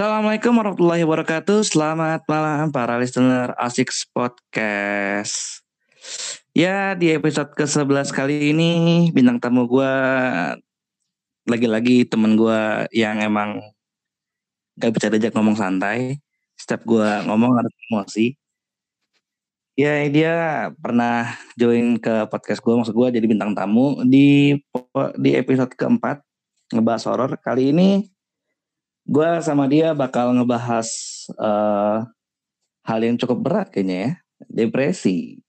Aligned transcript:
Assalamualaikum 0.00 0.56
warahmatullahi 0.56 1.04
wabarakatuh. 1.04 1.60
Selamat 1.60 2.24
malam 2.24 2.72
para 2.72 2.96
listener 2.96 3.52
Asik 3.60 3.92
Podcast. 4.16 5.60
Ya, 6.56 6.96
di 6.96 7.12
episode 7.12 7.52
ke-11 7.52 8.08
kali 8.08 8.56
ini 8.56 8.72
bintang 9.12 9.36
tamu 9.36 9.68
gue 9.68 9.92
lagi-lagi 11.44 12.08
temen 12.08 12.32
gue 12.32 12.88
yang 12.96 13.20
emang 13.20 13.60
gak 14.80 14.96
bisa 14.96 15.12
diajak 15.12 15.36
ngomong 15.36 15.60
santai. 15.60 16.16
Setiap 16.56 16.80
gue 16.88 17.10
ngomong 17.28 17.60
harus 17.60 17.74
emosi. 17.92 18.32
Ya, 19.76 20.00
dia 20.08 20.34
pernah 20.80 21.36
join 21.60 22.00
ke 22.00 22.24
podcast 22.32 22.64
gue, 22.64 22.72
maksud 22.72 22.96
gue 22.96 23.20
jadi 23.20 23.26
bintang 23.28 23.52
tamu 23.52 24.00
di 24.08 24.56
di 25.20 25.36
episode 25.36 25.76
keempat 25.76 26.24
ngebahas 26.72 27.04
horor. 27.04 27.36
Kali 27.36 27.68
ini 27.68 28.08
gue 29.06 29.28
sama 29.40 29.66
dia 29.66 29.96
bakal 29.96 30.36
ngebahas 30.36 30.88
uh, 31.40 32.04
hal 32.84 33.00
yang 33.00 33.16
cukup 33.16 33.38
berat 33.40 33.68
kayaknya 33.72 33.96
ya, 33.96 34.10
depresi, 34.48 35.40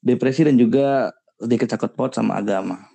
depresi 0.00 0.44
dan 0.44 0.56
juga 0.60 1.12
sedikit 1.40 1.74
cakut 1.76 1.92
pot 1.96 2.12
sama 2.14 2.38
agama. 2.38 2.88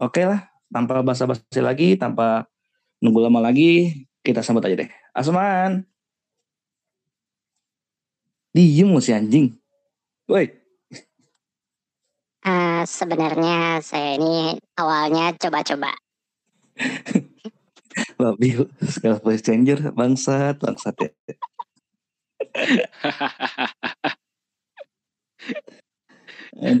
Oke 0.00 0.26
lah, 0.26 0.50
tanpa 0.72 1.00
basa-basi 1.00 1.60
lagi, 1.62 1.94
tanpa 1.94 2.48
nunggu 2.98 3.30
lama 3.30 3.40
lagi, 3.44 4.04
kita 4.24 4.42
sambut 4.42 4.64
aja 4.66 4.82
deh. 4.82 4.90
Asman, 5.14 5.86
diem 8.50 8.90
si 8.98 9.10
anjing. 9.14 9.54
Woi. 10.26 10.50
Uh, 12.44 12.84
sebenarnya 12.84 13.80
saya 13.80 14.20
ini 14.20 14.60
awalnya 14.76 15.32
coba-coba. 15.36 15.96
Babi, 18.14 18.54
sekarang 18.78 19.20
voice 19.26 19.42
changer, 19.42 19.90
bangsat, 19.90 20.62
bangsat 20.62 20.94
ya. 21.02 21.10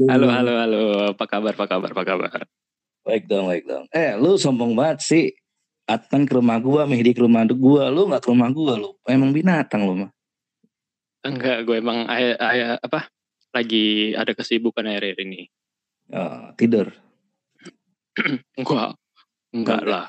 halo, 0.06 0.26
halo, 0.30 0.52
halo. 0.54 0.80
Apa 1.10 1.24
kabar, 1.26 1.58
apa 1.58 1.66
kabar, 1.66 1.90
apa 1.90 2.04
kabar? 2.06 2.30
Baik 3.02 3.26
dong, 3.26 3.50
baik 3.50 3.66
dong. 3.66 3.84
Eh, 3.90 4.14
lu 4.14 4.38
sombong 4.38 4.78
banget 4.78 5.02
sih. 5.02 5.26
Atman 5.84 6.24
ke 6.24 6.38
rumah 6.38 6.56
gua, 6.62 6.86
Mehdi 6.86 7.12
ke 7.12 7.20
rumah 7.20 7.44
gua. 7.50 7.90
Lu 7.90 8.06
gak 8.08 8.24
ke 8.24 8.30
rumah 8.30 8.48
gua, 8.54 8.78
lu. 8.78 8.94
Emang 9.04 9.34
binatang 9.34 9.84
lu 9.84 10.06
mah. 10.06 10.10
Enggak, 11.24 11.64
gue 11.64 11.80
emang 11.80 12.04
ayah, 12.12 12.36
ayah 12.52 12.70
apa 12.84 13.08
lagi 13.56 14.12
ada 14.12 14.36
kesibukan 14.36 14.84
akhir-akhir 14.84 15.24
ini. 15.24 15.48
Oh, 16.12 16.52
tidur. 16.52 16.92
enggak, 18.60 18.92
enggak 19.56 19.82
lah. 19.88 20.06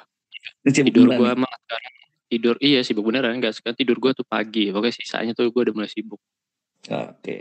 Tidur 0.65 1.07
gue 1.09 1.29
emang 1.31 1.53
sekarang 1.65 1.93
tidur 2.25 2.55
iya 2.59 2.81
sibuk 2.81 3.05
beneran 3.05 3.37
enggak 3.37 3.53
sekarang 3.55 3.77
tidur 3.77 3.97
gue 4.01 4.11
tuh 4.17 4.25
pagi 4.25 4.73
pokoknya 4.73 4.95
sisanya 4.97 5.31
tuh 5.37 5.49
gue 5.53 5.61
udah 5.61 5.75
mulai 5.75 5.91
sibuk. 5.91 6.19
Oke. 6.85 7.39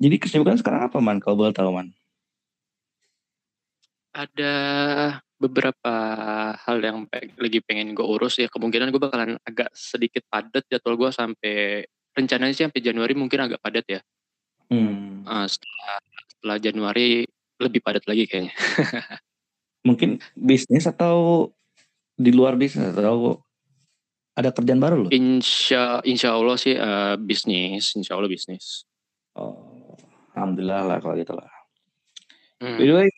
Jadi 0.00 0.16
kesibukan 0.16 0.56
sekarang 0.56 0.88
apa 0.88 0.98
man 1.02 1.20
kalau 1.20 1.44
boleh 1.44 1.54
tahu 1.54 1.70
man? 1.74 1.92
Ada 4.10 4.54
beberapa 5.40 5.94
hal 6.52 6.76
yang 6.84 7.08
lagi 7.40 7.64
pengen 7.64 7.96
gue 7.96 8.04
urus 8.04 8.36
ya 8.42 8.48
kemungkinan 8.52 8.92
gue 8.92 9.00
bakalan 9.00 9.40
agak 9.46 9.72
sedikit 9.72 10.20
padat 10.28 10.68
jadwal 10.68 11.00
gue 11.00 11.10
sampai 11.14 11.88
rencananya 12.12 12.52
sih 12.52 12.64
sampai 12.66 12.82
Januari 12.84 13.14
mungkin 13.16 13.48
agak 13.48 13.62
padat 13.62 13.86
ya. 13.88 14.00
Hmm. 14.70 15.24
Uh, 15.26 15.46
setelah, 15.48 15.96
setelah 16.28 16.56
Januari 16.60 17.24
lebih 17.60 17.80
padat 17.84 18.04
lagi 18.08 18.24
kayaknya. 18.24 18.54
Mungkin 19.88 20.20
bisnis 20.36 20.84
atau 20.84 21.48
di 22.20 22.30
luar 22.36 22.60
bisnis 22.60 22.92
atau 22.92 23.40
ada 24.36 24.52
kerjaan 24.52 24.80
baru 24.80 25.08
loh? 25.08 25.10
Insya 25.10 26.04
Insya 26.04 26.36
Allah 26.36 26.56
sih 26.60 26.76
uh, 26.76 27.16
bisnis, 27.16 27.96
Insya 27.96 28.20
Allah 28.20 28.28
bisnis. 28.28 28.84
Oh, 29.36 29.96
alhamdulillah 30.36 30.84
lah 30.84 30.98
kalau 31.00 31.16
gitu 31.16 31.32
lah. 31.32 31.48
Hmm. 32.60 32.76
By 32.76 32.84
the 32.84 32.94
way, 32.94 33.08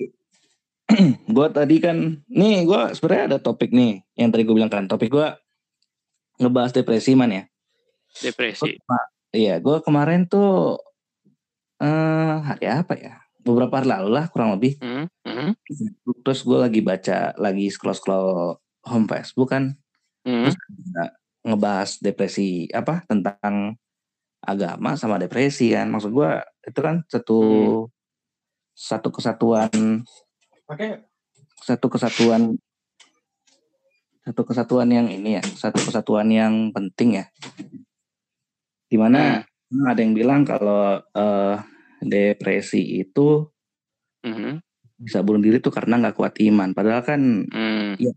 gue 1.36 1.46
tadi 1.50 1.76
kan, 1.82 2.22
nih 2.30 2.62
gue 2.62 2.80
sebenarnya 2.94 3.24
ada 3.34 3.38
topik 3.42 3.74
nih 3.74 4.06
yang 4.14 4.30
tadi 4.30 4.42
gue 4.46 4.54
bilang 4.54 4.70
kan, 4.70 4.86
topik 4.86 5.10
gue 5.10 5.28
ngebahas 6.38 6.70
depresi 6.70 7.18
man 7.18 7.34
ya. 7.34 7.44
Depresi. 8.22 8.78
Iya, 9.32 9.58
gue 9.58 9.80
kemarin 9.80 10.28
tuh 10.28 10.78
uh, 11.80 12.34
hari 12.44 12.68
apa 12.68 12.94
ya? 12.94 13.14
Beberapa 13.42 13.82
hari 13.82 13.90
lalu 13.90 14.10
lah 14.14 14.30
kurang 14.30 14.54
lebih. 14.54 14.78
Mm 14.78 15.08
-hmm. 15.08 15.50
Terus 16.22 16.40
gue 16.46 16.58
lagi 16.60 16.80
baca, 16.84 17.34
lagi 17.40 17.66
scroll-scroll 17.72 18.62
home 18.86 19.06
Facebook 19.06 19.50
kan. 19.50 19.78
Mm 20.22 20.50
Terus 20.50 20.56
ngebahas 21.42 21.98
depresi 21.98 22.70
apa 22.70 23.02
tentang 23.10 23.74
agama 24.42 24.94
sama 24.94 25.18
depresi 25.18 25.74
kan. 25.74 25.90
Maksud 25.90 26.10
gue 26.14 26.30
itu 26.66 26.80
kan 26.82 27.02
satu 27.10 27.40
mm. 27.42 27.90
satu 28.72 29.08
kesatuan 29.10 30.02
okay. 30.70 31.02
satu 31.62 31.86
kesatuan 31.90 32.56
satu 34.22 34.46
kesatuan 34.46 34.86
yang 34.86 35.10
ini 35.10 35.42
ya, 35.42 35.42
satu 35.42 35.82
kesatuan 35.82 36.30
yang 36.30 36.70
penting 36.70 37.18
ya. 37.18 37.26
Di 38.86 38.94
mana 38.94 39.42
mm. 39.42 39.82
ada 39.90 39.98
yang 39.98 40.14
bilang 40.14 40.46
kalau 40.46 41.02
uh, 41.02 41.56
depresi 42.02 43.02
itu 43.02 43.46
mm-hmm. 44.26 44.54
Bisa 45.02 45.18
bunuh 45.20 45.42
diri 45.42 45.58
tuh 45.58 45.74
karena 45.74 45.98
nggak 45.98 46.14
kuat 46.14 46.34
iman. 46.38 46.70
Padahal 46.72 47.02
kan 47.02 47.20
mm. 47.50 47.98
ya 47.98 48.12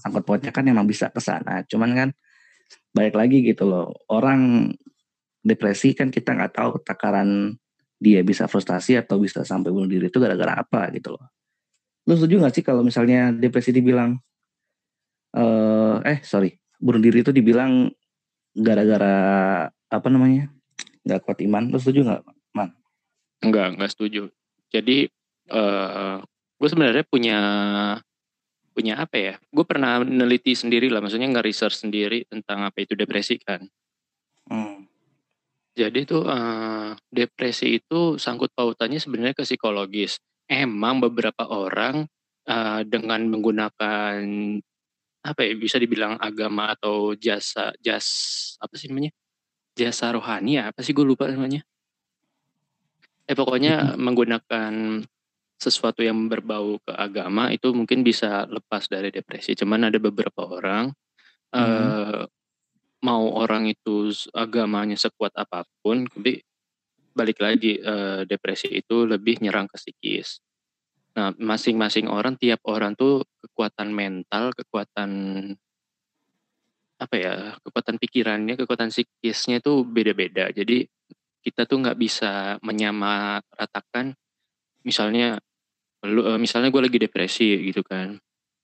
sangkut 0.00 0.24
pautnya 0.24 0.50
kan 0.50 0.64
emang 0.64 0.88
bisa 0.88 1.12
ke 1.12 1.20
sana. 1.20 1.62
Cuman 1.68 1.90
kan 1.92 2.08
balik 2.96 3.14
lagi 3.14 3.44
gitu 3.44 3.68
loh. 3.68 3.92
Orang 4.08 4.72
depresi 5.44 5.92
kan 5.92 6.08
kita 6.08 6.36
nggak 6.36 6.52
tahu 6.56 6.80
takaran 6.80 7.54
dia 8.00 8.24
bisa 8.24 8.48
frustasi 8.48 8.96
atau 8.96 9.20
bisa 9.20 9.44
sampai 9.44 9.68
bunuh 9.68 9.88
diri 9.88 10.08
itu 10.08 10.16
gara-gara 10.16 10.56
apa 10.64 10.88
gitu 10.96 11.12
loh. 11.14 11.28
Lu 12.08 12.16
setuju 12.16 12.40
gak 12.40 12.56
sih 12.56 12.64
kalau 12.64 12.80
misalnya 12.80 13.28
depresi 13.28 13.76
dibilang 13.76 14.16
uh, 15.36 16.00
eh 16.00 16.24
sorry 16.24 16.56
bunuh 16.80 16.98
diri 16.98 17.20
itu 17.20 17.28
dibilang 17.28 17.92
gara-gara 18.56 19.16
apa 19.68 20.08
namanya 20.08 20.48
nggak 21.04 21.20
kuat 21.24 21.38
iman? 21.44 21.68
Lu 21.68 21.76
setuju 21.76 22.08
nggak, 22.08 22.22
man? 22.56 22.72
Enggak, 23.44 23.76
enggak 23.76 23.90
setuju. 23.92 24.22
Jadi 24.72 25.10
uh, 25.50 26.22
gue 26.56 26.68
sebenarnya 26.70 27.04
punya 27.06 27.40
punya 28.70 29.02
apa 29.02 29.16
ya? 29.18 29.34
Gue 29.50 29.66
pernah 29.66 30.00
meneliti 30.00 30.54
sendiri 30.54 30.88
lah, 30.88 31.02
maksudnya 31.02 31.28
nggak 31.28 31.46
research 31.46 31.82
sendiri 31.82 32.24
tentang 32.30 32.64
apa 32.64 32.78
itu 32.80 32.94
depresi 32.94 33.36
kan. 33.42 33.60
Hmm. 34.48 34.86
Jadi 35.74 36.06
tuh 36.06 36.26
uh, 36.26 36.94
depresi 37.10 37.78
itu 37.78 38.18
sangkut 38.18 38.50
pautannya 38.54 38.98
sebenarnya 38.98 39.34
ke 39.36 39.44
psikologis. 39.46 40.18
Emang 40.50 40.98
beberapa 40.98 41.46
orang 41.46 42.06
uh, 42.50 42.82
dengan 42.82 43.22
menggunakan 43.30 44.18
apa 45.20 45.40
ya 45.44 45.52
bisa 45.52 45.76
dibilang 45.76 46.16
agama 46.16 46.72
atau 46.72 47.12
jasa 47.12 47.76
jas 47.84 48.08
apa 48.56 48.72
sih 48.80 48.88
namanya 48.88 49.12
jasa 49.76 50.16
rohani 50.16 50.56
ya 50.56 50.72
apa 50.72 50.80
sih 50.80 50.96
gue 50.96 51.04
lupa 51.04 51.28
namanya 51.28 51.60
eh 53.28 53.36
pokoknya 53.36 54.00
menggunakan 54.00 55.04
sesuatu 55.60 56.00
yang 56.00 56.16
berbau 56.26 56.80
ke 56.80 56.92
agama 56.96 57.52
itu 57.52 57.68
mungkin 57.76 58.00
bisa 58.00 58.48
lepas 58.48 58.88
dari 58.88 59.12
depresi. 59.12 59.52
Cuman 59.52 59.92
ada 59.92 60.00
beberapa 60.00 60.48
orang 60.48 60.88
Hmm. 61.50 61.66
uh, 61.66 62.22
mau 63.02 63.24
orang 63.34 63.66
itu 63.66 64.14
agamanya 64.30 64.94
sekuat 64.94 65.34
apa 65.34 65.66
pun 65.82 66.06
tapi 66.06 66.38
balik 67.10 67.42
lagi 67.42 67.74
uh, 67.82 68.22
depresi 68.22 68.70
itu 68.70 69.02
lebih 69.02 69.42
nyerang 69.42 69.66
ke 69.66 69.74
psikis. 69.74 70.38
Nah 71.18 71.34
masing-masing 71.34 72.06
orang 72.06 72.38
tiap 72.38 72.62
orang 72.70 72.94
tuh 72.94 73.26
kekuatan 73.42 73.90
mental 73.90 74.54
kekuatan 74.54 75.10
apa 77.00 77.14
ya 77.18 77.34
kekuatan 77.64 77.96
pikirannya 77.98 78.54
kekuatan 78.54 78.94
psikisnya 78.94 79.58
itu 79.58 79.82
beda-beda. 79.82 80.54
Jadi 80.54 80.86
kita 81.42 81.66
tuh 81.66 81.82
nggak 81.82 81.98
bisa 81.98 82.62
menyamaratakan 82.62 84.14
misalnya 84.86 85.40
lu 86.08 86.24
uh, 86.24 86.40
misalnya 86.40 86.72
gue 86.72 86.82
lagi 86.82 86.98
depresi 87.00 87.60
gitu 87.68 87.84
kan. 87.84 88.16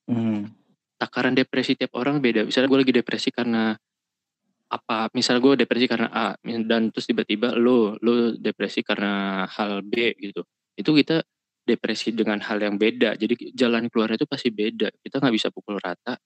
Hmm. 0.06 0.46
takaran 0.96 1.36
depresi 1.36 1.76
tiap 1.76 1.92
orang 1.98 2.24
beda. 2.24 2.48
Misalnya 2.48 2.72
gue 2.72 2.80
lagi 2.80 2.94
depresi 2.94 3.28
karena 3.28 3.76
apa? 4.72 5.12
Misalnya 5.12 5.44
gue 5.44 5.54
depresi 5.66 5.84
karena 5.84 6.08
A 6.08 6.32
dan 6.40 6.88
terus 6.88 7.04
tiba-tiba 7.04 7.52
lo 7.52 8.00
lo 8.00 8.32
depresi 8.32 8.80
karena 8.80 9.44
hal 9.44 9.84
B 9.84 10.16
gitu. 10.16 10.40
Itu 10.72 10.96
kita 10.96 11.20
depresi 11.66 12.14
dengan 12.16 12.40
hal 12.40 12.62
yang 12.62 12.80
beda. 12.80 13.18
Jadi 13.18 13.52
jalan 13.52 13.90
keluarnya 13.92 14.16
itu 14.16 14.28
pasti 14.30 14.48
beda. 14.48 14.88
Kita 15.02 15.20
nggak 15.20 15.34
bisa 15.34 15.48
pukul 15.52 15.76
rata. 15.82 16.16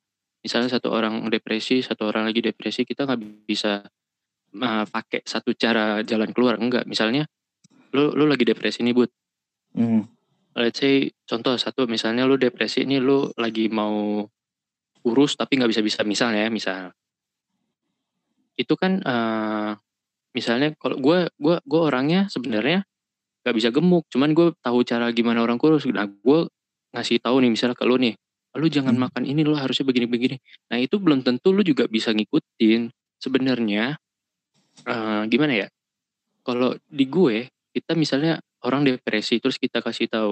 Misalnya 0.40 0.70
satu 0.70 0.92
orang 0.92 1.26
depresi 1.28 1.82
satu 1.82 2.06
orang 2.06 2.30
lagi 2.30 2.40
depresi 2.40 2.86
kita 2.86 3.04
nggak 3.10 3.20
bisa 3.48 3.82
uh, 4.54 4.84
pakai 4.86 5.26
satu 5.26 5.50
cara 5.56 6.06
jalan 6.06 6.30
keluar. 6.30 6.60
Enggak. 6.60 6.86
Misalnya 6.86 7.26
lu 7.90 8.14
lu 8.14 8.24
lagi 8.28 8.46
depresi 8.46 8.86
nih 8.86 8.94
bud. 8.94 9.10
Hmm. 9.74 10.06
Let's 10.58 10.82
say 10.82 11.10
contoh 11.28 11.54
satu 11.54 11.86
misalnya 11.86 12.26
lu 12.26 12.34
depresi 12.34 12.82
ini 12.82 12.98
lu 12.98 13.30
lagi 13.38 13.70
mau 13.70 14.24
urus 15.06 15.38
tapi 15.38 15.56
nggak 15.56 15.70
bisa 15.70 15.82
bisa 15.82 16.00
misalnya 16.02 16.46
ya 16.46 16.50
misal. 16.50 16.82
Itu 18.58 18.74
kan 18.76 19.00
uh, 19.02 19.72
misalnya 20.36 20.74
kalau 20.78 20.98
gue 20.98 21.30
gue 21.38 21.56
gue 21.62 21.80
orangnya 21.80 22.30
sebenarnya 22.30 22.86
gak 23.40 23.56
bisa 23.56 23.72
gemuk 23.72 24.04
cuman 24.12 24.36
gue 24.36 24.52
tahu 24.60 24.84
cara 24.84 25.08
gimana 25.16 25.40
orang 25.40 25.56
kurus. 25.56 25.88
Nah 25.88 26.06
gue 26.06 26.40
ngasih 26.92 27.22
tahu 27.22 27.40
nih 27.40 27.50
misalnya 27.50 27.76
ke 27.78 27.86
lu 27.86 27.96
nih 27.96 28.14
lu 28.58 28.66
jangan 28.66 28.98
hmm. 28.98 29.02
makan 29.06 29.22
ini 29.30 29.46
lu 29.46 29.54
harusnya 29.54 29.86
begini-begini. 29.86 30.36
Nah 30.74 30.78
itu 30.82 30.98
belum 30.98 31.22
tentu 31.22 31.54
lu 31.54 31.62
juga 31.62 31.86
bisa 31.86 32.10
ngikutin 32.10 32.90
sebenarnya 33.22 33.94
uh, 34.90 35.22
gimana 35.30 35.66
ya? 35.66 35.68
Kalau 36.42 36.74
di 36.90 37.06
gue 37.06 37.46
kita 37.70 37.94
misalnya 37.94 38.42
orang 38.64 38.84
depresi 38.84 39.40
terus 39.40 39.56
kita 39.56 39.80
kasih 39.80 40.08
tahu 40.08 40.30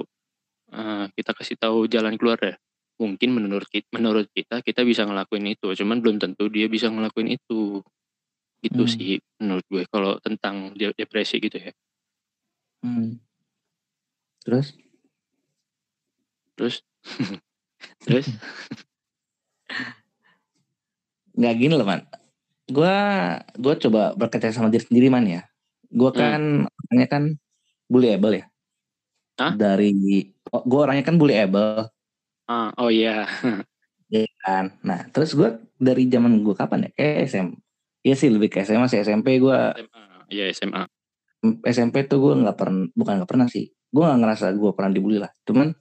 uh, 0.73 1.05
kita 1.13 1.31
kasih 1.33 1.55
tahu 1.57 1.89
jalan 1.89 2.15
keluar 2.15 2.39
ya. 2.41 2.55
Mungkin 2.99 3.31
menurut 3.31 3.67
kita, 3.71 3.87
menurut 3.95 4.27
kita 4.35 4.59
kita 4.59 4.83
bisa 4.83 5.07
ngelakuin 5.07 5.55
itu 5.55 5.71
cuman 5.71 6.03
belum 6.03 6.19
tentu 6.19 6.51
dia 6.51 6.67
bisa 6.67 6.91
ngelakuin 6.91 7.39
itu. 7.39 7.79
Gitu 8.59 8.83
hmm. 8.83 8.91
sih 8.91 9.23
menurut 9.39 9.63
gue 9.71 9.83
kalau 9.87 10.19
tentang 10.19 10.75
depresi 10.75 11.39
gitu 11.39 11.57
ya. 11.57 11.71
Hmm. 12.83 13.19
terus? 14.43 14.75
Terus? 16.55 16.83
Terus? 18.03 18.27
Nggak 21.39 21.55
gini 21.55 21.73
loh 21.75 21.87
man. 21.87 22.03
Gue 22.67 22.95
gue 23.55 23.73
coba 23.87 24.11
berkaca 24.19 24.51
sama 24.51 24.67
diri 24.67 24.83
sendiri 24.83 25.07
man 25.07 25.23
ya. 25.23 25.41
Gue 25.87 26.11
kan 26.11 26.67
hmm. 26.67 26.67
orangnya 26.67 27.07
kan 27.07 27.23
bullyable 27.89 28.39
ya? 28.39 28.45
Hah? 29.39 29.55
dari 29.55 29.95
oh, 30.51 30.63
gue 30.67 30.79
orangnya 30.83 31.03
kan 31.07 31.15
bullyable 31.15 31.89
ah 32.49 32.69
oh 32.77 32.89
iya. 32.93 33.25
Yeah. 34.09 34.25
kan? 34.41 34.73
Nah 34.81 35.05
terus 35.13 35.37
gue 35.37 35.61
dari 35.77 36.09
zaman 36.09 36.41
gue 36.41 36.57
kapan 36.57 36.89
ya? 36.89 36.91
Kayak 36.97 37.29
SM 37.29 37.47
Iya 38.01 38.15
sih 38.17 38.33
lebih 38.33 38.49
ke 38.49 38.65
SMA 38.65 38.89
sih. 38.89 39.05
SMP 39.05 39.37
gue 39.37 39.57
Iya 40.33 40.49
SMA 40.49 40.81
SMP 41.69 42.09
tuh 42.09 42.17
gue 42.17 42.33
nggak 42.41 42.57
pernah 42.57 42.89
bukan 42.97 43.13
nggak 43.21 43.29
pernah 43.29 43.45
sih. 43.45 43.69
Gue 43.93 44.01
nggak 44.01 44.19
ngerasa 44.25 44.45
gue 44.57 44.71
pernah 44.73 44.89
dibully 44.89 45.21
lah. 45.21 45.29
Cuman 45.45 45.77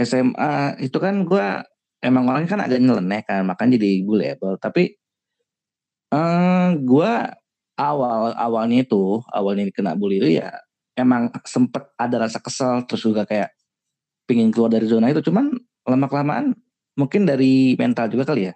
SMA 0.00 0.80
itu 0.80 0.96
kan 0.96 1.28
gue 1.28 1.46
emang 2.02 2.24
orangnya 2.30 2.50
kan 2.54 2.62
agak 2.62 2.78
nyeleneh 2.78 3.22
kan 3.26 3.42
makanya 3.42 3.78
jadi 3.78 4.06
bullyable 4.06 4.54
tapi 4.62 4.94
uh, 6.14 6.18
eh, 6.18 6.68
gue 6.78 7.12
awal 7.78 8.34
awalnya 8.34 8.86
itu 8.86 9.22
awalnya 9.30 9.70
kena 9.74 9.98
bully 9.98 10.22
itu 10.22 10.38
ya 10.38 10.54
emang 10.98 11.30
sempet 11.46 11.94
ada 11.94 12.26
rasa 12.26 12.42
kesel 12.42 12.82
terus 12.90 13.06
juga 13.06 13.22
kayak 13.22 13.54
pingin 14.26 14.50
keluar 14.50 14.68
dari 14.68 14.90
zona 14.90 15.08
itu. 15.14 15.22
Cuman 15.22 15.54
lama 15.86 16.06
kelamaan 16.10 16.58
mungkin 16.98 17.24
dari 17.24 17.78
mental 17.78 18.10
juga 18.10 18.34
kali 18.34 18.50
ya. 18.50 18.54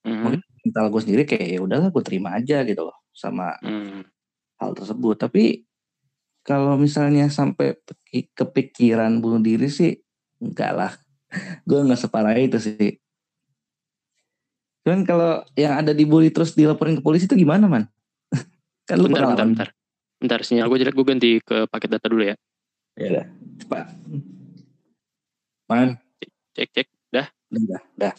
Mm-hmm. 0.00 0.22
mungkin 0.24 0.40
mental 0.64 0.84
gue 0.88 1.00
sendiri 1.04 1.22
kayak 1.28 1.48
ya 1.52 1.60
udahlah 1.60 1.92
gue 1.92 2.00
terima 2.00 2.32
aja 2.32 2.64
gitu 2.64 2.88
loh 2.88 3.04
sama 3.12 3.56
mm. 3.60 4.00
hal 4.60 4.70
tersebut. 4.72 5.16
Tapi 5.16 5.68
kalau 6.40 6.80
misalnya 6.80 7.28
sampai 7.28 7.76
kepikiran 8.32 9.20
bunuh 9.20 9.44
diri 9.44 9.68
sih 9.68 9.92
enggak 10.40 10.72
lah. 10.72 10.92
Gue 11.68 11.84
nggak 11.84 12.00
separah 12.00 12.32
itu 12.40 12.56
sih. 12.58 12.96
Cuman 14.82 15.04
kalau 15.04 15.44
yang 15.54 15.76
ada 15.84 15.92
dibully 15.92 16.32
terus 16.32 16.56
dilaporin 16.56 16.98
ke 16.98 17.04
polisi 17.04 17.28
itu 17.28 17.36
gimana 17.36 17.68
man? 17.68 17.84
Kan 18.88 18.96
lu 18.98 19.12
bentar, 19.12 19.36
bentar, 19.36 19.46
bentar. 19.46 19.68
Bentar, 20.20 20.44
sinyal 20.44 20.68
gue 20.68 20.78
jelek, 20.84 20.92
gue 20.92 21.06
ganti 21.08 21.30
ke 21.40 21.64
paket 21.64 21.96
data 21.96 22.06
dulu 22.12 22.28
ya. 22.28 22.36
Ya 22.94 23.06
udah, 23.08 23.26
cepat. 23.56 23.84
Man. 25.66 25.96
Cek, 26.52 26.68
cek, 26.76 26.86
dah. 27.08 27.26
Dah, 27.48 27.82
dah. 27.96 28.12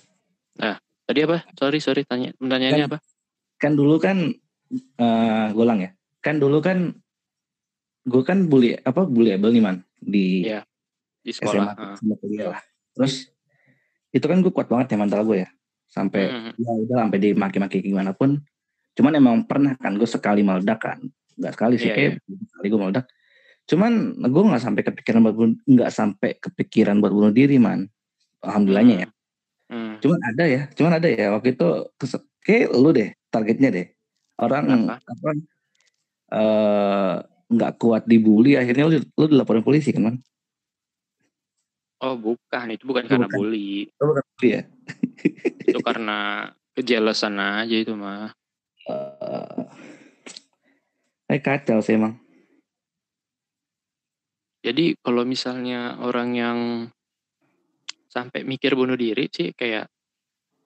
Nah, 0.57 0.75
tadi 1.05 1.19
apa? 1.21 1.45
Sorry, 1.53 1.77
sorry, 1.77 2.01
tanya. 2.03 2.33
Pertanyaannya 2.41 2.83
kan, 2.83 2.89
apa? 2.89 2.97
Kan 3.61 3.71
dulu 3.77 3.95
kan, 4.01 4.17
uh, 4.97 5.47
golang 5.53 5.79
ya. 5.85 5.91
Kan 6.25 6.41
dulu 6.41 6.57
kan, 6.59 6.97
gue 8.01 8.23
kan 8.25 8.49
bully, 8.49 8.73
apa, 8.81 9.05
bullyable 9.05 9.53
nih 9.53 9.61
man. 9.61 9.85
Di, 10.01 10.49
ya, 10.49 10.65
di 11.21 11.31
sekolah. 11.31 11.77
SMA, 11.77 11.87
sama 12.01 12.15
kuliah 12.17 12.47
lah. 12.57 12.61
Terus, 12.97 13.29
itu 14.09 14.25
kan 14.25 14.41
gue 14.41 14.49
kuat 14.49 14.65
banget 14.65 14.95
ya 14.95 14.97
mental 14.97 15.21
gue 15.23 15.45
ya. 15.45 15.49
Sampai, 15.85 16.33
hmm. 16.33 16.51
ya 16.57 16.71
udah 16.81 16.97
sampai 17.05 17.19
dimaki-maki 17.21 17.85
gimana 17.85 18.17
pun, 18.17 18.41
Cuman 18.95 19.13
emang 19.15 19.35
pernah 19.47 19.75
kan 19.79 19.95
gue 19.95 20.07
sekali 20.07 20.43
meledak 20.43 20.79
kan. 20.83 20.99
Nggak 21.41 21.53
sekali 21.57 21.75
sih, 21.81 21.89
yeah, 21.89 21.97
kayak 21.97 22.11
yeah. 22.21 22.45
sekali 22.53 22.65
gue 22.69 22.79
meledak. 22.79 23.05
Cuman 23.65 23.91
gue 24.21 24.43
nggak 24.45 24.63
sampai 24.63 24.83
kepikiran 24.85 25.19
buat 25.25 25.35
nggak 25.65 25.91
sampai 25.91 26.29
kepikiran 26.37 27.01
buat 27.01 27.09
bunuh 27.09 27.33
diri 27.33 27.57
man. 27.57 27.89
Alhamdulillahnya 28.45 28.95
ya. 29.05 29.07
Hmm. 29.73 29.97
Cuman 29.97 30.19
ada 30.21 30.43
ya, 30.45 30.61
cuman 30.77 30.91
ada 31.01 31.07
ya 31.09 31.33
waktu 31.33 31.57
itu 31.57 31.67
kayak 32.45 32.69
lu 32.77 32.89
deh 32.93 33.09
targetnya 33.33 33.69
deh. 33.73 33.87
Orang 34.41 34.89
apa, 34.89 35.31
uh, 36.33 37.15
nggak 37.51 37.73
kuat 37.77 38.05
dibully 38.09 38.57
akhirnya 38.57 38.89
lu, 38.89 38.97
lu 39.01 39.25
dilaporin 39.25 39.65
polisi 39.65 39.93
kan 39.93 40.03
man? 40.05 40.15
Oh 42.01 42.17
bukan, 42.17 42.65
itu 42.73 42.83
bukan 42.85 43.05
itu 43.05 43.11
karena 43.13 43.27
bukan. 43.29 43.37
bully. 43.37 43.69
Oh, 44.01 44.05
bukan 44.09 44.23
bully 44.25 44.49
ya? 44.57 44.61
itu 45.69 45.79
karena 45.85 46.49
kejelasan 46.73 47.37
aja 47.37 47.75
itu 47.77 47.93
mah 47.93 48.33
uh, 48.89 49.69
eh 51.31 51.39
kacau 51.39 51.79
sih 51.79 51.95
emang. 51.95 52.19
Jadi 54.61 54.93
kalau 54.99 55.23
misalnya 55.25 55.97
orang 56.03 56.29
yang 56.37 56.59
sampai 58.11 58.43
mikir 58.43 58.75
bunuh 58.75 58.99
diri 58.99 59.31
sih 59.31 59.55
kayak 59.55 59.87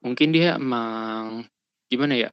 mungkin 0.01 0.33
dia 0.33 0.57
emang 0.57 1.45
gimana 1.87 2.17
ya? 2.17 2.29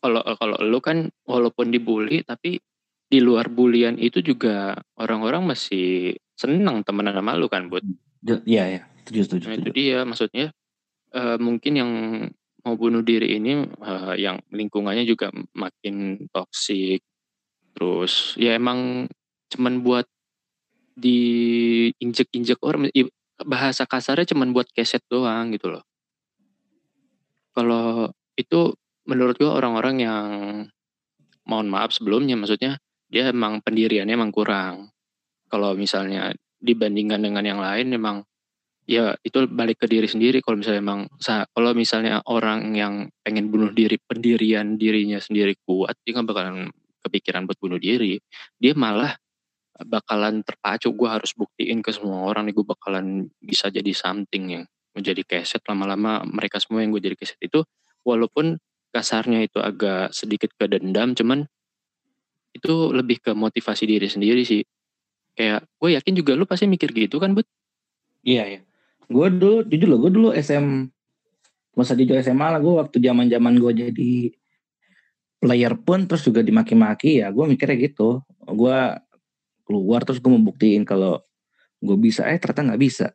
Kalau 0.00 0.24
kalau 0.40 0.56
lu 0.64 0.80
kan 0.80 1.06
walaupun 1.28 1.70
dibully 1.70 2.24
tapi 2.24 2.58
di 3.04 3.18
luar 3.20 3.52
bulian 3.52 4.00
itu 4.00 4.24
juga 4.24 4.74
orang-orang 4.98 5.54
masih 5.54 6.16
senang 6.34 6.82
temenan 6.82 7.14
sama 7.14 7.38
lu 7.38 7.46
kan, 7.46 7.70
buat 7.70 7.84
Iya 8.24 8.64
ya, 8.80 8.82
setuju 9.04 9.20
setuju. 9.28 9.44
Nah, 9.52 9.56
itu 9.60 9.70
dia 9.70 9.98
maksudnya 10.08 10.46
uh, 11.12 11.36
mungkin 11.36 11.72
yang 11.76 11.90
mau 12.64 12.74
bunuh 12.80 13.04
diri 13.04 13.36
ini 13.36 13.64
uh, 13.84 14.16
yang 14.16 14.40
lingkungannya 14.48 15.04
juga 15.04 15.28
makin 15.52 16.24
toksik 16.32 17.04
terus 17.76 18.32
ya 18.40 18.56
emang 18.56 19.10
cuman 19.52 19.84
buat 19.84 20.06
diinjek-injek 20.94 22.62
orang 22.62 22.88
bahasa 23.42 23.82
kasarnya 23.82 24.30
cuman 24.30 24.54
buat 24.54 24.70
keset 24.70 25.02
doang 25.10 25.50
gitu 25.50 25.74
loh. 25.74 25.82
Kalau 27.54 28.10
itu 28.38 28.74
menurut 29.06 29.38
gua 29.38 29.58
orang-orang 29.58 29.96
yang 30.02 30.26
mohon 31.44 31.68
maaf 31.68 31.92
sebelumnya 31.92 32.38
maksudnya 32.38 32.78
dia 33.10 33.30
emang 33.30 33.58
pendiriannya 33.62 34.14
emang 34.14 34.30
kurang. 34.30 34.94
Kalau 35.50 35.74
misalnya 35.74 36.34
dibandingkan 36.58 37.20
dengan 37.20 37.44
yang 37.44 37.60
lain 37.60 37.94
emang 37.94 38.16
ya 38.84 39.16
itu 39.24 39.48
balik 39.48 39.80
ke 39.80 39.86
diri 39.88 40.04
sendiri 40.04 40.44
kalau 40.44 40.60
misalnya 40.60 40.80
emang 40.84 41.00
kalau 41.56 41.72
misalnya 41.72 42.20
orang 42.28 42.76
yang 42.76 43.08
pengen 43.24 43.48
bunuh 43.48 43.72
diri 43.72 43.96
pendirian 43.96 44.76
dirinya 44.76 45.16
sendiri 45.16 45.56
kuat 45.64 45.96
dia 46.04 46.12
nggak 46.20 46.28
bakalan 46.28 46.68
kepikiran 47.04 47.44
buat 47.44 47.60
bunuh 47.60 47.76
diri. 47.76 48.16
Dia 48.56 48.72
malah 48.72 49.12
bakalan 49.84 50.40
terpacu 50.40 50.96
gue 50.96 51.08
harus 51.08 51.36
buktiin 51.36 51.84
ke 51.84 51.92
semua 51.92 52.24
orang 52.24 52.48
nih 52.48 52.56
gue 52.56 52.66
bakalan 52.66 53.28
bisa 53.36 53.68
jadi 53.68 53.92
something 53.92 54.44
yang 54.48 54.64
menjadi 54.96 55.20
keset. 55.28 55.60
Lama-lama 55.68 56.24
mereka 56.24 56.56
semua 56.56 56.80
yang 56.80 56.96
gue 56.96 57.04
jadi 57.04 57.16
keset 57.20 57.36
itu 57.44 57.60
walaupun 58.08 58.56
kasarnya 58.94 59.44
itu 59.44 59.60
agak 59.60 60.16
sedikit 60.16 60.54
ke 60.56 60.70
dendam 60.70 61.12
cuman 61.12 61.44
itu 62.54 62.94
lebih 62.94 63.18
ke 63.20 63.36
motivasi 63.36 63.84
diri 63.84 64.08
sendiri 64.08 64.42
sih. 64.46 64.64
Kayak 65.34 65.68
gue 65.76 65.90
yakin 66.00 66.14
juga 66.16 66.32
lu 66.38 66.48
pasti 66.48 66.64
mikir 66.70 66.94
gitu 66.94 67.20
kan 67.20 67.34
but 67.34 67.44
iya 68.22 68.46
iya 68.46 68.60
gue 69.10 69.26
dulu 69.32 69.56
jujur 69.68 69.88
loh 69.88 69.98
gue 70.00 70.12
dulu 70.12 70.28
SM 70.32 70.88
masa 71.74 71.98
jujur 71.98 72.16
SMA 72.22 72.46
lah 72.54 72.60
gue 72.62 72.74
waktu 72.78 72.96
zaman 73.02 73.26
zaman 73.26 73.58
gue 73.58 73.72
jadi 73.86 74.12
player 75.44 75.76
pun 75.76 76.08
terus 76.08 76.24
juga 76.24 76.40
dimaki-maki 76.40 77.20
ya 77.20 77.28
gue 77.28 77.44
mikirnya 77.44 77.76
gitu. 77.76 78.24
Gue 78.48 78.96
keluar 79.68 80.00
terus 80.08 80.16
gue 80.24 80.32
membuktiin 80.32 80.88
kalau 80.88 81.20
gue 81.84 81.96
bisa. 82.00 82.24
Eh 82.24 82.40
ternyata 82.40 82.72
nggak 82.72 82.80
bisa. 82.80 83.12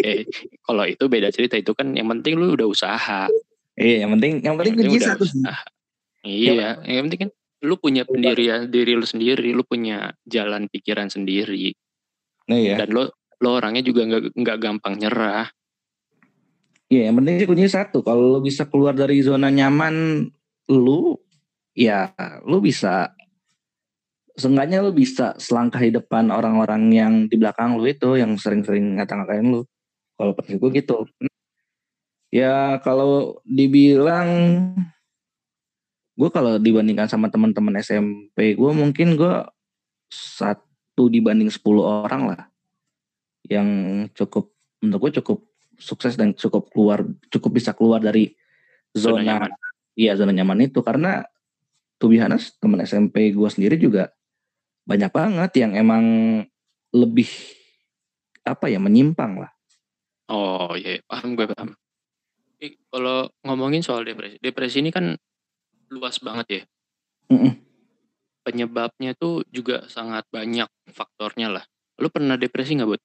Eh 0.00 0.24
kalau 0.64 0.88
itu 0.88 1.04
beda 1.12 1.28
cerita. 1.28 1.60
Itu 1.60 1.76
kan 1.76 1.92
yang 1.92 2.08
penting 2.08 2.40
lu 2.40 2.56
udah 2.56 2.64
usaha. 2.64 3.28
Iya 3.76 4.08
yang 4.08 4.16
penting 4.16 4.32
yang 4.40 4.56
penting 4.56 4.74
kunci 4.80 5.00
satu 5.00 5.24
iya 6.20 6.76
yang 6.84 7.08
penting 7.08 7.20
kan 7.28 7.30
lu 7.64 7.80
punya 7.80 8.04
pendirian 8.04 8.68
diri 8.68 8.92
lu 8.92 9.08
sendiri 9.08 9.56
lu 9.56 9.64
punya 9.64 10.12
jalan 10.24 10.68
pikiran 10.72 11.08
sendiri. 11.12 11.76
Nah, 12.48 12.56
iya. 12.56 12.76
dan 12.80 12.88
lu 12.92 13.08
lo 13.40 13.56
orangnya 13.56 13.80
juga 13.80 14.04
nggak 14.04 14.36
nggak 14.36 14.58
gampang 14.60 14.94
nyerah. 15.00 15.48
Iya, 16.90 17.08
yang 17.08 17.22
penting 17.22 17.34
sih 17.40 17.48
kuncinya 17.48 17.72
satu. 17.72 18.04
Kalau 18.04 18.36
lo 18.36 18.40
bisa 18.42 18.66
keluar 18.68 18.92
dari 18.92 19.22
zona 19.22 19.48
nyaman 19.48 20.26
lu, 20.68 21.16
ya 21.72 22.12
lo 22.44 22.58
bisa 22.60 23.14
seenggaknya 24.34 24.84
lo 24.84 24.90
bisa 24.90 25.36
selangkah 25.36 25.80
di 25.80 25.92
depan 25.94 26.32
orang-orang 26.32 26.82
yang 26.90 27.12
di 27.30 27.36
belakang 27.38 27.76
lu 27.78 27.86
itu 27.86 28.18
yang 28.18 28.34
sering-sering 28.36 28.98
ngata-ngatain 28.98 29.46
lu. 29.46 29.62
Kalau 30.18 30.36
gue 30.36 30.70
gitu. 30.76 31.08
Ya 32.30 32.78
kalau 32.84 33.40
dibilang 33.48 34.28
gue 36.20 36.28
kalau 36.28 36.60
dibandingkan 36.60 37.08
sama 37.08 37.32
teman-teman 37.32 37.80
SMP 37.80 38.52
gue 38.52 38.72
mungkin 38.76 39.16
gue 39.16 39.34
satu 40.12 41.08
dibanding 41.08 41.48
10 41.48 41.64
orang 41.80 42.22
lah 42.28 42.49
yang 43.50 43.68
cukup 44.14 44.54
menurut 44.80 45.10
gue 45.10 45.20
cukup 45.20 45.38
sukses 45.76 46.14
dan 46.14 46.32
cukup 46.38 46.70
keluar 46.70 47.02
cukup 47.28 47.50
bisa 47.58 47.74
keluar 47.74 47.98
dari 47.98 48.32
Zona 48.94 49.20
zona 49.20 49.26
nyaman. 49.26 49.50
iya 49.98 50.12
zona 50.14 50.32
nyaman 50.32 50.70
itu 50.70 50.80
karena 50.80 51.26
to 51.98 52.06
be 52.06 52.22
honest 52.22 52.56
teman 52.62 52.80
SMP 52.86 53.34
gue 53.34 53.48
sendiri 53.50 53.74
juga 53.76 54.14
banyak 54.86 55.10
banget 55.10 55.50
yang 55.60 55.74
emang 55.74 56.04
lebih 56.94 57.28
apa 58.46 58.70
ya 58.70 58.80
menyimpang 58.80 59.42
lah 59.42 59.50
Oh 60.30 60.78
iya, 60.78 61.02
paham 61.10 61.34
gue 61.34 61.46
paham. 61.50 61.74
Kalau 62.62 63.26
ngomongin 63.42 63.82
soal 63.82 64.06
depresi, 64.06 64.38
depresi 64.38 64.78
ini 64.78 64.94
kan 64.94 65.18
luas 65.90 66.22
banget 66.22 66.46
ya. 66.46 66.62
Mm-mm. 67.34 67.58
Penyebabnya 68.46 69.18
tuh 69.18 69.42
juga 69.50 69.90
sangat 69.90 70.22
banyak 70.30 70.70
faktornya 70.94 71.50
lah. 71.50 71.64
Lu 71.98 72.14
pernah 72.14 72.38
depresi 72.38 72.78
nggak, 72.78 72.88
Bud? 72.88 73.02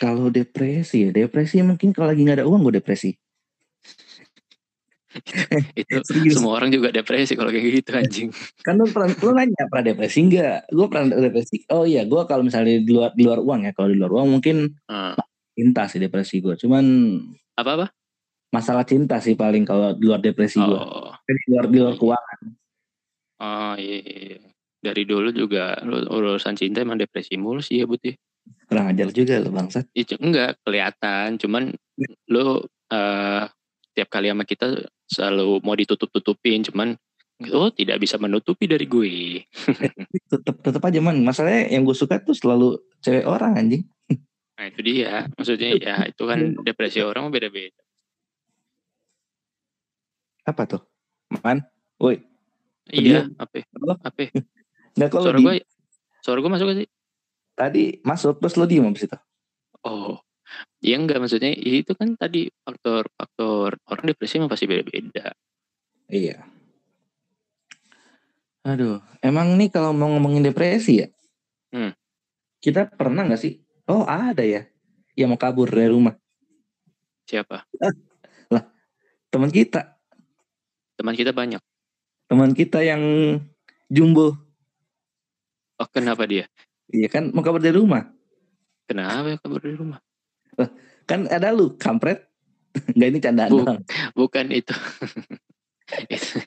Kalau 0.00 0.32
depresi 0.32 1.04
ya 1.04 1.10
depresi 1.12 1.60
mungkin 1.60 1.92
kalau 1.92 2.08
lagi 2.08 2.24
nggak 2.24 2.40
ada 2.40 2.48
uang 2.48 2.64
gue 2.64 2.80
depresi 2.80 3.12
Itu 5.74 6.00
Serius. 6.06 6.38
semua 6.38 6.56
orang 6.56 6.70
juga 6.70 6.88
depresi 6.88 7.34
kalau 7.34 7.50
kayak 7.50 7.82
gitu 7.82 7.90
anjing. 7.92 8.28
kan 8.66 8.78
lu 8.78 8.86
pernah 8.86 9.10
lu 9.10 9.30
nanya 9.34 9.66
pernah 9.66 9.84
depresi 9.86 10.18
enggak 10.22 10.70
gue 10.70 10.86
pernah 10.86 11.06
depresi 11.10 11.56
oh 11.68 11.84
iya 11.84 12.06
gue 12.06 12.22
kalau 12.24 12.42
misalnya 12.42 12.78
di 12.78 12.90
luar 12.90 13.10
di 13.12 13.22
luar 13.26 13.40
uang 13.42 13.60
ya 13.66 13.72
kalau 13.74 13.88
di 13.90 13.98
luar 13.98 14.12
uang 14.16 14.28
mungkin 14.38 14.56
Nah, 14.86 15.18
cinta 15.52 15.90
sih 15.90 15.98
depresi 15.98 16.38
gue 16.38 16.54
cuman 16.56 16.84
apa-apa? 17.54 17.90
masalah 18.50 18.82
cinta 18.82 19.18
sih 19.18 19.34
paling 19.34 19.62
kalau 19.62 19.92
di 19.92 20.04
luar 20.06 20.18
depresi 20.18 20.58
gue 20.58 20.78
Oh, 20.78 21.10
di 21.26 21.44
luar 21.50 21.64
di 21.66 21.78
luar 21.78 21.94
keuangan 21.94 22.38
oh 23.40 23.74
iya, 23.76 23.98
iya, 24.00 24.16
iya. 24.30 24.38
Dari 24.80 25.04
dulu 25.04 25.28
juga 25.28 25.76
urusan 25.84 26.56
cinta 26.56 26.80
emang 26.80 26.96
depresi 26.96 27.36
mulu 27.36 27.60
sih 27.60 27.80
ya, 27.80 27.84
Bud 27.84 28.00
ya. 28.00 28.16
Kurang 28.70 28.86
ajar 28.86 29.10
juga 29.10 29.42
lo 29.42 29.50
bangsat 29.50 29.90
Itu 29.90 30.14
enggak 30.22 30.62
kelihatan, 30.62 31.34
cuman 31.36 31.74
lu 32.30 32.62
eh 32.88 33.44
tiap 33.90 34.08
kali 34.08 34.30
sama 34.30 34.46
kita 34.46 34.86
selalu 35.04 35.58
mau 35.60 35.74
ditutup-tutupin, 35.74 36.62
cuman 36.62 36.94
oh 37.50 37.68
tidak 37.74 37.98
bisa 37.98 38.14
menutupi 38.16 38.70
dari 38.70 38.86
gue. 38.86 39.42
tetep 40.30 40.54
tetep 40.62 40.78
aja 40.80 41.02
man 41.02 41.18
masalahnya 41.20 41.66
yang 41.68 41.82
gue 41.82 41.96
suka 41.98 42.22
tuh 42.22 42.32
selalu 42.32 42.78
cewek 43.02 43.26
orang 43.26 43.58
anjing 43.58 43.82
Nah 44.54 44.68
itu 44.68 44.80
dia, 44.84 45.24
maksudnya 45.34 45.72
ya 45.74 45.96
itu 46.06 46.22
kan 46.22 46.38
depresi 46.66 47.02
orang 47.02 47.32
beda-beda. 47.34 47.74
apa 50.40 50.62
tuh 50.66 50.82
man 51.42 51.62
woi 51.96 52.22
Iya, 52.90 53.30
apa? 53.38 53.62
Apa? 53.70 53.94
Apa? 54.02 54.22
nggak 54.98 55.08
kalau 55.14 55.24
Suara 55.30 55.38
di- 55.38 55.46
gue, 55.46 55.56
suara 56.26 56.38
gue 56.42 56.50
masuk 56.50 56.66
gak 56.66 56.78
sih? 56.82 56.88
Tadi 57.52 57.98
masuk 58.00 58.38
terus 58.38 58.54
lo 58.54 58.64
diem 58.64 58.84
abis 58.84 59.06
itu 59.06 59.18
Oh, 59.80 60.20
iya 60.78 60.98
enggak 60.98 61.18
maksudnya 61.18 61.50
ya 61.50 61.74
itu 61.78 61.94
kan 61.94 62.12
tadi 62.14 62.52
faktor-faktor 62.60 63.80
orang 63.86 64.04
depresi 64.04 64.36
mah 64.36 64.46
pasti 64.46 64.66
beda-beda. 64.66 65.32
iya 66.06 66.44
aduh 68.60 69.00
emang 69.20 69.56
nih 69.56 69.68
kalau 69.68 69.90
mau 69.90 70.10
ngomongin 70.10 70.44
depresi 70.44 71.00
ya 71.00 71.08
Hmm. 71.70 71.94
kita 72.58 72.90
pernah 72.90 73.22
nggak 73.22 73.38
sih 73.38 73.62
oh 73.86 74.02
ada 74.02 74.42
ya 74.42 74.66
yang 75.14 75.30
mau 75.30 75.38
kabur 75.38 75.70
dari 75.70 75.86
rumah 75.86 76.18
Siapa? 77.22 77.62
teman 79.30 79.48
kita 79.48 79.94
Teman 80.98 81.14
kita 81.14 81.30
banyak. 81.30 81.62
teman 82.26 82.50
kita 82.50 82.82
yang 82.82 83.00
jumbo 83.86 84.34
Oh 85.78 85.88
kenapa 85.88 86.26
dia? 86.26 86.50
Iya 86.90 87.08
kan? 87.10 87.30
Mau 87.34 87.42
kabur 87.42 87.62
dari 87.62 87.76
rumah? 87.76 88.10
Kenapa 88.90 89.30
ya 89.30 89.36
kabur 89.38 89.62
dari 89.62 89.76
rumah? 89.78 90.02
kan 91.08 91.26
ada 91.26 91.50
lu 91.50 91.74
kampret. 91.74 92.30
Nggak 92.94 93.08
ini 93.10 93.18
candaan 93.18 93.50
Bu- 93.50 93.58
doang. 93.66 93.78
Bukan 94.14 94.46
itu. 94.54 94.74
itu, 96.14 96.38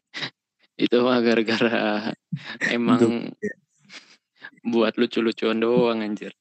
itu 0.79 0.97
mah 1.03 1.19
gara-gara 1.19 2.15
emang 2.71 3.27
buat 4.63 4.95
lucu-lucuan 4.95 5.59
doang 5.59 5.99
anjir. 5.99 6.31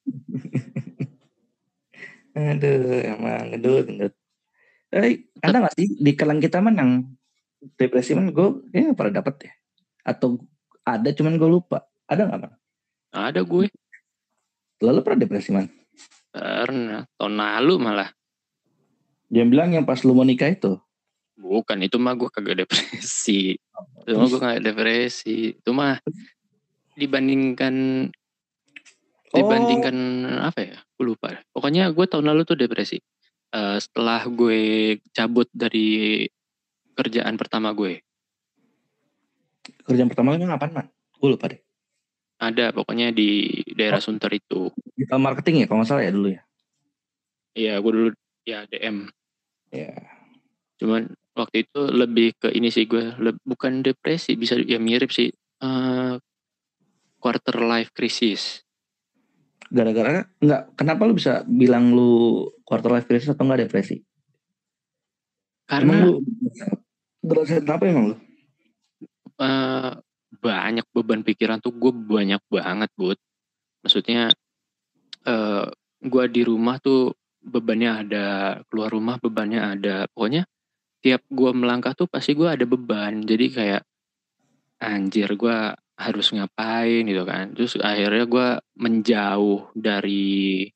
aduh 2.32 3.02
emang 3.02 3.52
gendut 3.58 3.84
gendut. 3.90 4.14
Eh 4.94 5.26
ada 5.42 5.66
nggak 5.66 5.74
sih 5.74 5.88
di 5.98 6.12
kalangan 6.14 6.40
kita 6.40 6.62
man 6.62 6.78
yang 6.78 6.92
depresi 7.74 8.14
man 8.14 8.30
gue 8.30 8.70
kayaknya 8.70 8.94
pernah 8.94 9.18
dapet 9.18 9.50
ya? 9.50 9.52
Atau 10.06 10.46
ada 10.86 11.10
cuman 11.10 11.34
gue 11.36 11.50
lupa. 11.50 11.90
Ada 12.06 12.30
nggak 12.30 12.38
man 12.38 12.54
Ada 13.10 13.42
gue 13.42 13.66
lalu 14.82 14.98
pernah 15.06 15.20
depresi 15.22 15.50
man 15.54 15.70
karena 16.32 17.04
tahun 17.16 17.34
lalu 17.38 17.74
malah. 17.78 18.10
dia 19.32 19.44
bilang 19.48 19.72
yang 19.72 19.88
pas 19.88 20.00
lu 20.04 20.12
mau 20.12 20.26
nikah 20.26 20.50
itu 20.52 20.76
Bukan 21.42 21.82
itu 21.82 21.98
mah 21.98 22.14
gue 22.14 22.30
kagak 22.30 22.62
depresi. 22.62 23.58
Itu 24.06 24.14
mah 24.14 24.30
gue 24.30 24.38
kagak 24.38 24.62
depresi. 24.62 25.58
Itu 25.58 25.74
mah 25.74 25.98
dibandingkan 26.94 27.74
dibandingkan 29.34 29.96
apa 30.38 30.60
ya? 30.62 30.76
Gue 30.94 31.04
lupa. 31.10 31.34
Pokoknya 31.50 31.90
gue 31.90 32.06
tahun 32.06 32.30
lalu 32.30 32.46
tuh 32.46 32.54
depresi. 32.54 33.02
Eh, 33.52 33.78
setelah 33.82 34.22
gue 34.30 34.60
cabut 35.10 35.50
dari 35.50 36.22
kerjaan 36.94 37.34
pertama 37.34 37.74
gue, 37.74 38.04
kerjaan 39.86 40.10
pertama 40.10 40.34
lu 40.34 40.46
ngapain 40.46 40.72
man 40.74 40.86
gue 40.90 41.28
lupa 41.30 41.46
deh 41.50 41.60
ada 42.42 42.74
pokoknya 42.74 43.14
di 43.14 43.46
daerah 43.72 44.02
Sunter 44.02 44.34
itu. 44.34 44.74
digital 44.92 45.22
marketing 45.22 45.62
ya 45.62 45.66
kalau 45.66 45.78
nggak 45.80 45.90
salah 45.90 46.02
ya 46.02 46.12
dulu 46.12 46.28
ya 46.30 46.42
Iya, 47.52 47.74
gue 47.78 47.92
dulu 47.92 48.08
ya 48.42 48.64
DM. 48.64 49.12
ya 49.70 49.92
Cuman 50.80 51.04
waktu 51.32 51.62
itu 51.62 51.80
lebih 51.86 52.34
ke 52.34 52.48
ini 52.50 52.68
sih 52.68 52.84
gue 52.84 53.12
leb- 53.16 53.44
bukan 53.44 53.80
depresi 53.80 54.34
bisa 54.34 54.56
ya 54.58 54.76
mirip 54.76 55.12
sih 55.12 55.30
eh, 55.60 56.14
quarter 57.16 57.56
life 57.62 57.94
crisis. 57.94 58.66
gara-gara 59.68 60.28
nggak 60.36 60.76
kenapa 60.76 61.08
lu 61.08 61.16
bisa 61.16 61.48
bilang 61.48 61.96
lu 61.96 62.44
quarter 62.60 62.92
life 62.92 63.08
crisis 63.08 63.32
atau 63.32 63.48
enggak 63.48 63.64
depresi 63.64 64.04
Karena 65.64 65.88
emang 65.88 65.98
lu 66.04 66.12
ngerasain 67.22 67.64
apa 67.64 67.84
emang 67.88 68.04
lu 68.12 68.16
eh, 69.38 69.92
banyak 70.42 70.86
beban 70.94 71.22
pikiran 71.22 71.62
tuh 71.62 71.72
gue 71.74 71.92
banyak 71.94 72.42
banget 72.50 72.90
bud. 72.98 73.18
Maksudnya 73.86 74.34
eh 75.26 75.66
gue 76.02 76.24
di 76.34 76.42
rumah 76.42 76.76
tuh 76.82 77.14
bebannya 77.42 77.90
ada 78.06 78.26
keluar 78.70 78.90
rumah 78.90 79.16
bebannya 79.22 79.60
ada. 79.62 79.96
Pokoknya 80.10 80.42
tiap 81.02 81.22
gue 81.30 81.50
melangkah 81.54 81.94
tuh 81.94 82.06
pasti 82.10 82.34
gue 82.34 82.48
ada 82.50 82.64
beban. 82.66 83.22
Jadi 83.22 83.46
kayak 83.54 83.82
anjir 84.82 85.30
gue 85.38 85.56
harus 85.98 86.26
ngapain 86.34 87.02
gitu 87.06 87.22
kan. 87.22 87.54
Terus 87.54 87.78
akhirnya 87.78 88.24
gue 88.26 88.48
menjauh 88.82 89.70
dari 89.78 90.66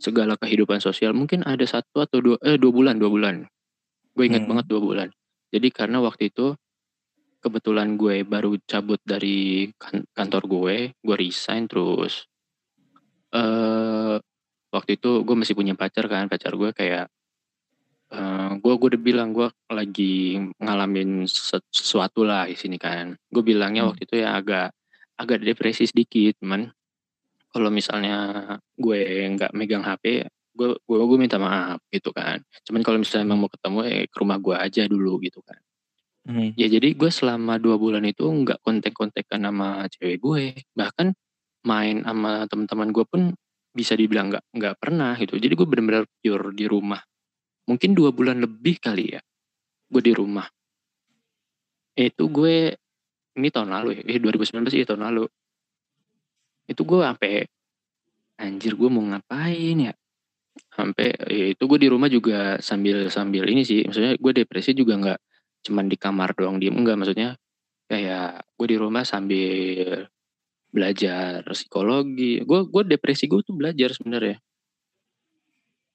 segala 0.00 0.36
kehidupan 0.40 0.80
sosial. 0.80 1.12
Mungkin 1.16 1.44
ada 1.44 1.64
satu 1.64 2.04
atau 2.04 2.18
dua 2.24 2.36
eh 2.44 2.56
dua 2.60 2.72
bulan 2.72 2.96
dua 3.00 3.10
bulan. 3.12 3.34
Gue 4.16 4.24
ingat 4.28 4.44
Hmm. 4.44 4.50
banget 4.56 4.66
dua 4.68 4.80
bulan. 4.80 5.08
Jadi 5.52 5.68
karena 5.72 5.98
waktu 6.04 6.30
itu 6.32 6.54
kebetulan 7.40 7.96
gue 7.96 8.22
baru 8.22 8.54
cabut 8.68 9.00
dari 9.02 9.68
kan- 9.74 10.06
kantor 10.12 10.42
gue, 10.46 10.76
gue 10.94 11.16
resign 11.16 11.66
terus. 11.66 12.28
eh 13.30 14.16
waktu 14.74 14.90
itu 14.98 15.22
gue 15.22 15.36
masih 15.38 15.54
punya 15.54 15.74
pacar 15.78 16.10
kan, 16.10 16.26
pacar 16.26 16.50
gue 16.58 16.70
kayak 16.74 17.06
eh 18.10 18.50
gue 18.58 18.72
gue 18.74 18.88
udah 18.90 19.02
bilang 19.02 19.30
gue 19.30 19.46
lagi 19.70 20.34
ngalamin 20.58 21.30
ses- 21.30 21.62
sesuatu 21.70 22.26
lah 22.26 22.50
di 22.50 22.58
sini 22.58 22.74
kan. 22.74 23.14
Gue 23.30 23.42
bilangnya 23.46 23.86
Hmm. 23.86 23.94
waktu 23.94 24.02
itu 24.06 24.14
ya 24.18 24.34
agak 24.34 24.74
agak 25.14 25.38
depresi 25.46 25.86
sedikit, 25.86 26.34
man. 26.42 26.74
Kalau 27.54 27.70
misalnya 27.70 28.16
gue 28.74 28.98
nggak 29.38 29.54
megang 29.54 29.86
HP, 29.86 30.26
gue 30.58 30.68
gue 30.74 30.96
gue 31.06 31.18
minta 31.18 31.38
maaf 31.38 31.78
gitu 31.94 32.10
kan. 32.10 32.42
Cuman 32.66 32.82
kalau 32.82 32.98
misalnya 32.98 33.30
emang 33.30 33.46
mau 33.46 33.50
ketemu, 33.50 33.78
eh 33.86 34.02
ke 34.10 34.16
rumah 34.18 34.38
gue 34.42 34.56
aja 34.58 34.82
dulu 34.90 35.22
gitu 35.22 35.38
kan. 35.46 35.58
Hmm. 36.28 36.52
Ya 36.52 36.68
jadi 36.68 36.92
gue 36.92 37.10
selama 37.10 37.56
dua 37.56 37.80
bulan 37.80 38.04
itu 38.04 38.28
nggak 38.28 38.60
kontek-kontekan 38.60 39.40
sama 39.40 39.88
cewek 39.88 40.20
gue. 40.20 40.44
Bahkan 40.76 41.16
main 41.64 42.04
sama 42.04 42.44
teman-teman 42.48 42.88
gue 42.92 43.04
pun 43.08 43.22
bisa 43.70 43.94
dibilang 43.96 44.28
nggak 44.28 44.44
nggak 44.52 44.74
pernah 44.76 45.16
gitu. 45.16 45.40
Jadi 45.40 45.52
gue 45.56 45.66
benar-benar 45.66 46.04
pure 46.20 46.52
di 46.52 46.66
rumah. 46.68 47.00
Mungkin 47.68 47.96
dua 47.96 48.10
bulan 48.12 48.42
lebih 48.42 48.82
kali 48.82 49.16
ya. 49.16 49.20
Gue 49.88 50.02
di 50.04 50.12
rumah. 50.12 50.44
Itu 51.96 52.28
gue 52.28 52.74
ini 53.40 53.48
tahun 53.48 53.70
lalu 53.72 54.02
ya. 54.02 54.02
Eh 54.16 54.18
2019 54.20 54.76
iya 54.76 54.84
tahun 54.84 55.02
lalu. 55.08 55.24
Itu 56.68 56.84
gue 56.84 57.00
sampai 57.00 57.48
anjir 58.40 58.76
gue 58.76 58.88
mau 58.92 59.04
ngapain 59.08 59.76
ya. 59.88 59.92
Sampai 60.74 61.16
ya 61.16 61.46
itu 61.54 61.62
gue 61.64 61.78
di 61.80 61.88
rumah 61.88 62.12
juga 62.12 62.60
sambil 62.60 63.08
sambil 63.08 63.48
ini 63.48 63.64
sih. 63.64 63.88
Maksudnya 63.88 64.20
gue 64.20 64.32
depresi 64.36 64.76
juga 64.76 64.98
nggak 65.00 65.18
cuman 65.60 65.86
di 65.86 65.96
kamar 66.00 66.32
doang 66.32 66.56
diem 66.56 66.72
enggak 66.72 66.96
maksudnya 66.96 67.36
kayak 67.90 68.46
gue 68.54 68.66
di 68.70 68.76
rumah 68.78 69.02
sambil 69.02 70.06
belajar 70.70 71.42
psikologi. 71.50 72.40
Gue 72.46 72.70
gue 72.70 72.82
depresi 72.86 73.26
gue 73.26 73.42
tuh 73.42 73.58
belajar 73.58 73.90
sebenarnya. 73.90 74.38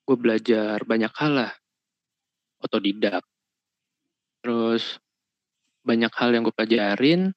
Gue 0.03 0.17
belajar 0.19 0.84
banyak 0.84 1.13
hal 1.15 1.31
lah. 1.31 1.51
Otodidak. 2.60 3.24
Terus 4.43 5.00
banyak 5.88 6.12
hal 6.12 6.29
yang 6.36 6.43
gue 6.43 6.55
pelajarin. 6.55 7.31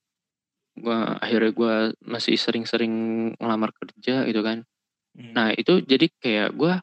Gue 0.74 0.98
akhirnya 1.22 1.52
gue 1.54 1.74
masih 2.02 2.34
sering-sering 2.34 2.92
ngelamar 3.38 3.70
kerja 3.78 4.26
gitu 4.26 4.42
kan. 4.42 4.66
Hmm. 5.18 5.34
nah 5.34 5.50
itu 5.50 5.82
jadi 5.82 6.06
kayak 6.22 6.54
gue 6.54 6.78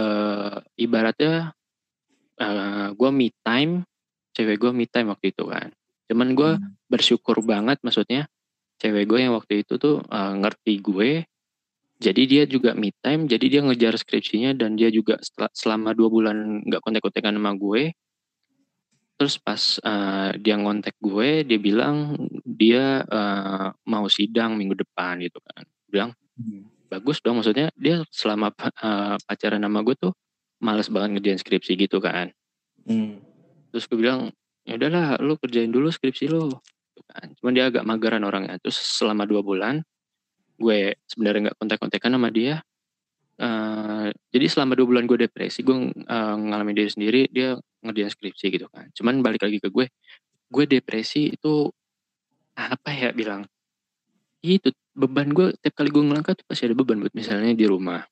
uh, 0.00 0.56
ibaratnya 0.80 1.52
uh, 2.40 2.48
eh, 2.48 2.88
gue 2.96 3.10
me 3.12 3.28
time 3.44 3.84
cewek 4.38 4.62
gue 4.62 4.70
me 4.70 4.86
time 4.86 5.10
waktu 5.10 5.34
itu 5.34 5.50
kan 5.50 5.74
cuman 6.06 6.28
gue 6.38 6.50
hmm. 6.54 6.86
bersyukur 6.86 7.42
banget 7.42 7.82
maksudnya 7.82 8.30
cewek 8.78 9.10
gue 9.10 9.18
yang 9.26 9.34
waktu 9.34 9.66
itu 9.66 9.74
tuh 9.82 9.98
uh, 10.06 10.34
ngerti 10.38 10.78
gue 10.78 11.26
jadi 11.98 12.22
dia 12.30 12.42
juga 12.46 12.78
me 12.78 12.94
time 13.02 13.26
jadi 13.26 13.46
dia 13.50 13.60
ngejar 13.66 13.98
skripsinya 13.98 14.54
dan 14.54 14.78
dia 14.78 14.94
juga 14.94 15.18
setelah, 15.18 15.50
selama 15.50 15.90
dua 15.98 16.08
bulan 16.08 16.62
nggak 16.62 16.78
kontak-kontakan 16.86 17.34
sama 17.34 17.52
gue 17.58 17.82
terus 19.18 19.34
pas 19.42 19.82
uh, 19.82 20.30
dia 20.38 20.54
ngontek 20.54 20.94
gue 21.02 21.42
dia 21.42 21.58
bilang 21.58 22.14
dia 22.46 23.02
uh, 23.02 23.74
mau 23.90 24.06
sidang 24.06 24.54
minggu 24.54 24.78
depan 24.78 25.18
gitu 25.18 25.42
kan 25.42 25.66
bilang 25.90 26.10
hmm. 26.38 26.86
bagus 26.86 27.18
dong 27.18 27.42
maksudnya 27.42 27.74
dia 27.74 28.06
selama 28.14 28.54
uh, 28.54 29.18
pacaran 29.26 29.58
sama 29.58 29.82
gue 29.82 29.98
tuh 29.98 30.14
males 30.62 30.86
banget 30.86 31.18
ngerjain 31.18 31.42
skripsi 31.42 31.74
gitu 31.74 31.98
kan 31.98 32.30
hmm. 32.86 33.27
Terus 33.72 33.84
gue 33.86 33.98
bilang 33.98 34.32
ya 34.64 34.76
udahlah 34.76 35.16
lu 35.20 35.36
kerjain 35.40 35.72
dulu 35.72 35.88
skripsi 35.88 36.28
lu 36.28 36.52
gitu 36.92 37.00
kan 37.08 37.32
cuman 37.40 37.52
dia 37.54 37.64
agak 37.68 37.84
mageran 37.84 38.22
orangnya 38.24 38.56
terus 38.60 38.76
selama 38.76 39.24
dua 39.24 39.40
bulan 39.40 39.80
gue 40.58 40.98
sebenarnya 41.06 41.50
nggak 41.50 41.58
kontak-kontakan 41.60 42.16
sama 42.18 42.28
dia 42.34 42.60
Uh, 43.38 44.10
jadi 44.34 44.50
selama 44.50 44.74
dua 44.74 44.86
bulan 44.90 45.06
gue 45.06 45.30
depresi, 45.30 45.62
gue 45.62 45.94
uh, 45.94 46.34
ngalamin 46.34 46.74
diri 46.74 46.90
sendiri, 46.90 47.20
dia 47.30 47.54
ngerjain 47.86 48.10
skripsi 48.10 48.50
gitu 48.50 48.66
kan. 48.66 48.90
Cuman 48.90 49.22
balik 49.22 49.46
lagi 49.46 49.62
ke 49.62 49.70
gue, 49.70 49.86
gue 50.50 50.64
depresi 50.66 51.30
itu 51.30 51.70
apa 52.58 52.90
ya 52.90 53.14
bilang? 53.14 53.46
Itu 54.42 54.74
beban 54.90 55.30
gue 55.30 55.54
tiap 55.54 55.78
kali 55.78 55.94
gue 55.94 56.02
ngelangkah 56.02 56.34
tuh 56.34 56.42
pasti 56.50 56.66
ada 56.66 56.74
beban 56.74 56.98
buat 56.98 57.14
misalnya 57.14 57.54
di 57.54 57.62
rumah. 57.70 58.02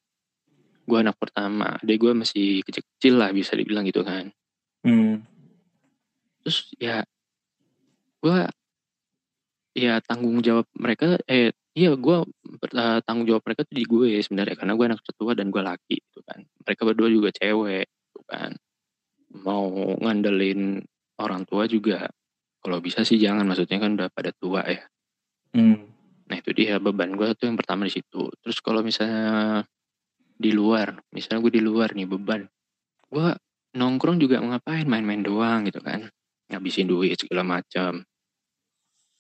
Gue 0.86 1.02
anak 1.02 1.18
pertama, 1.18 1.74
adek 1.82 2.06
gue 2.06 2.12
masih 2.14 2.62
kecil-kecil 2.62 3.18
lah 3.18 3.34
bisa 3.34 3.58
dibilang 3.58 3.82
gitu 3.82 4.06
kan. 4.06 4.30
Hmm. 4.86 5.26
Terus 6.46 6.70
ya 6.78 7.02
gue 8.22 8.38
ya 9.74 9.98
tanggung 10.06 10.38
jawab 10.46 10.70
mereka 10.78 11.18
eh 11.26 11.50
Iya, 11.76 11.92
gue 11.92 12.24
uh, 12.24 12.98
tanggung 13.04 13.28
jawab 13.28 13.44
mereka 13.44 13.68
tuh 13.68 13.76
di 13.76 13.84
gue 13.84 14.16
sebenarnya 14.24 14.56
karena 14.56 14.72
gue 14.80 14.86
anak 14.88 15.04
tertua 15.04 15.36
dan 15.36 15.52
gue 15.52 15.60
laki 15.60 16.00
gitu 16.00 16.24
kan. 16.24 16.40
Mereka 16.64 16.82
berdua 16.88 17.08
juga 17.12 17.28
cewek 17.36 17.84
gitu 17.84 18.20
kan. 18.24 18.56
Mau 19.44 19.92
ngandelin 20.00 20.80
orang 21.20 21.44
tua 21.44 21.68
juga 21.68 22.08
kalau 22.64 22.80
bisa 22.80 23.04
sih 23.04 23.20
jangan 23.20 23.44
maksudnya 23.44 23.76
kan 23.76 23.92
udah 23.92 24.08
pada 24.08 24.32
tua 24.32 24.64
ya. 24.64 24.88
Hmm. 25.52 25.84
Nah 26.32 26.36
itu 26.40 26.56
dia 26.56 26.80
beban 26.80 27.12
gue 27.12 27.28
tuh 27.36 27.44
yang 27.44 27.60
pertama 27.60 27.84
di 27.84 27.92
situ. 27.92 28.24
Terus 28.40 28.56
kalau 28.64 28.80
misalnya 28.80 29.60
di 30.32 30.56
luar, 30.56 30.96
misalnya 31.12 31.44
gue 31.44 31.60
di 31.60 31.62
luar 31.64 31.92
nih 31.92 32.08
beban, 32.08 32.48
gue 33.12 33.28
nongkrong 33.76 34.16
juga 34.16 34.40
ngapain 34.40 34.88
main-main 34.88 35.20
doang 35.20 35.68
gitu 35.68 35.84
kan, 35.84 36.08
ngabisin 36.50 36.88
duit 36.88 37.18
segala 37.18 37.42
macam. 37.42 38.02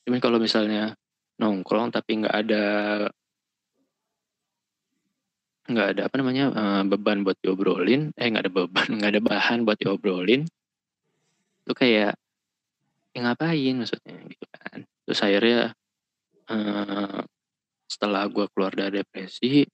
Cuman 0.06 0.20
kalau 0.22 0.38
misalnya 0.38 0.94
nongkrong 1.36 1.90
tapi 1.92 2.22
nggak 2.24 2.36
ada 2.46 2.64
nggak 5.66 5.88
ada 5.98 6.02
apa 6.06 6.14
namanya 6.22 6.44
uh, 6.54 6.82
beban 6.86 7.26
buat 7.26 7.36
diobrolin 7.42 8.14
eh 8.14 8.30
nggak 8.30 8.46
ada 8.46 8.52
beban 8.54 8.88
nggak 9.02 9.10
ada 9.18 9.22
bahan 9.22 9.66
buat 9.66 9.74
diobrolin 9.76 10.46
itu 11.66 11.72
kayak 11.74 12.14
ya 13.10 13.18
ngapain 13.18 13.74
maksudnya? 13.74 14.16
Gitu 14.30 14.46
kan. 14.46 14.78
Terus 15.08 15.20
akhirnya 15.24 15.74
uh, 16.46 17.20
setelah 17.90 18.22
gue 18.30 18.46
keluar 18.54 18.70
dari 18.70 19.02
depresi 19.02 19.66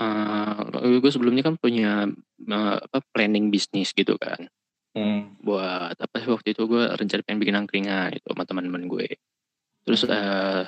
uh, 0.00 0.64
gue 0.80 1.10
sebelumnya 1.12 1.44
kan 1.44 1.60
punya 1.60 2.08
uh, 2.48 2.76
apa 2.80 2.98
planning 3.12 3.52
bisnis 3.52 3.92
gitu 3.92 4.16
kan 4.16 4.48
hmm. 4.96 5.42
buat 5.42 5.96
apa 5.96 6.16
sih 6.18 6.30
waktu 6.30 6.54
itu 6.54 6.66
gue 6.66 6.84
rencana 6.94 7.22
pengen 7.26 7.40
bikin 7.42 7.56
angkringan 7.58 8.10
itu 8.14 8.26
sama 8.30 8.44
teman-teman 8.46 8.86
gue 8.86 9.18
Terus 9.84 10.06
uh, 10.06 10.64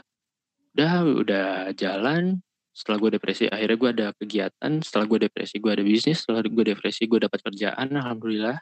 udah 0.72 0.92
udah 1.04 1.48
jalan, 1.76 2.40
setelah 2.72 2.98
gue 3.06 3.10
depresi 3.20 3.44
akhirnya 3.48 3.76
gue 3.76 3.90
ada 3.92 4.06
kegiatan, 4.16 4.72
setelah 4.80 5.04
gue 5.08 5.18
depresi 5.28 5.60
gue 5.60 5.72
ada 5.72 5.84
bisnis, 5.84 6.24
setelah 6.24 6.40
gue 6.42 6.64
depresi 6.64 7.04
gue 7.04 7.20
dapat 7.20 7.40
kerjaan 7.44 7.88
alhamdulillah. 7.92 8.58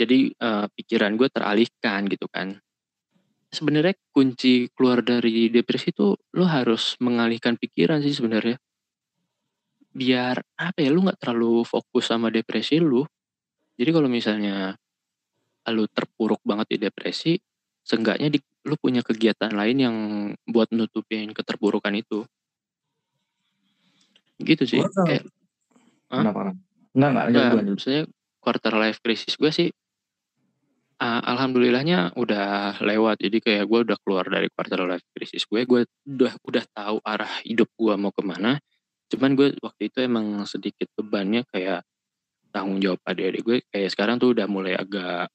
Jadi 0.00 0.32
uh, 0.40 0.66
pikiran 0.72 1.14
gue 1.20 1.28
teralihkan 1.28 2.08
gitu 2.08 2.26
kan. 2.32 2.56
Sebenarnya 3.52 3.92
kunci 4.08 4.72
keluar 4.72 5.04
dari 5.04 5.52
depresi 5.52 5.92
itu 5.92 6.16
lo 6.16 6.44
harus 6.48 6.96
mengalihkan 7.04 7.60
pikiran 7.60 8.00
sih 8.00 8.16
sebenarnya. 8.16 8.56
Biar 9.92 10.40
apa 10.56 10.80
ya 10.80 10.88
lu 10.88 11.04
nggak 11.04 11.20
terlalu 11.20 11.60
fokus 11.68 12.08
sama 12.08 12.32
depresi 12.32 12.80
lu. 12.80 13.04
Jadi 13.82 13.90
kalau 13.90 14.06
misalnya 14.06 14.78
lu 15.74 15.90
terpuruk 15.90 16.38
banget 16.46 16.78
di 16.78 16.78
depresi, 16.86 17.34
seenggaknya 17.82 18.30
di 18.30 18.38
lu 18.62 18.78
punya 18.78 19.02
kegiatan 19.02 19.50
lain 19.50 19.76
yang 19.82 19.96
buat 20.46 20.70
nutupin 20.70 21.34
keterburukan 21.34 21.90
itu. 21.98 22.22
Gitu 24.38 24.62
sih. 24.62 24.78
Gua 24.78 25.02
kayak, 25.02 25.26
Kenapa? 26.06 26.54
Enggak, 26.94 27.10
enggak, 27.10 27.24
enggak, 27.26 27.74
Maksudnya 27.74 28.02
quarter 28.38 28.74
life 28.78 29.02
crisis 29.02 29.34
gue 29.34 29.50
sih 29.50 29.68
uh, 31.02 31.22
alhamdulillahnya 31.26 32.14
udah 32.14 32.78
lewat. 32.78 33.18
Jadi 33.18 33.42
kayak 33.42 33.64
gue 33.66 33.80
udah 33.90 33.98
keluar 34.06 34.30
dari 34.30 34.46
quarter 34.54 34.86
life 34.86 35.02
crisis 35.10 35.42
gue. 35.50 35.66
Gue 35.66 35.82
udah 36.06 36.32
udah 36.46 36.64
tahu 36.70 36.96
arah 37.02 37.32
hidup 37.42 37.66
gue 37.74 37.94
mau 37.98 38.14
ke 38.14 38.22
mana. 38.22 38.62
Cuman 39.10 39.34
gue 39.34 39.58
waktu 39.58 39.90
itu 39.90 39.98
emang 40.06 40.46
sedikit 40.46 40.86
bebannya 40.94 41.42
kayak 41.50 41.82
tanggung 42.52 42.78
jawab 42.78 43.00
adik-adik 43.08 43.42
gue. 43.42 43.58
Kayak 43.72 43.90
sekarang 43.96 44.16
tuh 44.20 44.36
udah 44.36 44.46
mulai 44.46 44.76
agak 44.76 45.32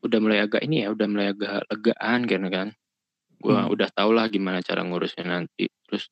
udah 0.00 0.18
mulai 0.22 0.38
agak 0.44 0.64
ini 0.64 0.84
ya, 0.84 0.88
udah 0.92 1.06
mulai 1.06 1.26
agak 1.36 1.68
legaan 1.68 2.20
kan 2.24 2.42
kan. 2.48 2.68
Gue 3.36 3.56
hmm. 3.56 3.72
udah 3.72 3.88
tau 3.92 4.10
lah 4.16 4.26
gimana 4.32 4.64
cara 4.64 4.80
ngurusnya 4.82 5.24
nanti. 5.28 5.68
Terus 5.86 6.08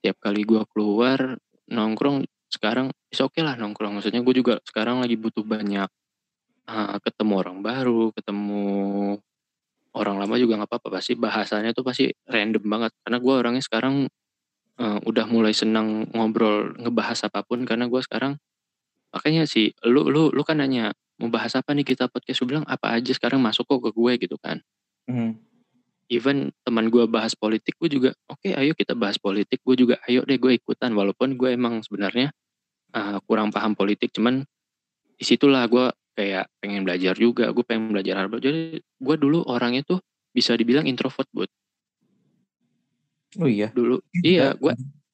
tiap 0.00 0.16
kali 0.18 0.42
gue 0.42 0.64
keluar 0.72 1.36
nongkrong 1.70 2.26
sekarang 2.52 2.92
is 3.12 3.20
oke 3.20 3.36
okay 3.36 3.44
lah 3.44 3.54
nongkrong. 3.60 4.00
Maksudnya 4.00 4.24
gue 4.24 4.34
juga 4.34 4.58
sekarang 4.64 5.04
lagi 5.04 5.20
butuh 5.20 5.44
banyak 5.44 5.88
uh, 6.68 6.96
ketemu 7.04 7.32
orang 7.38 7.58
baru, 7.60 8.10
ketemu 8.16 8.64
orang 9.92 10.16
lama 10.16 10.34
juga 10.40 10.64
nggak 10.64 10.70
apa-apa. 10.72 10.88
Pasti 11.00 11.12
bahasanya 11.14 11.76
tuh 11.76 11.84
pasti 11.84 12.08
random 12.28 12.64
banget. 12.64 12.92
Karena 13.04 13.18
gue 13.20 13.34
orangnya 13.36 13.62
sekarang 13.64 14.08
uh, 14.80 14.98
udah 15.04 15.26
mulai 15.28 15.52
senang 15.52 16.08
ngobrol 16.12 16.72
ngebahas 16.80 17.28
apa 17.28 17.44
pun 17.44 17.64
karena 17.68 17.88
gue 17.90 18.00
sekarang 18.00 18.40
makanya 19.12 19.44
sih 19.44 19.76
lu 19.86 20.08
lu 20.08 20.32
lu 20.32 20.42
kan 20.42 20.58
nanya 20.58 20.96
mau 21.20 21.28
bahas 21.30 21.54
apa 21.54 21.70
nih 21.76 21.86
kita 21.86 22.10
podcast? 22.10 22.42
Gue 22.42 22.56
bilang 22.56 22.66
apa 22.66 22.98
aja 22.98 23.12
sekarang 23.14 23.38
masuk 23.38 23.68
kok 23.68 23.80
ke 23.84 23.90
gue 23.94 24.12
gitu 24.28 24.36
kan. 24.40 24.58
Hmm. 25.02 25.34
even 26.12 26.52
teman 26.62 26.92
gue 26.92 27.08
bahas 27.08 27.32
politik 27.32 27.74
gue 27.80 27.88
juga 27.88 28.10
oke 28.28 28.44
okay, 28.44 28.52
ayo 28.52 28.76
kita 28.76 28.92
bahas 28.92 29.16
politik. 29.16 29.62
Gue 29.64 29.76
juga 29.78 29.96
ayo 30.08 30.26
deh 30.26 30.36
gue 30.36 30.58
ikutan. 30.58 30.92
Walaupun 30.92 31.38
gue 31.40 31.54
emang 31.54 31.80
sebenarnya 31.80 32.32
uh, 32.96 33.18
kurang 33.24 33.50
paham 33.50 33.72
politik 33.72 34.12
cuman 34.12 34.44
di 35.16 35.24
situlah 35.24 35.64
gue 35.68 35.88
kayak 36.12 36.48
pengen 36.60 36.84
belajar 36.84 37.16
juga 37.16 37.48
gue 37.50 37.64
pengen 37.64 37.92
belajar 37.96 38.28
apa 38.28 38.36
jadi 38.36 38.80
gue 38.80 39.16
dulu 39.16 39.44
orangnya 39.48 39.82
tuh 39.84 39.98
bisa 40.32 40.52
dibilang 40.56 40.84
introvert 40.84 41.28
buat 41.32 41.48
oh 43.40 43.48
iya? 43.48 43.72
Dulu 43.72 43.96
iya 44.20 44.52
gue 44.56 44.72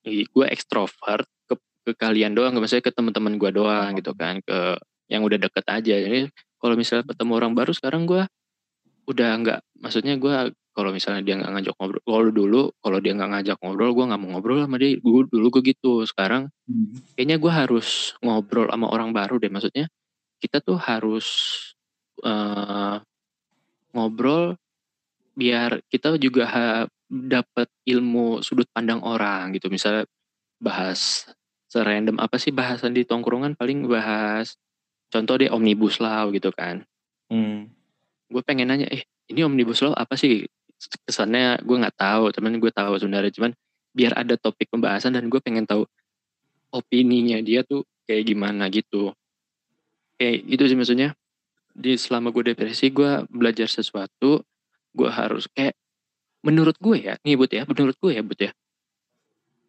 gue 0.09 0.47
ekstrovert 0.51 1.29
ke, 1.47 1.55
ke 1.89 1.97
kalian 1.97 2.37
doang 2.37 2.53
maksudnya 2.61 2.85
ke 2.85 2.93
teman-teman 2.93 3.41
gue 3.41 3.51
doang 3.57 3.97
gitu 3.97 4.13
kan 4.13 4.45
ke 4.45 4.77
yang 5.09 5.25
udah 5.25 5.41
deket 5.41 5.65
aja. 5.65 5.95
Jadi 6.05 6.29
kalau 6.61 6.77
misalnya 6.77 7.09
ketemu 7.09 7.33
orang 7.41 7.53
baru 7.57 7.73
sekarang 7.73 8.05
gue 8.05 8.29
udah 9.09 9.31
nggak 9.41 9.61
maksudnya 9.81 10.21
gue 10.21 10.53
kalau 10.77 10.93
misalnya 10.93 11.25
dia 11.25 11.35
nggak 11.41 11.53
ngajak 11.59 11.75
ngobrol 11.81 12.03
kalau 12.05 12.31
dulu 12.31 12.63
kalau 12.79 12.99
dia 13.01 13.13
nggak 13.17 13.31
ngajak 13.35 13.57
ngobrol 13.65 13.91
gue 13.97 14.05
nggak 14.05 14.21
mau 14.21 14.29
ngobrol 14.37 14.59
sama 14.61 14.77
dia. 14.77 15.01
Gue 15.01 15.25
dulu 15.27 15.47
gue 15.59 15.63
gitu 15.73 16.05
sekarang 16.05 16.53
hmm. 16.69 17.17
kayaknya 17.17 17.37
gue 17.41 17.53
harus 17.53 18.13
ngobrol 18.21 18.69
sama 18.69 18.87
orang 18.93 19.11
baru 19.17 19.41
deh. 19.41 19.49
Maksudnya 19.49 19.89
kita 20.39 20.61
tuh 20.61 20.77
harus 20.77 21.27
uh, 22.23 23.01
ngobrol 23.97 24.55
biar 25.39 25.81
kita 25.89 26.19
juga 26.21 26.45
dapat 27.09 27.69
ilmu 27.89 28.45
sudut 28.45 28.69
pandang 28.69 29.01
orang 29.01 29.57
gitu. 29.57 29.73
Misalnya 29.73 30.05
bahas 30.61 31.25
serandom 31.69 32.17
apa 32.19 32.41
sih 32.41 32.51
bahasan 32.51 32.97
di 32.97 33.05
tongkrongan? 33.05 33.55
Paling 33.55 33.85
bahas 33.87 34.57
contoh 35.13 35.37
deh 35.41 35.53
omnibus 35.53 36.01
law 36.01 36.29
gitu 36.33 36.53
kan. 36.53 36.85
Hmm. 37.29 37.69
gue 38.29 38.45
pengen 38.45 38.69
nanya 38.69 38.89
eh 38.93 39.09
ini 39.33 39.41
omnibus 39.45 39.81
law 39.85 39.93
apa 39.97 40.17
sih? 40.17 40.49
Kesannya 41.05 41.61
gue 41.65 41.77
nggak 41.77 41.97
tahu 41.97 42.33
temen 42.33 42.57
gue 42.61 42.73
tahu 42.73 42.97
sebenarnya. 42.97 43.33
Cuman 43.33 43.53
biar 43.93 44.17
ada 44.17 44.37
topik 44.37 44.69
pembahasan 44.73 45.17
dan 45.17 45.29
gue 45.29 45.41
pengen 45.41 45.65
tahu 45.69 45.85
opininya 46.73 47.41
dia 47.41 47.65
tuh 47.65 47.85
kayak 48.09 48.25
gimana 48.29 48.69
gitu. 48.73 49.13
Kayak 50.21 50.45
gitu 50.45 50.65
sih 50.69 50.77
maksudnya. 50.77 51.09
Di 51.73 51.95
selama 51.95 52.33
gue 52.33 52.53
depresi 52.53 52.91
gue 52.91 53.25
belajar 53.31 53.69
sesuatu 53.69 54.43
gue 54.97 55.11
harus 55.13 55.47
kayak 55.53 55.77
menurut 56.43 56.75
gue 56.79 56.97
ya 56.97 57.15
nih 57.23 57.37
but 57.37 57.51
ya 57.51 57.63
menurut 57.67 57.97
gue 57.99 58.13
ya 58.15 58.23
but 58.23 58.39
ya 58.39 58.51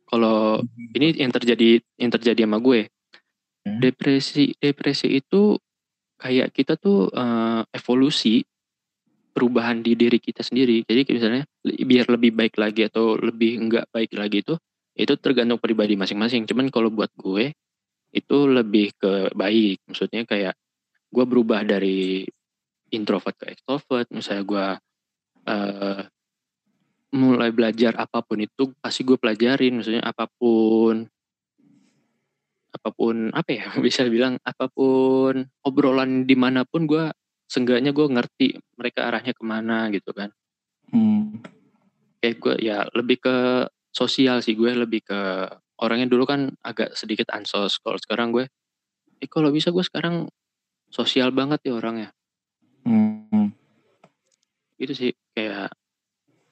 kalau 0.09 0.65
ini 0.97 1.13
yang 1.21 1.29
terjadi 1.29 1.79
yang 2.01 2.09
terjadi 2.09 2.49
sama 2.49 2.57
gue. 2.57 2.89
Hmm. 3.59 3.75
depresi 3.83 4.55
depresi 4.55 5.19
itu 5.19 5.59
kayak 6.15 6.55
kita 6.55 6.79
tuh 6.79 7.11
eh, 7.11 7.61
evolusi 7.75 8.39
perubahan 9.35 9.79
di 9.79 9.95
diri 9.95 10.19
kita 10.19 10.43
sendiri. 10.43 10.83
Jadi 10.83 11.07
misalnya 11.15 11.43
biar 11.63 12.11
lebih 12.11 12.35
baik 12.35 12.59
lagi 12.59 12.87
atau 12.87 13.15
lebih 13.15 13.55
enggak 13.61 13.85
baik 13.93 14.11
lagi 14.17 14.43
itu 14.43 14.55
itu 14.99 15.13
tergantung 15.15 15.61
pribadi 15.61 15.95
masing-masing. 15.95 16.43
Cuman 16.43 16.67
kalau 16.67 16.91
buat 16.91 17.11
gue 17.15 17.55
itu 18.11 18.37
lebih 18.49 18.95
ke 18.99 19.31
baik. 19.31 19.85
Maksudnya 19.87 20.27
kayak 20.27 20.55
gue 21.07 21.25
berubah 21.27 21.63
dari 21.63 22.27
introvert 22.91 23.35
ke 23.39 23.55
extrovert. 23.55 24.11
Misalnya 24.11 24.43
gue 24.43 24.65
eh, 25.47 26.01
mulai 27.09 27.49
belajar 27.49 27.97
apa 27.97 28.21
pun 28.21 28.37
itu 28.37 28.69
pasti 28.77 29.01
gue 29.01 29.17
pelajarin 29.17 29.81
maksudnya 29.81 30.05
apa 30.05 30.29
pun 30.29 31.09
apa 32.69 32.89
pun 32.93 33.33
apa 33.33 33.49
ya 33.49 33.65
bisa 33.85 34.05
bilang 34.05 34.37
apa 34.45 34.69
pun 34.69 35.41
obrolan 35.65 36.29
di 36.29 36.37
mana 36.37 36.63
pun 36.69 36.85
gue 36.85 37.09
seenggaknya 37.49 37.91
gue 37.97 38.05
ngerti 38.05 38.47
mereka 38.77 39.09
arahnya 39.09 39.33
ke 39.33 39.43
mana 39.45 39.89
gitu 39.89 40.13
kan 40.13 40.29
Hmm. 40.89 41.37
kayak 42.17 42.41
gue 42.41 42.55
ya 42.65 42.81
lebih 42.97 43.21
ke 43.21 43.35
sosial 43.93 44.41
sih 44.41 44.57
gue 44.57 44.73
lebih 44.73 45.05
ke 45.05 45.21
orangnya 45.77 46.09
dulu 46.09 46.25
kan 46.25 46.49
agak 46.65 46.97
sedikit 46.97 47.29
ansos 47.29 47.77
kalau 47.77 48.01
sekarang 48.01 48.33
gue 48.33 48.49
eh 49.21 49.29
kalau 49.29 49.53
bisa 49.53 49.69
gue 49.69 49.85
sekarang 49.85 50.25
sosial 50.89 51.29
banget 51.29 51.61
ya 51.61 51.77
orangnya 51.77 52.09
Hmm. 52.81 53.53
gitu 54.81 54.93
sih 54.97 55.11
kayak 55.37 55.69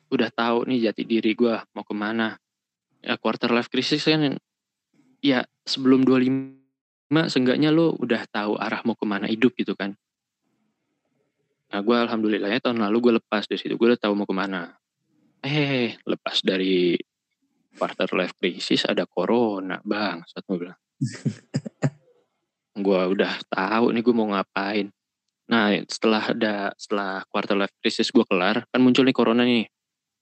udah 0.07 0.29
tahu 0.31 0.67
nih 0.67 0.89
jati 0.89 1.03
diri 1.03 1.31
gue 1.35 1.55
mau 1.75 1.83
ke 1.83 1.95
mana. 1.95 2.39
Ya 3.03 3.15
quarter 3.19 3.51
life 3.53 3.69
crisis 3.71 4.03
kan 4.03 4.35
ya 5.21 5.45
sebelum 5.67 6.03
25 6.03 6.55
seenggaknya 7.31 7.71
lo 7.71 7.95
udah 7.99 8.23
tahu 8.27 8.59
arah 8.59 8.81
mau 8.83 8.95
ke 8.95 9.05
mana 9.07 9.27
hidup 9.27 9.53
gitu 9.55 9.75
kan. 9.75 9.95
Nah 11.67 11.79
gue 11.83 11.95
alhamdulillahnya 11.95 12.63
tahun 12.63 12.79
lalu 12.79 12.97
gue 13.03 13.13
lepas 13.19 13.43
dari 13.47 13.59
situ 13.59 13.75
gue 13.75 13.87
udah 13.95 13.99
tahu 13.99 14.13
mau 14.15 14.27
ke 14.27 14.35
mana. 14.35 14.75
Eh 15.43 15.99
lepas 16.07 16.41
dari 16.41 16.95
quarter 17.77 18.09
life 18.17 18.33
crisis 18.39 18.87
ada 18.87 19.05
corona 19.05 19.77
bang 19.83 20.23
satu 20.25 20.57
bilang. 20.57 20.79
Gue 22.77 23.01
udah 23.13 23.33
tahu 23.51 23.91
nih 23.93 24.01
gue 24.01 24.15
mau 24.15 24.31
ngapain. 24.31 24.87
Nah 25.47 25.75
setelah 25.87 26.23
ada 26.33 26.55
setelah 26.75 27.23
quarter 27.31 27.55
life 27.55 27.75
crisis 27.79 28.11
gue 28.11 28.23
kelar 28.27 28.63
kan 28.67 28.79
muncul 28.79 29.03
nih 29.03 29.15
corona 29.15 29.43
nih 29.43 29.67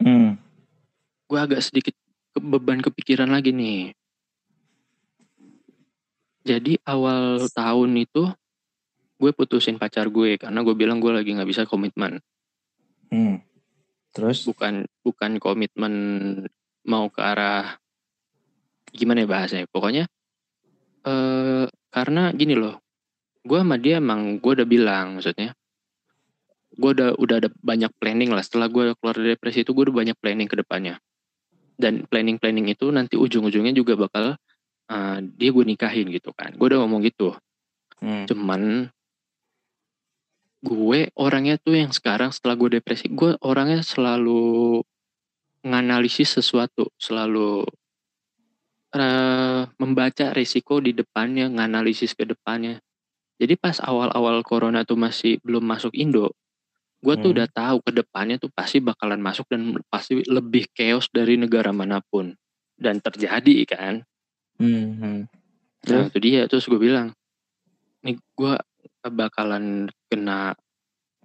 Hmm. 0.01 0.38
gue 1.25 1.39
agak 1.39 1.63
sedikit 1.63 1.95
beban 2.38 2.84
kepikiran 2.84 3.31
lagi 3.31 3.55
nih. 3.55 3.95
Jadi 6.45 6.77
awal 6.86 7.49
tahun 7.49 7.91
itu 7.97 8.29
gue 9.15 9.31
putusin 9.34 9.81
pacar 9.81 10.12
gue 10.12 10.38
karena 10.38 10.62
gue 10.62 10.75
bilang 10.77 11.01
gue 11.01 11.10
lagi 11.10 11.34
nggak 11.34 11.49
bisa 11.49 11.63
komitmen. 11.65 12.21
Hmm. 13.10 13.41
Terus? 14.13 14.45
Bukan 14.45 14.86
bukan 15.01 15.41
komitmen 15.41 15.93
mau 16.86 17.10
ke 17.10 17.19
arah 17.23 17.81
gimana 18.93 19.25
ya 19.25 19.27
bahasanya. 19.27 19.65
Pokoknya 19.71 20.05
eh 21.05 21.65
karena 21.89 22.29
gini 22.36 22.53
loh, 22.53 22.77
gue 23.41 23.58
sama 23.58 23.81
dia 23.81 23.97
emang 23.97 24.38
gue 24.38 24.51
udah 24.62 24.67
bilang 24.67 25.17
maksudnya 25.17 25.58
gue 26.76 26.92
udah 26.92 27.10
udah 27.16 27.36
ada 27.44 27.50
banyak 27.64 27.92
planning 27.98 28.32
lah. 28.32 28.44
Setelah 28.44 28.68
gue 28.68 28.94
keluar 29.00 29.16
dari 29.16 29.34
depresi 29.34 29.64
itu 29.64 29.72
gue 29.72 29.90
udah 29.90 29.96
banyak 29.96 30.18
planning 30.20 30.48
ke 30.52 30.60
depannya. 30.60 31.00
Dan 31.76 32.08
planning 32.08 32.40
planning 32.40 32.72
itu 32.72 32.88
nanti 32.92 33.20
ujung-ujungnya 33.20 33.76
juga 33.76 34.00
bakal 34.00 34.40
uh, 34.92 35.18
dia 35.20 35.50
gue 35.52 35.66
nikahin 35.66 36.08
gitu 36.12 36.32
kan. 36.36 36.56
Gue 36.56 36.72
udah 36.72 36.84
ngomong 36.84 37.04
gitu. 37.04 37.36
Hmm. 37.96 38.28
cuman 38.28 38.92
gue 40.60 41.00
orangnya 41.16 41.56
tuh 41.62 41.80
yang 41.80 41.96
sekarang 41.96 42.36
setelah 42.36 42.60
gue 42.60 42.78
depresi 42.82 43.08
gue 43.08 43.40
orangnya 43.40 43.86
selalu 43.86 44.82
nganalisis 45.64 46.38
sesuatu 46.38 46.92
selalu 47.00 47.64
eh, 48.94 49.62
membaca 49.80 50.26
risiko 50.36 50.84
di 50.84 50.94
depannya 50.94 51.50
nganalisis 51.50 52.14
ke 52.14 52.28
depannya. 52.28 52.78
Jadi 53.36 53.60
pas 53.60 53.80
awal-awal 53.84 54.46
corona 54.48 54.88
tuh 54.88 54.96
masih 54.96 55.44
belum 55.44 55.66
masuk 55.66 55.92
Indo 55.98 56.32
gue 57.03 57.13
tuh 57.19 57.31
Hmm. 57.31 57.36
udah 57.39 57.47
tahu 57.51 57.77
ke 57.86 57.91
depannya 57.91 58.36
tuh 58.39 58.49
pasti 58.53 58.79
bakalan 58.79 59.19
masuk 59.19 59.45
dan 59.51 59.75
pasti 59.91 60.21
lebih 60.25 60.69
chaos 60.71 61.08
dari 61.12 61.36
negara 61.36 61.69
mana 61.75 61.99
pun 62.01 62.34
dan 62.75 62.99
terjadi 62.99 63.55
kan 63.67 63.95
Hmm. 64.55 64.95
hmm. 64.95 65.21
Nah 65.86 66.08
itu 66.08 66.17
dia 66.23 66.47
terus 66.47 66.65
gue 66.65 66.79
bilang, 66.79 67.12
nih 68.01 68.15
gue 68.15 68.53
bakalan 69.05 69.91
kena 70.08 70.55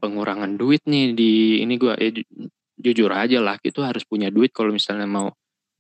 pengurangan 0.03 0.59
duit 0.59 0.83
nih 0.85 1.15
di 1.15 1.63
ini 1.63 1.79
gue 1.79 1.95
eh, 1.97 2.11
ju- 2.11 2.51
jujur 2.75 3.13
aja 3.15 3.39
lah 3.39 3.57
itu 3.63 3.81
harus 3.87 4.03
punya 4.03 4.29
duit 4.29 4.51
kalau 4.51 4.75
misalnya 4.75 5.07
mau 5.07 5.31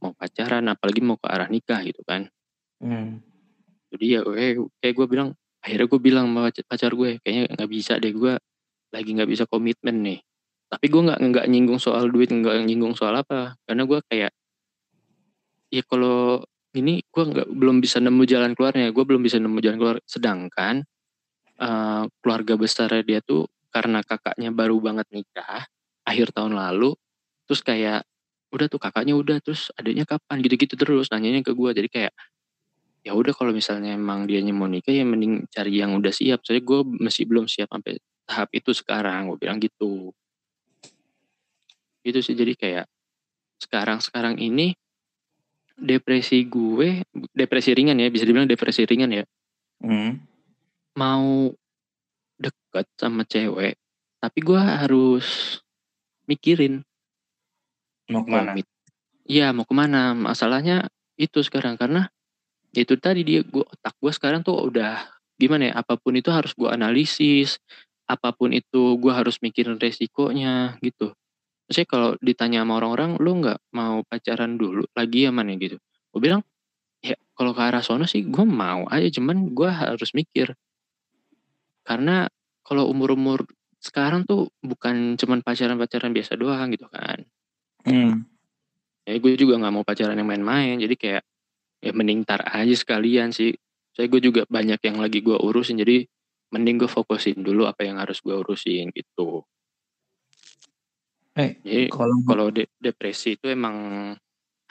mau 0.00 0.12
pacaran 0.16 0.64
apalagi 0.70 1.04
mau 1.04 1.18
ke 1.20 1.28
arah 1.28 1.48
nikah 1.50 1.82
gitu 1.84 2.00
kan. 2.06 2.30
Hmm. 2.80 3.20
Jadi 3.90 4.04
ya 4.16 4.20
eh, 4.24 4.56
kayak 4.80 4.94
gue 4.96 5.06
bilang 5.10 5.28
akhirnya 5.60 5.86
gue 5.90 6.00
bilang 6.00 6.24
sama 6.30 6.40
pac- 6.48 6.64
pacar 6.64 6.92
gue 6.96 7.20
kayaknya 7.20 7.52
nggak 7.52 7.68
bisa 7.68 7.92
deh 8.00 8.14
gue 8.14 8.32
lagi 8.90 9.10
nggak 9.14 9.30
bisa 9.30 9.44
komitmen 9.46 10.02
nih. 10.02 10.18
Tapi 10.70 10.86
gue 10.86 11.02
nggak 11.02 11.18
nggak 11.18 11.46
nyinggung 11.50 11.80
soal 11.82 12.10
duit 12.10 12.30
nggak 12.30 12.62
nyinggung 12.66 12.94
soal 12.94 13.18
apa. 13.18 13.58
Karena 13.66 13.82
gue 13.86 13.98
kayak 14.06 14.32
ya 15.70 15.82
kalau 15.86 16.42
ini 16.74 17.02
gue 17.02 17.24
nggak 17.26 17.48
belum 17.50 17.82
bisa 17.82 17.98
nemu 17.98 18.22
jalan 18.26 18.52
keluarnya. 18.54 18.94
Gue 18.94 19.02
belum 19.06 19.22
bisa 19.22 19.38
nemu 19.42 19.58
jalan 19.62 19.78
keluar. 19.78 19.96
Sedangkan 20.06 20.82
eh, 21.58 22.04
keluarga 22.22 22.54
besarnya 22.54 23.02
dia 23.02 23.20
tuh 23.22 23.50
karena 23.70 24.02
kakaknya 24.02 24.50
baru 24.50 24.78
banget 24.82 25.06
nikah 25.14 25.62
akhir 26.02 26.34
tahun 26.34 26.58
lalu 26.58 26.98
terus 27.46 27.62
kayak 27.62 28.02
udah 28.50 28.66
tuh 28.66 28.82
kakaknya 28.82 29.14
udah 29.14 29.38
terus 29.42 29.70
adiknya 29.78 30.06
kapan? 30.06 30.42
Gitu-gitu 30.42 30.74
terus 30.78 31.10
nanyanya 31.10 31.42
ke 31.46 31.54
gue 31.54 31.70
jadi 31.74 31.88
kayak 31.90 32.14
ya 33.00 33.16
udah 33.16 33.32
kalau 33.32 33.50
misalnya 33.56 33.96
emang 33.96 34.28
dia 34.28 34.44
mau 34.52 34.68
nikah 34.68 34.92
ya 34.92 35.02
mending 35.08 35.48
cari 35.50 35.80
yang 35.80 35.96
udah 35.96 36.12
siap. 36.12 36.44
Soalnya 36.46 36.64
gue 36.66 36.80
masih 37.00 37.24
belum 37.26 37.48
siap 37.50 37.72
sampai 37.72 37.98
tahap 38.30 38.54
itu 38.54 38.70
sekarang 38.70 39.26
gue 39.26 39.38
bilang 39.42 39.58
gitu 39.58 40.14
gitu 42.00 42.18
sih 42.22 42.38
jadi 42.38 42.54
kayak 42.54 42.86
sekarang 43.58 43.98
sekarang 43.98 44.38
ini 44.38 44.78
depresi 45.74 46.46
gue 46.46 47.02
depresi 47.34 47.74
ringan 47.74 47.98
ya 47.98 48.06
bisa 48.06 48.22
dibilang 48.22 48.46
depresi 48.46 48.86
ringan 48.86 49.10
ya 49.10 49.24
Hmm. 49.80 50.20
mau 50.92 51.56
deket 52.36 52.84
sama 53.00 53.24
cewek 53.24 53.80
tapi 54.20 54.38
gue 54.44 54.60
harus 54.60 55.56
mikirin 56.28 56.84
Mau 58.12 58.20
ke 58.20 58.28
mana? 58.28 58.52
iya 59.24 59.56
mau 59.56 59.64
ke 59.64 59.72
mana 59.72 60.12
masalahnya 60.12 60.84
itu 61.16 61.40
sekarang 61.40 61.80
karena 61.80 62.12
itu 62.76 62.92
tadi 63.00 63.24
dia 63.24 63.40
gue 63.40 63.64
otak 63.64 63.96
gue 63.96 64.12
sekarang 64.12 64.44
tuh 64.44 64.68
udah 64.68 65.00
gimana 65.40 65.72
ya 65.72 65.80
apa 65.80 65.96
pun 65.96 66.12
itu 66.12 66.28
harus 66.28 66.52
gue 66.52 66.68
analisis 66.68 67.56
apa 68.10 68.34
pun 68.34 68.50
itu 68.50 68.98
gue 68.98 69.12
harus 69.14 69.38
mikirin 69.38 69.78
resikonya 69.78 70.74
gitu. 70.82 71.14
Maksudnya 71.70 71.86
kalau 71.86 72.10
ditanya 72.18 72.66
sama 72.66 72.82
orang-orang 72.82 73.14
lu 73.22 73.30
nggak 73.38 73.58
mau 73.70 74.02
pacaran 74.02 74.58
dulu 74.58 74.82
lagi 74.98 75.26
ya 75.26 75.30
mana 75.30 75.54
gitu. 75.54 75.78
Gue 76.10 76.20
bilang 76.20 76.42
ya 76.98 77.14
kalau 77.38 77.54
ke 77.54 77.62
arah 77.62 77.78
sono 77.78 78.10
sih 78.10 78.26
gue 78.26 78.42
mau 78.42 78.90
aja 78.90 79.06
cuman 79.14 79.54
gue 79.54 79.70
harus 79.70 80.10
mikir. 80.10 80.58
Karena 81.86 82.26
kalau 82.66 82.90
umur-umur 82.90 83.46
sekarang 83.78 84.26
tuh 84.26 84.50
bukan 84.60 85.14
cuman 85.16 85.40
pacaran-pacaran 85.46 86.10
biasa 86.10 86.34
doang 86.34 86.74
gitu 86.74 86.90
kan. 86.90 87.22
Hmm. 87.80 88.28
ya 89.08 89.16
gue 89.16 89.32
juga 89.40 89.56
nggak 89.56 89.72
mau 89.72 89.80
pacaran 89.80 90.12
yang 90.12 90.28
main-main 90.28 90.76
jadi 90.76 90.92
kayak 90.92 91.22
ya 91.80 91.90
mending 91.96 92.28
tar 92.28 92.44
aja 92.44 92.74
sekalian 92.74 93.30
sih. 93.30 93.54
Saya 93.94 94.06
gue 94.06 94.20
juga 94.20 94.42
banyak 94.46 94.82
yang 94.82 94.98
lagi 94.98 95.22
gue 95.24 95.34
urusin 95.34 95.80
jadi 95.80 96.04
mending 96.50 96.82
gue 96.82 96.90
fokusin 96.90 97.40
dulu 97.40 97.66
apa 97.66 97.86
yang 97.86 97.98
harus 97.98 98.18
gue 98.22 98.34
urusin 98.34 98.90
gitu 98.94 99.46
Eh, 101.38 101.62
jadi 101.62 101.86
kalau 101.94 102.18
kalau 102.26 102.46
de- 102.50 102.74
depresi 102.82 103.38
itu 103.38 103.46
emang 103.46 104.10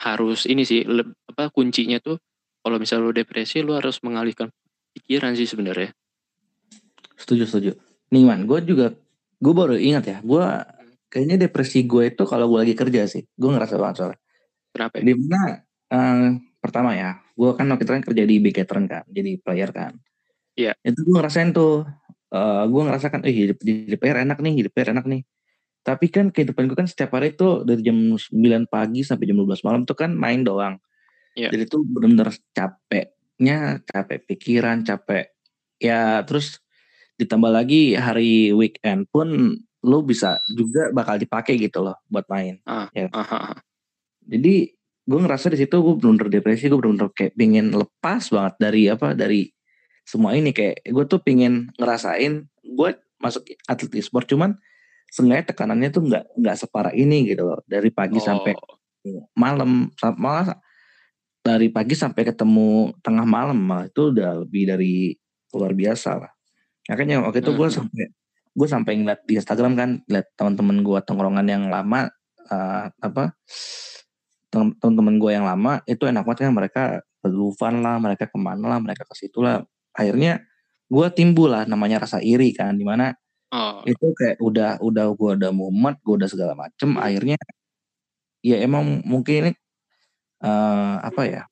harus 0.04 0.44
ini 0.44 0.62
sih 0.62 0.84
leb- 0.84 1.16
apa 1.32 1.48
kuncinya 1.48 1.96
tuh 2.04 2.20
kalau 2.60 2.76
misalnya 2.76 3.08
lo 3.08 3.12
depresi 3.16 3.64
lo 3.64 3.80
harus 3.80 3.96
mengalihkan 4.04 4.52
pikiran 4.92 5.32
sih 5.32 5.48
sebenarnya 5.48 5.96
setuju 7.16 7.44
setuju. 7.48 7.70
nih 8.10 8.24
man, 8.26 8.42
gue 8.48 8.58
juga 8.64 8.96
gue 9.40 9.52
baru 9.54 9.76
ingat 9.76 10.04
ya, 10.08 10.18
gue 10.20 10.44
kayaknya 11.08 11.48
depresi 11.48 11.84
gue 11.86 12.12
itu 12.12 12.22
kalau 12.26 12.50
gue 12.50 12.58
lagi 12.64 12.74
kerja 12.76 13.06
sih, 13.08 13.22
gue 13.24 13.50
ngerasa 13.50 13.76
banget 13.80 13.96
soalnya. 13.96 14.20
Kenapa? 14.74 14.94
ya? 14.98 15.02
Di 15.04 15.12
mana 15.16 15.40
eh, 15.90 16.28
pertama 16.60 16.90
ya, 16.92 17.10
gue 17.34 17.50
kan 17.56 17.66
waktu 17.70 17.84
itu 17.86 17.92
kan 17.92 18.04
kerja 18.04 18.22
di 18.26 18.36
Big 18.42 18.54
Catron 18.56 18.84
kan, 18.90 19.04
jadi 19.08 19.40
player 19.40 19.70
kan. 19.70 19.96
Iya. 20.60 20.72
Itu 20.84 21.08
gue 21.08 21.14
ngerasain 21.16 21.56
tuh, 21.56 21.88
eh 22.28 22.64
gue 22.68 22.82
ngerasakan, 22.84 23.24
eh 23.24 23.32
hidup 23.32 23.58
jadi 23.64 23.96
player 23.96 24.18
enak 24.28 24.38
nih, 24.44 24.52
hidup 24.60 24.72
player 24.76 24.92
enak 24.92 25.08
nih. 25.08 25.24
Tapi 25.80 26.06
kan 26.12 26.28
kehidupan 26.28 26.68
gue 26.68 26.76
kan 26.76 26.84
setiap 26.84 27.16
hari 27.16 27.32
tuh 27.32 27.64
dari 27.64 27.80
jam 27.80 27.96
9 27.96 28.68
pagi 28.68 29.00
sampai 29.00 29.24
jam 29.24 29.40
12 29.40 29.64
malam 29.64 29.88
tuh 29.88 29.96
kan 29.96 30.12
main 30.12 30.44
doang. 30.44 30.76
Iya. 31.32 31.48
Jadi 31.48 31.64
tuh 31.64 31.80
bener-bener 31.88 32.28
capeknya, 32.52 33.80
capek 33.88 34.28
pikiran, 34.28 34.84
capek 34.84 35.32
ya 35.80 36.20
terus 36.28 36.60
ditambah 37.16 37.48
lagi 37.48 37.96
hari 37.96 38.52
weekend 38.52 39.08
pun 39.08 39.56
lu 39.80 39.98
bisa 40.04 40.36
juga 40.52 40.92
bakal 40.92 41.16
dipakai 41.16 41.56
gitu 41.56 41.80
loh 41.80 41.96
buat 42.12 42.28
main. 42.28 42.60
Aha, 42.68 42.92
aha. 42.92 43.56
Jadi 44.28 44.68
gue 45.08 45.18
ngerasa 45.24 45.48
di 45.48 45.64
situ 45.64 45.80
gue 45.80 45.94
bener-bener 45.96 46.28
depresi, 46.28 46.68
gue 46.68 46.76
bener-bener 46.76 47.08
kayak 47.16 47.32
pengen 47.32 47.72
lepas 47.72 48.28
banget 48.28 48.54
dari 48.60 48.82
apa 48.92 49.16
dari 49.16 49.48
semua 50.10 50.34
ini 50.34 50.50
kayak 50.50 50.82
gue 50.82 51.04
tuh 51.06 51.22
pengen 51.22 51.70
ngerasain 51.78 52.42
gue 52.66 52.90
masuk 53.22 53.46
atlet 53.70 54.02
e-sport 54.02 54.26
cuman 54.26 54.58
seenggaknya 55.06 55.54
tekanannya 55.54 55.88
tuh 55.90 56.02
nggak 56.02 56.24
nggak 56.34 56.56
separah 56.58 56.90
ini 56.90 57.30
gitu 57.30 57.46
loh. 57.46 57.62
Dari 57.66 57.94
pagi 57.94 58.18
sampai 58.18 58.54
Oh, 59.00 59.24
malam 59.32 59.88
sa- 59.96 60.12
malah 60.12 60.60
dari 61.40 61.72
pagi 61.72 61.96
sampai 61.96 62.20
ketemu 62.20 62.92
tengah 63.00 63.24
malam 63.24 63.56
malah 63.56 63.88
itu 63.88 64.12
udah 64.12 64.44
lebih 64.44 64.68
dari 64.68 65.16
luar 65.56 65.72
biasa 65.72 66.20
lah. 66.20 66.28
Makanya 66.84 67.24
waktu 67.24 67.40
itu 67.40 67.56
gue 67.56 67.64
Mhm. 67.64 67.76
sampai 67.80 68.04
gue 68.50 68.68
sampai 68.68 68.92
ngeliat 69.00 69.20
di 69.24 69.40
Instagram 69.40 69.72
kan 69.72 69.90
lihat 70.04 70.26
teman-teman 70.36 70.84
gue 70.84 70.98
tongkrongan 71.00 71.46
yang 71.48 71.72
lama 71.72 72.12
eh, 72.44 72.84
apa 72.92 73.32
tem- 74.50 74.74
teman-teman 74.76 75.16
gue 75.16 75.30
yang 75.32 75.46
lama 75.46 75.80
itu 75.86 76.02
enak 76.04 76.26
banget 76.26 76.50
kan 76.50 76.52
mereka 76.52 76.82
ke 77.22 77.28
Dufan 77.30 77.80
lah 77.80 77.96
mereka 77.96 78.26
ke 78.26 78.36
mana 78.36 78.66
lah 78.66 78.78
mereka 78.82 79.06
ke 79.06 79.14
situ 79.16 79.40
lah 79.40 79.62
akhirnya 79.94 80.42
gue 80.90 81.06
timbul 81.14 81.50
lah 81.54 81.64
namanya 81.66 82.02
rasa 82.02 82.18
iri 82.18 82.50
kan 82.50 82.74
di 82.74 82.82
mana 82.82 83.14
oh, 83.54 83.82
itu 83.86 84.10
kayak 84.14 84.42
udah 84.42 84.82
udah 84.82 85.06
gue 85.14 85.30
udah 85.38 85.50
mumet 85.54 85.96
gue 86.02 86.14
udah 86.18 86.28
segala 86.30 86.54
macem 86.58 86.98
akhirnya 86.98 87.38
ya 88.40 88.56
emang 88.64 89.04
mungkin 89.04 89.50
ini 89.50 89.52
eh, 90.42 90.94
apa 91.04 91.22
ya 91.28 91.42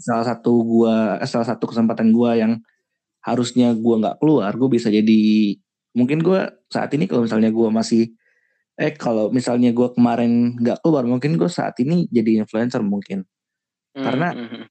salah 0.00 0.24
satu 0.24 0.52
gua 0.64 1.20
eh, 1.20 1.28
salah 1.28 1.44
satu 1.44 1.68
kesempatan 1.68 2.08
gua 2.14 2.32
yang 2.38 2.56
harusnya 3.20 3.76
gua 3.76 4.00
nggak 4.00 4.16
keluar 4.16 4.48
gue 4.56 4.68
bisa 4.72 4.88
jadi 4.88 5.22
mungkin 5.92 6.24
gua 6.24 6.48
saat 6.72 6.88
ini 6.96 7.04
kalau 7.04 7.28
misalnya 7.28 7.52
gua 7.52 7.68
masih 7.68 8.16
eh 8.80 8.96
kalau 8.96 9.28
misalnya 9.28 9.76
gua 9.76 9.92
kemarin 9.92 10.56
nggak 10.56 10.80
keluar 10.80 11.04
mungkin 11.04 11.36
gue 11.36 11.50
saat 11.52 11.76
ini 11.84 12.08
jadi 12.08 12.40
influencer 12.40 12.80
mungkin 12.80 13.28
karena- 13.92 14.32
mhm. 14.32 14.62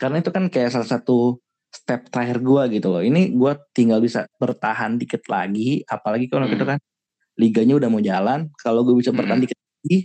karena 0.00 0.16
itu 0.18 0.30
kan 0.34 0.44
kayak 0.50 0.74
salah 0.74 0.88
satu 0.88 1.38
step 1.70 2.10
terakhir 2.10 2.42
gua 2.42 2.66
gitu 2.70 2.90
loh 2.90 3.02
ini 3.02 3.30
gua 3.34 3.54
tinggal 3.74 4.02
bisa 4.02 4.26
bertahan 4.38 4.98
dikit 4.98 5.22
lagi 5.30 5.82
apalagi 5.86 6.26
kalau 6.30 6.46
Hmm. 6.46 6.54
gitu 6.58 6.64
kan 6.66 6.78
liganya 7.40 7.74
udah 7.80 7.88
mau 7.88 8.02
jalan 8.04 8.52
kalau 8.60 8.84
gue 8.84 8.94
bisa 9.00 9.10
bertahan 9.16 9.40
Hmm. 9.40 9.46
dikit 9.48 9.58
lagi 9.58 9.98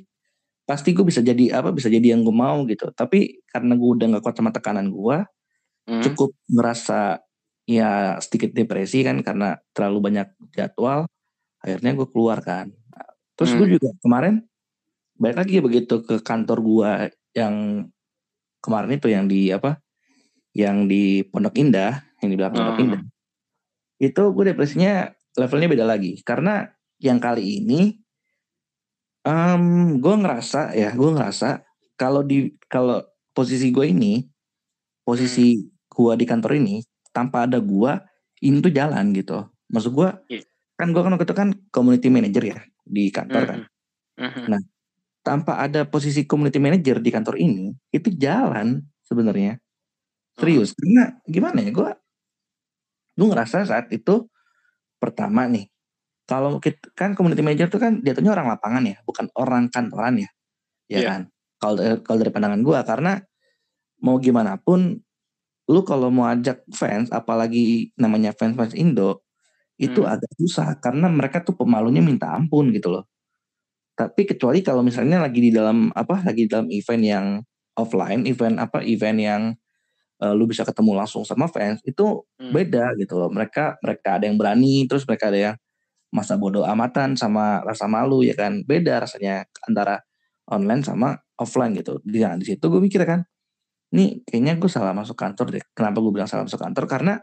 pasti 0.65 0.89
gue 0.95 1.05
bisa 1.05 1.21
jadi 1.21 1.61
apa 1.61 1.69
bisa 1.75 1.91
jadi 1.91 2.15
yang 2.15 2.23
gue 2.25 2.33
mau 2.33 2.63
gitu 2.65 2.89
tapi 2.95 3.43
karena 3.51 3.75
gue 3.77 3.89
udah 3.97 4.05
gak 4.17 4.23
kuat 4.25 4.35
sama 4.39 4.49
tekanan 4.55 4.89
gue 4.89 5.17
Mhm. 5.89 6.03
cukup 6.09 6.31
ngerasa 6.49 7.21
ya 7.69 8.17
sedikit 8.21 8.53
depresi 8.55 9.03
kan 9.05 9.21
karena 9.21 9.57
terlalu 9.75 9.99
banyak 10.09 10.27
jadwal 10.55 11.05
akhirnya 11.61 11.91
gue 11.97 12.07
keluar 12.09 12.39
kan 12.41 12.71
terus 13.37 13.53
Hmm. 13.53 13.65
gue 13.65 13.77
juga 13.77 13.89
kemarin 14.01 14.41
balik 15.19 15.37
lagi 15.43 15.55
begitu 15.61 15.95
ke 16.05 16.21
kantor 16.25 16.57
gue 16.65 16.91
yang 17.37 17.55
kemarin 18.65 18.91
itu 18.97 19.07
yang 19.11 19.25
di 19.29 19.53
apa 19.53 19.77
yang 20.55 20.87
di 20.87 21.21
Pondok 21.27 21.59
Indah 21.59 22.01
yang 22.23 22.29
di 22.31 22.37
belakang 22.39 22.63
Pondok 22.63 22.77
Ah. 22.79 22.83
Indah 22.83 23.01
itu 23.95 24.23
gue 24.31 24.43
depresinya 24.51 25.07
levelnya 25.35 25.67
beda 25.71 25.85
lagi 25.87 26.19
karena 26.23 26.67
yang 26.99 27.19
kali 27.19 27.63
ini 27.63 27.95
em 29.25 29.63
gue 29.99 30.15
ngerasa 30.21 30.75
ya 30.77 30.93
gue 30.93 31.09
ngerasa 31.15 31.65
kalau 31.97 32.21
di 32.21 32.53
kalau 32.69 33.01
posisi 33.33 33.71
gue 33.73 33.89
ini 33.89 34.21
posisi 35.01 35.59
gue 35.89 36.13
di 36.19 36.25
kantor 36.27 36.51
ini 36.59 36.83
tanpa 37.09 37.47
ada 37.49 37.57
gue 37.57 37.91
ini 38.43 38.59
tuh 38.61 38.71
jalan 38.73 39.15
gitu 39.15 39.47
maksud 39.71 39.91
gue 39.95 40.09
Iya. 40.29 40.43
kan 40.75 40.87
gue 40.91 41.01
kan 41.01 41.11
waktu 41.15 41.25
itu 41.25 41.35
kan 41.35 41.49
community 41.71 42.07
manager 42.11 42.43
ya 42.45 42.59
di 42.85 43.09
kantor 43.09 43.43
kan 43.47 43.59
Mhm. 44.15 44.47
Nah, 44.47 44.61
tanpa 45.27 45.59
ada 45.59 45.83
posisi 45.83 46.23
community 46.23 46.55
manager 46.55 47.03
di 47.03 47.11
kantor 47.11 47.35
ini 47.35 47.75
itu 47.91 48.07
jalan 48.15 48.79
sebenarnya 49.03 49.59
serius 50.35 50.75
karena 50.75 51.15
gimana 51.25 51.59
ya 51.63 51.71
gue 51.71 51.91
gue 53.15 53.27
ngerasa 53.31 53.63
saat 53.63 53.87
itu 53.91 54.27
pertama 54.99 55.47
nih 55.47 55.71
kalau 56.25 56.57
kita, 56.57 56.91
kan 56.97 57.13
community 57.13 57.45
manager 57.45 57.69
itu 57.69 57.79
kan 57.79 58.01
jatuhnya 58.01 58.33
orang 58.33 58.47
lapangan 58.51 58.83
ya 58.83 58.97
bukan 59.05 59.29
orang 59.37 59.69
kantoran 59.71 60.19
ya 60.19 60.29
ya 60.91 60.99
Iya. 61.01 61.07
kan 61.07 61.21
kalau 61.61 61.75
dari- 61.79 62.01
kalau 62.03 62.17
dari 62.21 62.31
pandangan 62.33 62.61
gue 62.61 62.79
karena 62.83 63.11
mau 64.03 64.17
gimana 64.19 64.59
pun 64.59 64.99
lu 65.65 65.81
kalau 65.81 66.13
mau 66.13 66.29
ajak 66.29 66.61
fans 66.75 67.09
apalagi 67.09 67.89
namanya 67.97 68.35
fans 68.37 68.53
fans 68.53 68.75
Indo 68.77 69.23
itu 69.81 70.03
Hmm. 70.05 70.13
agak 70.13 70.31
susah 70.39 70.77
karena 70.79 71.09
mereka 71.09 71.41
tuh 71.41 71.57
pemalunya 71.57 71.99
minta 72.03 72.31
ampun 72.31 72.69
gitu 72.75 72.91
loh 72.93 73.03
tapi 73.95 74.27
kecuali 74.27 74.59
kalau 74.59 74.83
misalnya 74.83 75.23
lagi 75.23 75.39
di 75.39 75.51
dalam 75.55 75.89
apa 75.95 76.21
lagi 76.27 76.45
di 76.45 76.49
dalam 76.51 76.67
event 76.69 77.03
yang 77.03 77.25
offline 77.79 78.27
event 78.27 78.59
apa 78.59 78.83
event 78.83 79.19
yang 79.19 79.41
eh, 80.23 80.33
lu 80.35 80.45
bisa 80.49 80.63
ketemu 80.67 80.91
langsung 80.99 81.23
sama 81.27 81.47
fans 81.51 81.81
itu 81.87 82.23
Hmm. 82.39 82.51
beda 82.55 82.95
gitu 82.99 83.15
loh. 83.19 83.29
Mereka 83.33 83.79
mereka 83.83 84.09
ada 84.19 84.25
yang 84.29 84.37
berani 84.39 84.85
terus 84.89 85.03
mereka 85.09 85.31
ada 85.31 85.39
yang 85.53 85.55
masa 86.13 86.35
bodoh 86.39 86.63
amatan 86.67 87.15
sama 87.19 87.61
rasa 87.65 87.85
malu 87.91 88.23
ya 88.25 88.35
kan? 88.37 88.63
Beda 88.67 89.03
rasanya 89.03 89.45
antara 89.67 90.01
online 90.51 90.83
sama 90.85 91.17
offline 91.39 91.75
gitu. 91.77 91.99
Di, 92.05 92.23
nah, 92.23 92.35
di 92.39 92.45
situ 92.47 92.65
gue 92.71 92.81
mikir 92.83 93.03
kan 93.07 93.23
nih 93.95 94.21
kayaknya 94.27 94.59
gue 94.59 94.71
salah 94.71 94.91
masuk 94.97 95.15
kantor 95.19 95.47
deh. 95.55 95.63
Kenapa 95.77 95.99
gue 96.03 96.11
bilang 96.15 96.27
salah 96.29 96.45
masuk 96.47 96.59
kantor? 96.61 96.85
Karena 96.89 97.13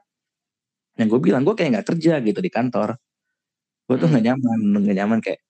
yang 1.00 1.08
gue 1.08 1.20
bilang 1.22 1.42
gue 1.46 1.54
kayak 1.56 1.70
nggak 1.80 1.86
kerja 1.96 2.20
gitu 2.24 2.40
di 2.44 2.50
kantor. 2.52 2.96
Gue 3.88 3.96
tuh 4.00 4.08
Hmm. 4.08 4.18
nggak 4.18 4.24
nyaman 4.32 4.58
nggak 4.84 4.96
nyaman 5.00 5.18
kayak 5.24 5.40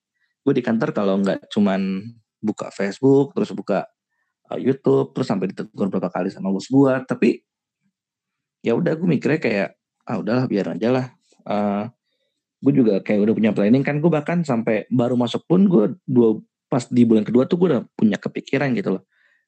gue 0.46 0.55
di 0.59 0.62
kantor 0.64 0.90
kalau 0.94 1.14
nggak 1.22 1.46
cuman 1.55 2.02
buka 2.42 2.70
Facebook 2.74 3.35
terus 3.38 3.50
buka 3.55 3.87
uh, 3.87 4.01
YouTube 4.60 5.12
terus 5.16 5.28
sampai 5.28 5.52
ditegur 5.52 5.88
berapa 5.92 6.08
kali 6.08 6.28
sama 6.32 6.52
bos 6.52 6.68
gue 6.68 6.92
tapi 7.06 7.44
ya 8.62 8.78
udah 8.78 8.94
gue 8.94 9.08
mikirnya 9.10 9.40
kayak 9.42 9.68
ah 10.06 10.16
udahlah 10.22 10.46
biar 10.46 10.78
aja 10.78 10.88
lah. 10.90 11.06
Eh, 11.46 11.84
gue 12.62 12.72
juga 12.72 13.02
kayak 13.02 13.20
udah 13.26 13.34
punya 13.34 13.52
planning 13.52 13.84
kan. 13.84 13.98
Gue 13.98 14.10
bahkan 14.10 14.46
sampai 14.46 14.86
baru 14.88 15.18
masuk 15.18 15.46
pun 15.46 15.66
gue 15.66 15.98
dua 16.06 16.38
pas 16.70 16.88
di 16.88 17.02
bulan 17.04 17.26
kedua 17.26 17.44
tuh 17.44 17.58
gue 17.60 17.68
udah 17.76 17.82
punya 17.98 18.16
kepikiran 18.16 18.72
gitu 18.78 18.98
loh. 18.98 19.02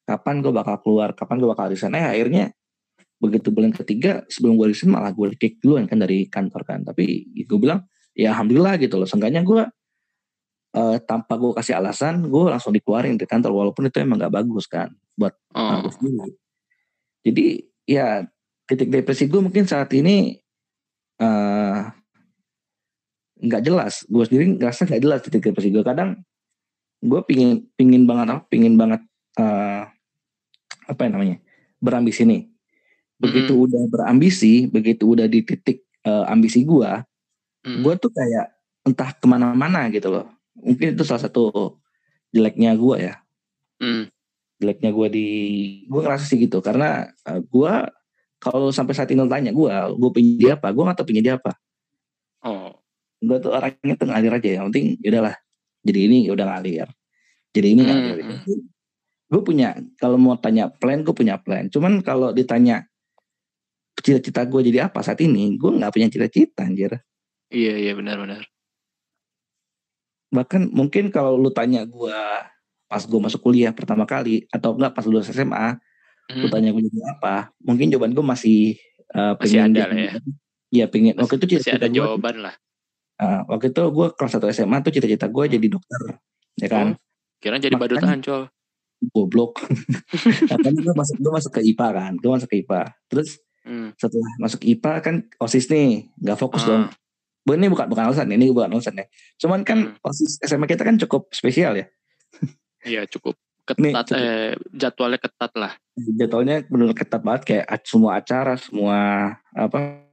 Kapan 0.04 0.44
gue 0.44 0.52
bakal 0.52 0.82
keluar 0.84 1.14
kapan 1.16 1.40
gue 1.40 1.48
bakal 1.48 1.70
resign. 1.72 1.94
Eh 1.96 2.04
akhirnya 2.04 2.52
begitu 3.22 3.54
bulan 3.54 3.72
ketiga 3.72 4.26
sebelum 4.28 4.58
gue 4.60 4.74
resign 4.74 4.92
malah 4.92 5.14
gue 5.14 5.32
kick 5.38 5.62
duluan 5.62 5.86
kan 5.86 6.02
dari 6.02 6.26
kantor 6.26 6.62
kan. 6.66 6.82
Tapi 6.82 7.30
gue 7.46 7.58
bilang 7.58 7.86
ya 8.12 8.34
alhamdulillah 8.34 8.76
gitu 8.82 8.98
loh. 8.98 9.08
Seenggaknya 9.08 9.46
gue 9.46 9.62
eh, 10.74 10.98
tanpa 11.06 11.38
gue 11.38 11.54
kasih 11.54 11.78
alasan 11.78 12.26
gue 12.26 12.42
langsung 12.50 12.74
dikeluarin 12.74 13.14
dari 13.14 13.30
kantor 13.30 13.54
walaupun 13.54 13.87
itu 13.87 14.02
emang 14.02 14.18
gak 14.18 14.34
bagus 14.34 14.66
kan 14.66 14.90
buat 15.14 15.34
Oh, 15.54 15.87
sendiri. 15.94 16.34
Jadi 17.24 17.46
ya 17.87 18.26
titik 18.66 18.90
depresi 18.90 19.30
gue 19.30 19.38
mungkin 19.38 19.64
saat 19.70 19.94
ini 19.94 20.42
eh, 21.22 21.80
nggak 23.38 23.62
jelas. 23.62 24.02
Gue 24.10 24.26
sendiri 24.26 24.58
ngerasa 24.58 24.90
nggak 24.90 25.02
jelas 25.02 25.20
titik 25.22 25.46
depresi 25.46 25.70
gue. 25.70 25.87
Kadang 25.87 26.18
gue 26.98 27.20
pingin 27.22 27.70
pingin 27.78 28.04
banget 28.04 28.34
apa? 28.34 28.42
Pingin 28.50 28.74
banget 28.74 29.00
eh, 29.38 29.82
apa 30.84 31.00
ya 31.00 31.08
namanya 31.14 31.38
berambisi 31.78 32.26
nih. 32.26 32.42
Begitu 33.22 33.54
udah 33.70 33.82
berambisi, 33.88 34.66
begitu 34.66 35.14
udah 35.14 35.30
di 35.30 35.46
titik 35.46 35.87
eh, 36.02 36.24
ambisi 36.26 36.66
gue, 36.66 36.90
hmm. 37.62 37.80
gue 37.80 37.94
tuh 37.96 38.10
kayak 38.10 38.52
entah 38.84 39.10
ke 39.16 39.24
mana-mana 39.30 39.88
gitu 39.88 40.12
loh. 40.12 40.33
Mungkin 40.58 40.94
itu 40.94 41.02
salah 41.02 41.22
satu 41.26 41.78
jeleknya 42.34 42.74
gue 42.78 42.96
ya. 43.10 43.14
Hmm. 43.82 44.06
jeleknya 44.54 44.94
gue 44.94 45.08
di 45.10 45.28
gue 45.90 46.00
ngerasa 46.00 46.24
sih 46.24 46.38
gitu. 46.38 46.62
Karena 46.62 47.10
gue 47.26 47.72
kalau 48.38 48.70
sampai 48.70 48.94
saat 48.94 49.10
ini 49.10 49.26
tanya 49.26 49.50
gue 49.50 49.68
gue 49.70 50.10
pengen 50.14 50.38
dia 50.38 50.52
apa? 50.54 50.70
Gue 50.70 50.82
nggak 50.86 50.96
tahu 51.02 51.06
pengen 51.10 51.24
dia 51.26 51.34
apa. 51.36 51.52
Oh, 52.44 52.70
gue 53.18 53.36
tuh 53.42 53.50
orangnya 53.50 53.94
tuh 53.98 54.06
ngalir 54.08 54.32
aja. 54.36 54.48
Yang 54.62 54.64
penting 54.70 54.86
yaudahlah 55.02 55.34
jadi 55.84 56.00
ini 56.06 56.18
ya 56.28 56.32
udah 56.38 56.46
ngalir. 56.48 56.88
Jadi 57.54 57.66
ini 57.66 57.80
ngalir 57.82 58.14
Hmm. 58.24 58.62
gue 59.24 59.42
punya 59.42 59.74
kalau 59.98 60.14
mau 60.14 60.38
tanya 60.38 60.70
plan 60.70 61.02
gue 61.02 61.14
punya 61.16 61.34
plan. 61.42 61.66
Cuman 61.66 61.98
kalau 62.06 62.30
ditanya 62.30 62.86
cita-cita 63.98 64.46
gue 64.46 64.60
jadi 64.70 64.86
apa 64.86 65.02
saat 65.02 65.18
ini 65.24 65.56
gue 65.58 65.70
nggak 65.74 65.92
punya 65.92 66.08
cita-cita 66.08 66.62
anjir. 66.62 66.94
Iya 67.50 67.74
iya 67.80 67.92
benar-benar. 67.98 68.53
Bahkan 70.34 70.68
mungkin 70.68 71.08
kalau 71.08 71.34
lu 71.34 71.48
tanya 71.48 71.86
gue 71.86 72.18
pas 72.84 73.00
gue 73.00 73.20
masuk 73.20 73.40
kuliah 73.40 73.70
pertama 73.70 74.02
kali 74.04 74.44
atau 74.48 74.74
enggak 74.74 74.92
pas 74.92 75.04
lulus 75.04 75.30
SMA, 75.30 75.78
lu 76.30 76.42
Hmm, 76.42 76.50
tanya 76.50 76.70
gue 76.70 76.82
jadi 76.82 77.00
apa, 77.10 77.34
mungkin 77.58 77.86
jawaban 77.86 78.10
gue 78.10 78.24
masih 78.24 78.74
uh, 79.10 79.36
Masih 79.36 79.60
ada 79.60 79.82
lah 79.84 79.98
ya. 80.00 80.12
Iya 80.68 80.84
pengen 80.86 81.14
waktu 81.14 81.36
itu 81.36 81.46
cita-cita 81.52 81.78
ada 81.78 81.86
gue 81.86 81.96
jawaban 81.96 82.36
lah. 82.40 82.54
uh, 83.16 83.46
waktu 83.46 83.70
itu 83.70 83.82
gue 83.84 84.06
kelas 84.10 84.32
1 84.34 84.50
SMA 84.50 84.76
tuh 84.80 84.90
cita-cita 84.90 85.26
gue 85.26 85.44
Hmm. 85.44 85.54
jadi 85.54 85.66
dokter 85.70 86.02
ya 86.56 86.68
kan 86.68 86.86
Oh, 86.88 86.96
kira 87.38 87.56
jadi 87.56 87.74
badut 87.74 88.00
ancol. 88.00 88.48
goblok 89.06 89.60
makanya 90.50 90.80
gue 90.82 90.94
masuk 90.96 91.16
gue 91.16 91.32
masuk 91.32 91.52
ke 91.52 91.60
IPA 91.62 91.88
kan 91.90 92.12
gue 92.16 92.30
masuk 92.32 92.48
ke 92.48 92.56
IPA 92.58 92.80
terus 93.06 93.38
Hmm. 93.62 93.92
setelah 93.94 94.28
masuk 94.38 94.60
IPA 94.62 94.92
kan 94.98 95.14
osis 95.38 95.66
nih 95.66 96.12
nggak 96.18 96.36
fokus 96.36 96.64
dong 96.64 96.84
Ah, 96.84 96.88
Bu, 96.90 97.03
ini 97.46 97.68
bukan 97.68 97.87
bukan 97.87 98.04
alasan 98.09 98.28
ini 98.28 98.48
bukan 98.48 98.72
alasan 98.72 98.96
ya 98.96 99.07
cuman 99.37 99.61
kan 99.62 99.78
hmm. 99.92 100.00
osis 100.00 100.40
SMA 100.40 100.64
kita 100.64 100.80
kan 100.83 100.96
cukup 100.96 101.28
spesial 101.30 101.76
ya 101.76 101.87
Iya 102.85 103.09
cukup 103.09 103.37
nih 103.76 103.92
ketat 103.92 104.07
cukup 104.12 104.20
eh 104.20 104.52
jadwalnya 104.72 105.16
ketat 105.16 105.52
lah. 105.57 105.72
jadwalnya 105.96 106.57
benar 106.68 106.92
ketat 106.92 107.20
banget 107.20 107.42
kayak 107.44 107.64
semua 107.85 108.20
acara 108.20 108.61
semua 108.61 108.98
apa 109.52 110.04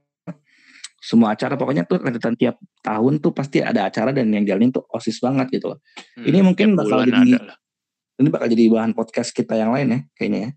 semua 1.02 1.34
acara 1.34 1.58
pokoknya 1.58 1.84
tuh 1.84 1.98
rentetan 1.98 2.32
tiap 2.32 2.56
tahun 2.80 3.18
tuh 3.18 3.34
pasti 3.34 3.58
ada 3.58 3.90
acara 3.90 4.14
dan 4.14 4.30
yang 4.30 4.46
jalanin 4.46 4.70
tuh 4.70 4.86
osis 4.88 5.18
banget 5.18 5.50
gitu 5.52 5.74
loh 5.74 5.78
ini 6.16 6.38
Hmm, 6.40 6.46
mungkin 6.46 6.68
tiap 6.72 6.78
bakal 6.78 6.98
jadi 7.04 7.20
ada 7.26 7.38
lah. 7.52 7.56
ini 8.16 8.28
bakal 8.30 8.46
jadi 8.48 8.64
bahan 8.70 8.92
podcast 8.94 9.30
kita 9.34 9.52
yang 9.52 9.74
lain 9.74 9.88
ya 9.90 9.98
kayaknya 10.14 10.40
ya 10.40 10.50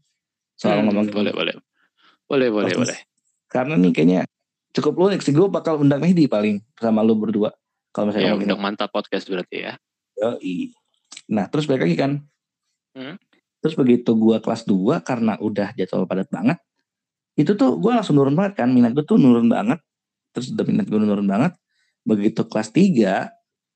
soal 0.55 0.79
Hmm, 0.79 0.85
ngomongin 0.87 1.11
boleh 1.11 1.33
boleh. 1.35 1.55
Boleh 2.25 2.47
boleh 2.47 2.73
boleh. 2.73 2.97
karena 3.49 3.75
nih 3.75 3.91
kayaknya 3.91 4.19
cukup 4.75 4.93
unik 5.07 5.23
sih 5.23 5.31
gue 5.31 5.47
bakal 5.47 5.79
undang 5.79 6.03
Mehdi 6.03 6.27
paling 6.27 6.59
sama 6.75 6.99
lu 6.99 7.15
berdua 7.15 7.55
kalau 7.95 8.11
misalnya 8.11 8.35
Ya 8.35 8.35
undang 8.35 8.59
mantap 8.59 8.91
podcast 8.91 9.23
berarti 9.31 9.71
ya. 9.71 9.73
Yoi. 10.19 10.75
Nah 11.31 11.47
terus 11.47 11.63
balik 11.65 11.87
lagi 11.87 11.97
kan 11.97 12.11
Hmm. 12.95 13.19
terus 13.59 13.75
begitu 13.75 14.15
gue 14.15 14.39
kelas 14.39 14.63
2 14.63 15.03
karena 15.03 15.35
udah 15.43 15.75
jadwal 15.75 16.07
padat 16.07 16.31
banget 16.31 16.55
itu 17.35 17.51
tuh 17.59 17.75
gue 17.75 17.91
langsung 17.91 18.15
nurun 18.15 18.31
banget 18.31 18.63
kan 18.63 18.71
minat 18.71 18.95
gue 18.95 19.03
tuh 19.03 19.19
nurun 19.19 19.51
banget 19.51 19.83
terus 20.31 20.55
udah 20.55 20.63
minat 20.63 20.87
gue 20.87 20.95
nurun 20.95 21.27
banget 21.27 21.59
begitu 22.07 22.47
kelas 22.47 22.71
3 22.71 23.27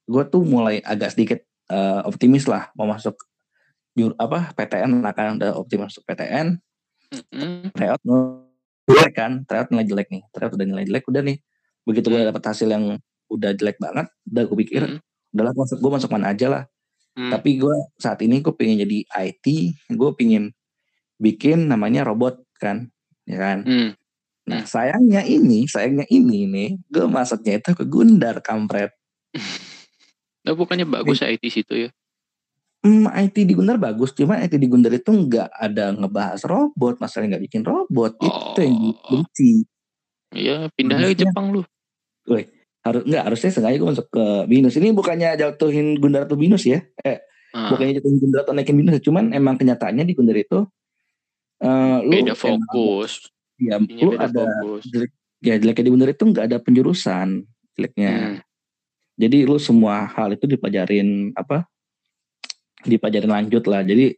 gue 0.07 0.23
tuh 0.31 0.41
mulai 0.47 0.79
agak 0.87 1.19
sedikit 1.19 1.43
eh, 1.67 2.01
optimis 2.07 2.47
lah 2.47 2.71
mau 2.79 2.87
masuk 2.87 3.19
jur 3.91 4.15
apa 4.15 4.55
PTN 4.55 5.03
lah 5.03 5.11
kan 5.11 5.35
udah 5.35 5.59
optimis 5.59 5.91
masuk 5.91 6.07
PTN 6.07 6.55
Hmm. 7.35 7.73
tryout 7.73 7.99
jelek 8.89 9.13
kan 9.13 9.31
tryout 9.45 9.69
nilai 9.69 9.85
jelek 9.85 10.07
nih 10.09 10.21
tryout 10.29 10.53
udah 10.53 10.65
nilai 10.65 10.83
jelek 10.85 11.05
udah 11.05 11.21
nih 11.21 11.37
begitu 11.85 12.05
gue 12.09 12.21
dapet 12.21 12.43
hasil 12.43 12.67
yang 12.67 12.85
udah 13.29 13.51
jelek 13.53 13.77
banget 13.77 14.07
udah 14.25 14.43
gue 14.45 14.57
pikir 14.65 14.81
Hmm. 14.83 14.99
udahlah 15.29 15.53
gue 15.53 15.61
masuk 15.63 15.77
gue 15.77 15.91
masuk 15.93 16.09
mana 16.09 16.27
aja 16.33 16.47
lah 16.49 16.63
Hmm. 17.13 17.29
tapi 17.29 17.57
gue 17.57 17.75
saat 17.97 18.21
ini 18.21 18.39
gue 18.39 18.53
pengen 18.53 18.81
jadi 18.81 18.97
IT 19.29 19.45
gue 19.89 20.09
pengen 20.13 20.53
bikin 21.17 21.67
namanya 21.67 22.05
robot 22.05 22.39
kan 22.57 22.89
ya 23.23 23.37
kan 23.37 23.57
Hmm. 23.61 23.89
nah 24.45 24.61
Hmm. 24.61 24.69
sayangnya 24.69 25.21
ini 25.21 25.65
sayangnya 25.65 26.05
ini 26.07 26.45
nih 26.45 26.69
gue 26.87 27.05
masuknya 27.05 27.59
itu 27.59 27.73
ke 27.73 27.85
Gundar 27.85 28.41
kampret 28.41 28.89
Nah, 30.39 30.55
bukannya 30.55 30.87
bagus 30.87 31.19
IT 31.19 31.43
situ 31.51 31.73
ya? 31.75 31.89
Hmm, 32.79 33.11
IT 33.11 33.43
di 33.43 33.51
Gundar 33.51 33.75
bagus, 33.75 34.15
cuma 34.15 34.39
IT 34.39 34.55
di 34.55 34.63
Gundar 34.65 34.91
itu 34.91 35.11
nggak 35.11 35.51
ada 35.51 35.91
ngebahas 35.91 36.39
robot, 36.47 36.95
masalahnya 36.97 37.35
nggak 37.35 37.43
bikin 37.43 37.63
robot, 37.63 38.15
itu 38.17 38.59
yang 38.63 38.75
Oh, 38.95 38.95
benci. 39.05 39.67
iya 40.31 40.71
pindah 40.71 40.95
ke 40.95 41.03
Harusnya, 41.03 41.27
Jepang 41.27 41.45
lu. 41.51 41.61
woi, 42.23 42.47
harus 42.79 43.01
nggak 43.03 43.23
harusnya 43.25 43.49
sengaja 43.51 43.75
gue 43.75 43.89
masuk 43.89 44.07
ke 44.07 44.25
Binus. 44.47 44.79
Ini 44.79 44.95
bukannya 44.95 45.29
jatuhin 45.35 45.99
Gundar 45.99 46.23
atau 46.23 46.39
Binus 46.39 46.63
ya? 46.63 46.79
Eh, 47.03 47.19
Ah, 47.49 47.67
bukannya 47.67 47.97
jatuhin 47.97 48.15
Gundar 48.17 48.45
atau 48.45 48.53
naikin 48.53 48.77
Binus, 48.77 49.03
cuman 49.03 49.33
emang 49.33 49.59
kenyataannya 49.59 50.05
di 50.05 50.13
Gundar 50.15 50.37
itu, 50.37 50.63
eh, 51.59 51.97
lu 51.99 52.15
beda 52.15 52.31
fokus. 52.33 53.27
ya 53.57 53.75
Ininya 53.75 53.91
lu 53.99 54.09
beda 54.13 54.23
ada 54.23 54.39
fokus. 54.39 54.83
jelek, 54.87 55.11
ya 55.41 55.55
jeleknya 55.57 55.83
di 55.83 55.91
Gundar 55.91 56.09
itu 56.09 56.23
nggak 56.23 56.45
ada 56.47 56.57
penjurusan 56.59 57.27
jeleknya. 57.75 58.13
Hmm. 58.15 58.37
Jadi 59.19 59.37
lu 59.43 59.59
semua 59.59 60.07
hal 60.07 60.31
itu 60.31 60.47
dipelajarin 60.47 61.35
apa? 61.35 61.67
Dipelajarin 62.85 63.31
lanjut 63.31 63.63
lah. 63.67 63.83
Jadi 63.83 64.15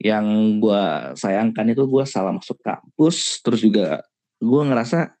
yang 0.00 0.58
gua 0.60 1.12
sayangkan 1.16 1.72
itu 1.72 1.84
gua 1.88 2.04
salah 2.04 2.32
masuk 2.32 2.60
kampus, 2.60 3.40
terus 3.40 3.64
juga 3.64 4.04
gua 4.40 4.68
ngerasa 4.68 5.12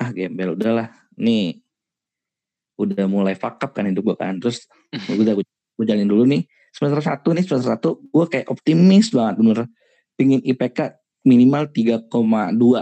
ah 0.00 0.10
gembel 0.10 0.58
udahlah, 0.58 0.90
nih 1.14 1.60
udah 2.80 3.04
mulai 3.06 3.36
fuck 3.36 3.60
up 3.60 3.70
kan 3.76 3.86
hidup 3.86 4.02
gua 4.12 4.16
kan. 4.18 4.40
Terus 4.40 4.66
udah 5.20 5.38
gue, 5.38 5.46
gue 5.46 5.84
jalanin 5.86 6.10
dulu 6.10 6.26
nih 6.26 6.42
semester 6.70 7.02
satu 7.02 7.34
nih 7.34 7.44
semester 7.46 7.70
satu 7.74 7.98
gue 7.98 8.24
kayak 8.30 8.46
optimis 8.46 9.10
banget 9.10 9.34
bener 9.42 9.58
pingin 10.14 10.40
IPK 10.42 10.94
minimal 11.26 11.68
3,2 11.70 12.06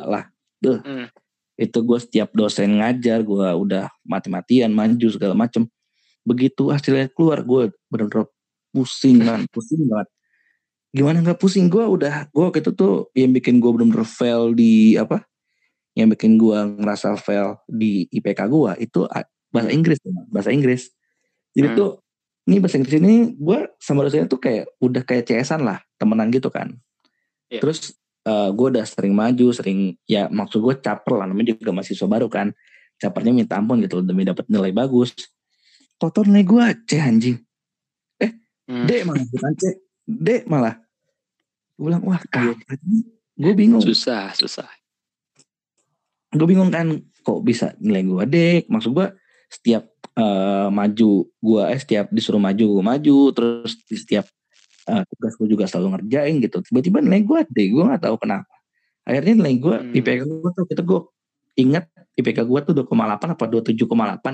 lah. 0.04 0.24
Duh, 0.58 0.82
Hmm. 0.82 1.06
itu 1.58 1.78
gue 1.82 1.98
setiap 1.98 2.34
dosen 2.34 2.78
ngajar 2.78 3.22
gue 3.22 3.48
udah 3.50 3.90
mati-matian 4.06 4.70
maju 4.74 5.08
segala 5.10 5.34
macem 5.34 5.66
begitu 6.22 6.70
hasilnya 6.70 7.10
keluar 7.14 7.42
gue 7.42 7.74
bener-bener 7.90 8.26
pusing 8.78 9.18
kan 9.26 9.42
pusing 9.50 9.82
banget. 9.90 10.08
Gimana 10.94 11.18
nggak 11.20 11.42
pusing? 11.42 11.66
Gue 11.66 11.82
udah 11.82 12.30
gue 12.30 12.44
waktu 12.46 12.62
itu 12.62 12.70
tuh 12.72 13.10
yang 13.18 13.34
bikin 13.34 13.58
gue 13.58 13.70
bener-bener 13.74 14.06
fail 14.06 14.54
di 14.54 14.94
apa? 14.94 15.26
Yang 15.98 16.14
bikin 16.14 16.38
gue 16.38 16.58
ngerasa 16.78 17.18
fail 17.18 17.58
di 17.66 18.06
IPK 18.14 18.46
gue 18.46 18.72
itu 18.86 19.02
bahasa 19.50 19.68
Hmm. 19.68 19.76
Inggris 19.82 19.98
bahasa 20.30 20.50
Inggris. 20.54 20.94
Jadi 21.58 21.74
Hmm. 21.74 21.76
tuh 21.76 21.90
ini 22.46 22.56
bahasa 22.62 22.78
Inggris 22.78 22.96
ini 23.02 23.34
gue 23.34 23.58
sama 23.82 24.06
dosennya 24.06 24.30
tuh 24.30 24.40
kayak 24.40 24.70
udah 24.78 25.02
kayak 25.02 25.26
CS-an 25.26 25.66
lah 25.66 25.82
temenan 25.98 26.30
gitu 26.30 26.48
kan. 26.48 26.70
Iya. 27.48 27.64
terus 27.64 27.96
eh 28.28 28.48
gue 28.52 28.66
udah 28.76 28.84
sering 28.84 29.16
maju 29.16 29.48
sering 29.56 29.96
ya 30.04 30.28
maksud 30.28 30.60
gue 30.60 30.76
caper 30.84 31.16
lah 31.16 31.24
namanya 31.24 31.56
juga 31.56 31.72
mahasiswa 31.72 32.04
baru 32.04 32.28
kan. 32.28 32.52
Capernya 33.00 33.32
minta 33.32 33.56
ampun 33.56 33.80
gitu 33.80 34.04
demi 34.04 34.24
dapat 34.28 34.44
nilai 34.52 34.68
bagus. 34.72 35.16
Total 35.96 36.28
nilai 36.28 36.44
gue 36.44 36.64
C 36.84 37.00
anjing 37.00 37.36
Hmm. 38.68 38.84
D 38.84 39.00
malah 39.00 39.24
bukan 39.26 39.52
C 39.54 39.62
D 40.04 40.28
malah 40.44 40.76
gue 41.74 41.84
bilang 41.84 42.02
wah 42.02 42.20
Iya. 42.20 42.52
kampret 42.52 42.80
gue 43.34 43.52
bingung 43.54 43.80
Susah, 43.80 44.30
susah. 44.32 44.68
gue 46.28 46.44
bingung 46.44 46.68
kan 46.68 46.92
kok 47.18 47.40
bisa 47.40 47.72
nilai 47.78 48.02
gue 48.02 48.22
D 48.26 48.36
maksud 48.66 48.92
gue 48.92 49.08
setiap 49.48 49.88
eh, 50.12 50.68
maju 50.68 51.10
gue 51.24 51.62
eh 51.66 51.78
setiap 51.78 52.06
disuruh 52.08 52.36
maju 52.38 52.64
gue 52.70 52.84
maju 52.84 53.16
terus 53.32 53.80
di 53.82 53.96
setiap 53.96 54.28
eh, 54.84 55.02
tugas 55.08 55.32
gue 55.34 55.48
juga 55.48 55.64
selalu 55.64 55.96
ngerjain 55.96 56.36
gitu 56.38 56.60
tiba-tiba 56.62 57.00
nilai 57.00 57.22
gue 57.22 57.38
D 57.48 57.58
gue 57.70 57.82
nggak 57.82 58.02
tahu 58.02 58.16
kenapa 58.20 58.52
akhirnya 59.02 59.34
nilai 59.34 59.54
gue 59.56 59.76
Hmm. 59.78 59.94
IPK 59.94 60.20
gue 60.26 60.50
tuh 60.52 60.64
kita 60.66 60.82
gue 60.82 61.00
ingat 61.56 61.88
IPK 62.14 62.44
gue 62.44 62.58
tuh 62.62 62.74
2,8 62.76 62.92
apa 63.32 63.44
27,8 63.46 63.80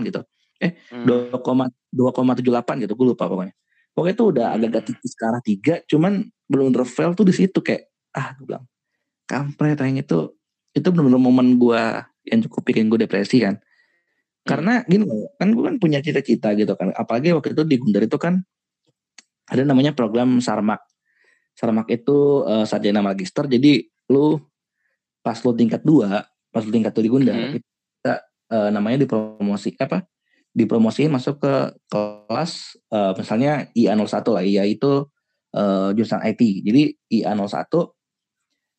gitu 0.02 0.20
eh 0.58 0.74
Hmm. 0.90 1.06
2,2,78 1.06 2.82
gitu 2.82 2.92
gue 2.92 3.06
lupa 3.06 3.30
pokoknya 3.30 3.54
pokoknya 3.94 4.14
itu 4.14 4.24
udah 4.34 4.46
agak-agak 4.58 4.82
Hmm. 4.82 4.90
tipis 4.92 5.12
ke 5.14 5.22
arah 5.24 5.42
tiga 5.42 5.74
cuman 5.86 6.12
belum 6.50 6.74
fail 6.84 7.14
tuh 7.16 7.24
di 7.24 7.34
situ 7.34 7.58
kayak 7.62 7.88
ah 8.14 8.36
gue 8.36 8.44
bilang 8.44 8.66
kampret 9.24 9.80
yang 9.80 9.98
itu 9.98 10.18
itu 10.74 10.86
benar-benar 10.90 11.22
momen 11.22 11.56
gue 11.56 11.82
yang 12.28 12.40
cukup 12.44 12.62
bikin 12.66 12.90
gue 12.90 12.98
depresi 13.06 13.40
kan. 13.40 13.56
Karena 14.44 14.84
gini 14.84 15.08
loh 15.08 15.32
kan 15.40 15.54
gue 15.56 15.64
kan 15.64 15.76
punya 15.80 16.04
cita-cita 16.04 16.52
gitu 16.52 16.76
kan 16.76 16.92
apalagi 16.92 17.32
waktu 17.32 17.56
itu 17.56 17.62
di 17.64 17.76
Gundar 17.80 18.04
itu 18.04 18.18
kan 18.20 18.44
ada 19.48 19.62
namanya 19.64 19.96
program 19.96 20.42
Sarmak. 20.42 20.84
Sarmak 21.56 21.88
itu 21.88 22.44
eh, 22.44 22.66
sarjana 22.68 23.00
magister 23.00 23.46
jadi 23.48 23.86
lu 24.12 24.36
pas 25.24 25.38
lu 25.40 25.56
tingkat 25.56 25.80
dua 25.80 26.28
pas 26.52 26.60
lu 26.60 26.70
tingkat 26.74 26.92
dua 26.92 27.02
di 27.06 27.10
Gundar 27.10 27.34
itu 27.38 27.58
kita 27.64 28.14
eh, 28.52 28.68
namanya 28.74 29.06
dipromosi 29.06 29.72
apa 29.80 30.04
dipromosiin 30.54 31.10
masuk 31.10 31.42
ke 31.42 31.54
kelas 31.90 32.78
eh, 32.94 33.12
misalnya 33.18 33.66
IA01 33.74 34.26
lah 34.30 34.42
IA 34.46 34.64
itu 34.70 35.10
eh, 35.52 35.88
jurusan 35.98 36.22
IT 36.22 36.40
jadi 36.62 36.82
IA01 37.10 37.74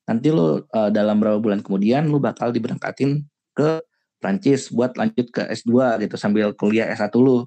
nanti 0.07 0.27
lu 0.31 0.63
eh, 0.63 0.89
dalam 0.89 1.19
beberapa 1.19 1.39
bulan 1.43 1.59
kemudian 1.59 2.07
lu 2.07 2.17
bakal 2.23 2.55
diberangkatin 2.55 3.27
ke 3.51 3.83
Prancis 4.21 4.71
buat 4.73 4.95
lanjut 4.97 5.29
ke 5.29 5.45
S2 5.53 6.01
gitu 6.01 6.15
sambil 6.17 6.49
kuliah 6.57 6.89
S1 6.89 7.13
lu. 7.21 7.45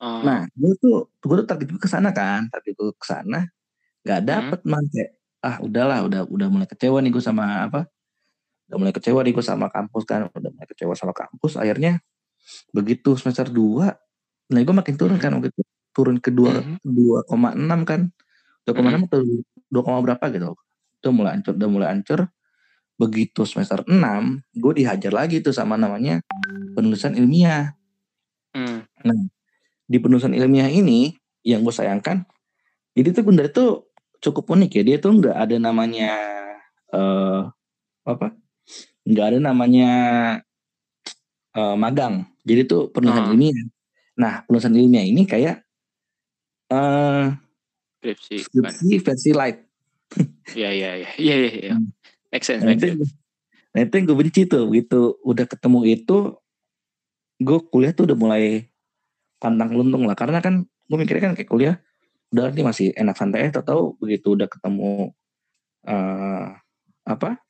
Oh. 0.00 0.20
Nah, 0.24 0.48
gue 0.56 0.72
tuh 0.80 1.12
gue 1.20 1.36
tuh 1.44 1.46
target 1.46 1.68
gue 1.68 1.80
ke 1.82 1.90
sana 1.90 2.08
kan, 2.14 2.48
target 2.48 2.72
gue 2.72 2.94
ke 2.96 3.06
sana 3.06 3.44
nggak 4.00 4.20
dapet 4.24 4.60
man 4.64 4.80
kayak 4.88 5.12
ah 5.44 5.60
udahlah 5.60 6.08
udah 6.08 6.24
udah 6.24 6.48
mulai 6.48 6.64
kecewa 6.64 7.04
nih 7.04 7.12
gue 7.12 7.20
sama 7.20 7.68
apa? 7.68 7.84
Udah 8.72 8.76
mulai 8.80 8.94
kecewa 8.96 9.20
nih 9.20 9.32
gue 9.36 9.44
sama 9.44 9.68
kampus 9.68 10.04
kan, 10.08 10.24
udah 10.32 10.50
mulai 10.56 10.68
kecewa 10.72 10.96
sama 10.96 11.12
kampus 11.12 11.60
akhirnya 11.60 12.00
begitu 12.74 13.14
semester 13.18 13.46
2 13.50 13.94
nilai 14.50 14.62
gue 14.66 14.76
makin 14.76 14.94
turun 14.98 15.18
kan 15.22 15.30
waktu 15.38 15.50
itu. 15.54 15.62
Turun 15.90 16.18
ke 16.22 16.30
Mhm. 16.30 16.82
2 16.86 17.18
2,6 17.26 17.80
kan. 17.86 18.00
2,6 18.66 19.02
atau 19.10 19.20
2, 19.70 20.00
berapa 20.04 20.24
gitu 20.30 20.54
itu 21.00 21.08
mulai 21.16 21.32
hancur 21.40 21.56
udah 21.56 21.68
mulai 21.70 21.88
hancur. 21.96 22.28
Begitu 23.00 23.48
semester 23.48 23.80
6 23.88 24.44
gue 24.52 24.72
dihajar 24.84 25.10
lagi 25.10 25.40
tuh 25.40 25.56
sama 25.56 25.80
namanya 25.80 26.20
penulisan 26.76 27.16
ilmiah. 27.16 27.72
Nah, 29.06 29.20
di 29.88 29.98
penulisan 29.98 30.36
ilmiah 30.36 30.68
ini 30.70 31.16
yang 31.42 31.64
gue 31.64 31.72
sayangkan, 31.72 32.22
jadi 32.94 33.16
tuh 33.16 33.24
Gundar 33.26 33.48
itu 33.48 33.88
cukup 34.20 34.52
unik 34.54 34.70
ya. 34.80 34.82
Dia 34.84 34.96
tuh 35.00 35.16
nggak 35.16 35.36
ada 35.36 35.56
namanya 35.56 36.12
eh 36.92 37.40
apa? 38.06 38.36
Nggak 39.08 39.26
ada 39.34 39.38
namanya 39.40 39.90
eh, 41.56 41.76
magang. 41.78 42.29
Jadi 42.42 42.62
tuh 42.64 42.88
penulisan 42.88 43.24
Oh. 43.26 43.32
ilmiah. 43.32 43.56
Nah, 44.16 44.44
penulisan 44.44 44.72
ilmiah 44.72 45.04
ini 45.04 45.24
kayak 45.24 45.62
eh 46.70 47.26
Skripsi. 48.00 48.36
skripsi 48.48 48.88
versi 49.00 49.30
light. 49.32 49.58
Iya 50.50 50.70
iya 50.72 50.90
iya 50.96 51.10
iya 51.16 51.34
iya. 51.36 51.50
iya. 51.52 51.72
Hmm. 51.76 51.92
Make 52.30 52.42
sense, 52.42 52.62
Nah 52.62 52.72
make 52.72 52.80
sense. 52.80 53.10
nah, 53.70 53.80
itu 53.82 53.92
yang 53.92 54.06
gue 54.06 54.16
benci 54.16 54.40
tuh. 54.46 54.64
Begitu 54.66 54.98
udah 55.20 55.46
ketemu 55.46 55.78
itu, 55.84 56.16
gue 57.38 57.58
kuliah 57.68 57.92
tuh 57.92 58.04
udah 58.08 58.16
mulai 58.16 58.66
pantang 59.36 59.70
luntung 59.70 60.06
lah. 60.06 60.14
Karena 60.14 60.38
kan 60.38 60.62
gue 60.64 60.96
mikirnya 60.96 61.30
kan 61.30 61.34
kayak 61.34 61.46
kuliah, 61.46 61.74
udah 62.30 62.50
nih 62.50 62.64
masih 62.64 62.86
enak 62.94 63.14
santai. 63.14 63.50
Tahu 63.50 63.98
begitu 63.98 64.34
udah 64.34 64.46
ketemu 64.46 65.12
eh 65.84 66.46
apa 67.04 67.40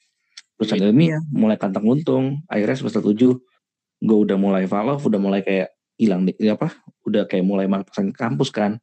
perusahaan 0.56 0.80
ilmiah, 0.82 1.20
mulai 1.30 1.56
pantang 1.56 1.84
luntung. 1.84 2.40
Akhirnya 2.48 2.76
semester 2.76 3.00
7 3.00 3.36
gue 4.00 4.16
udah 4.16 4.36
mulai 4.40 4.64
fall 4.64 4.88
off, 4.96 5.04
udah 5.04 5.20
mulai 5.20 5.44
kayak 5.44 5.70
hilang 6.00 6.24
di 6.24 6.32
apa, 6.48 6.72
udah 7.04 7.28
kayak 7.28 7.44
mulai 7.44 7.68
ke 7.68 8.00
kampus 8.16 8.48
kan. 8.48 8.80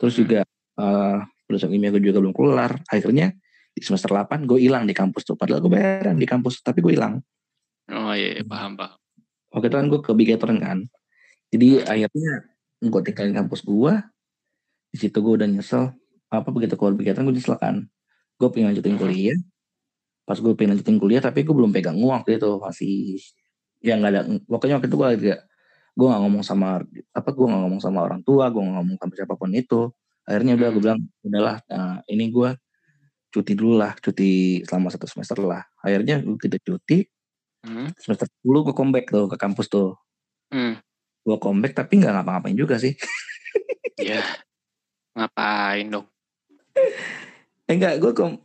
Terus 0.00 0.16
Hmm. 0.16 0.20
juga 0.24 0.38
eh 0.76 1.18
perusahaan 1.46 1.72
ilmiah 1.72 1.92
gue 1.94 2.02
juga 2.02 2.18
belum 2.24 2.34
kelar. 2.34 2.80
Akhirnya 2.90 3.32
di 3.70 3.80
semester 3.84 4.08
8 4.10 4.48
gue 4.48 4.58
hilang 4.58 4.88
di 4.88 4.96
kampus 4.96 5.28
tuh. 5.28 5.36
Padahal 5.36 5.60
gue 5.60 5.72
bayaran 5.72 6.16
di 6.16 6.24
kampus, 6.26 6.64
tapi 6.64 6.80
gue 6.80 6.96
hilang. 6.96 7.20
Oh 7.92 8.12
iya, 8.16 8.40
iya, 8.40 8.44
paham 8.44 8.74
paham. 8.74 8.96
Waktu 9.52 9.66
itu 9.70 9.76
kan 9.78 9.86
gue 9.92 10.00
ke 10.02 10.12
Bigetron 10.16 10.58
kan. 10.58 10.78
Jadi 11.52 11.80
Hmm. 11.80 11.86
akhirnya 11.86 12.32
gue 12.82 13.00
tinggalin 13.06 13.34
kampus 13.36 13.60
gue. 13.62 13.92
Di 14.90 14.96
situ 14.96 15.16
gue 15.20 15.32
udah 15.38 15.48
nyesel. 15.48 15.92
Apa 16.32 16.48
begitu 16.50 16.74
keluar 16.74 16.96
Bigetron 16.96 17.28
gue 17.28 17.36
nyesel 17.36 17.56
kan. 17.60 17.84
Gue 18.40 18.48
pengen 18.50 18.72
lanjutin 18.74 18.96
Hmm. 18.96 19.02
kuliah. 19.06 19.38
Pas 20.26 20.40
gue 20.42 20.52
pengen 20.58 20.74
lanjutin 20.76 20.98
kuliah 20.98 21.22
tapi 21.22 21.46
gue 21.46 21.54
belum 21.54 21.70
pegang 21.70 21.94
uang 22.00 22.24
waktu 22.26 22.40
itu. 22.42 22.50
Masih 22.58 23.20
ya 23.80 23.94
nggak 23.96 24.10
ada. 24.12 24.20
Pokoknya 24.44 24.78
waktu 24.78 24.88
itu 24.88 24.96
gue 24.96 25.08
agak 25.08 25.38
gue 25.96 26.04
gak 26.04 26.20
ngomong 26.20 26.44
sama 26.44 26.84
apa 27.16 27.28
gue 27.32 27.46
gak 27.48 27.56
ngomong 27.64 27.80
sama 27.80 28.04
orang 28.04 28.20
tua 28.20 28.52
gue 28.52 28.60
gak 28.60 28.76
ngomong 28.76 28.96
sama 29.00 29.12
siapa 29.16 29.32
pun 29.32 29.48
itu 29.56 29.88
akhirnya 30.28 30.52
udah 30.52 30.68
gue 30.68 30.74
Hmm. 30.76 30.84
bilang 30.84 31.00
udahlah 31.24 31.56
nah, 31.66 32.04
ini 32.04 32.28
gue 32.28 32.50
cuti 33.32 33.52
dulu 33.56 33.80
lah 33.80 33.96
cuti 33.96 34.60
selama 34.68 34.92
satu 34.92 35.08
semester 35.08 35.40
lah 35.40 35.64
akhirnya 35.80 36.20
gue 36.20 36.36
kita 36.36 36.60
cuti 36.60 37.00
Hmm. 37.64 37.88
semester 37.96 38.28
10 38.44 38.60
gue 38.60 38.74
comeback 38.76 39.08
tuh 39.08 39.24
ke 39.24 39.40
kampus 39.40 39.72
tuh 39.72 39.96
Hmm. 40.52 40.76
gue 41.24 41.36
comeback 41.40 41.72
tapi 41.72 41.96
nggak 41.96 42.12
ngapa-ngapain 42.12 42.52
juga 42.54 42.76
sih 42.76 42.92
Ya. 43.96 44.20
Ngapain 45.16 45.88
dong? 45.88 46.04
eh 47.64 47.72
enggak 47.72 47.96
gue 47.98 48.12
kom 48.12 48.36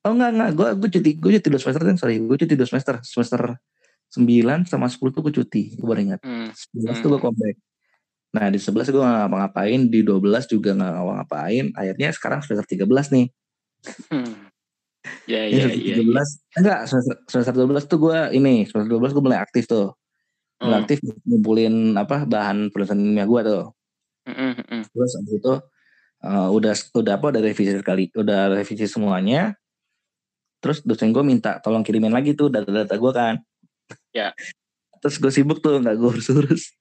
oh 0.00 0.12
enggak 0.14 0.30
enggak 0.30 0.50
gue 0.54 0.68
gue 0.78 0.88
cuti 0.94 1.10
gue 1.18 1.30
cuti 1.36 1.48
dua 1.50 1.58
semester 1.58 1.82
kan 1.82 1.98
sorry 1.98 2.22
gue 2.22 2.36
cuti 2.38 2.54
dua 2.54 2.70
semester 2.70 3.02
semester 3.02 3.58
9 4.14 4.70
sama 4.70 4.86
10 4.86 5.10
tuh 5.10 5.20
gue 5.20 5.34
cuti 5.34 5.74
gue 5.74 5.86
baru 5.86 6.00
ingat 6.06 6.20
Hmm. 6.22 6.48
11 6.54 7.02
tuh 7.02 7.08
gue 7.10 7.20
comeback 7.20 7.56
nah 8.30 8.46
di 8.50 8.58
11 8.58 8.90
gue 8.90 8.98
gak 8.98 9.14
ngapa-ngapain 9.26 9.80
di 9.86 10.00
12 10.02 10.46
juga 10.46 10.70
gak 10.74 10.90
ngapa-ngapain 10.94 11.64
akhirnya 11.74 12.08
sekarang 12.10 12.38
semester 12.42 12.66
13 12.78 13.10
nih 13.10 13.26
Hmm. 14.08 14.48
Ya 15.28 15.44
ya 15.44 15.68
semester 15.68 15.84
ya. 15.84 15.96
13 16.00 16.28
enggak 16.56 16.78
semester, 16.88 17.14
semester 17.28 17.52
12 17.52 17.84
tuh 17.84 17.98
gue 18.00 18.18
ini 18.32 18.64
semester 18.64 18.88
12 18.96 19.12
gue 19.12 19.22
mulai 19.22 19.36
aktif 19.38 19.68
tuh 19.68 19.92
mulai 20.56 20.78
Hmm. 20.78 20.82
aktif 20.86 20.98
ngumpulin 21.26 21.74
apa 21.94 22.24
bahan 22.24 22.72
penulisan 22.72 22.98
ilmiah 22.98 23.28
gue 23.28 23.40
tuh 23.44 23.64
Hmm, 24.24 24.56
hmm, 24.56 24.64
hmm. 24.64 24.82
terus 24.88 25.12
abis 25.20 25.34
itu 25.36 25.54
eh, 26.24 26.48
udah 26.48 26.72
udah 26.96 27.12
apa 27.20 27.26
udah 27.28 27.42
revisi 27.44 27.76
sekali 27.76 28.08
udah 28.16 28.56
revisi 28.56 28.88
semuanya 28.88 29.52
terus 30.58 30.80
dosen 30.80 31.12
gue 31.12 31.20
minta 31.20 31.60
tolong 31.60 31.84
kirimin 31.84 32.08
lagi 32.08 32.32
tuh 32.32 32.48
data-data 32.48 32.96
gue 32.96 33.12
kan 33.12 33.34
Ya. 34.14 34.30
terus 35.02 35.18
gue 35.20 35.32
sibuk 35.34 35.58
tuh 35.60 35.82
nggak 35.82 35.98
gue 35.98 36.08
urus-urus 36.08 36.72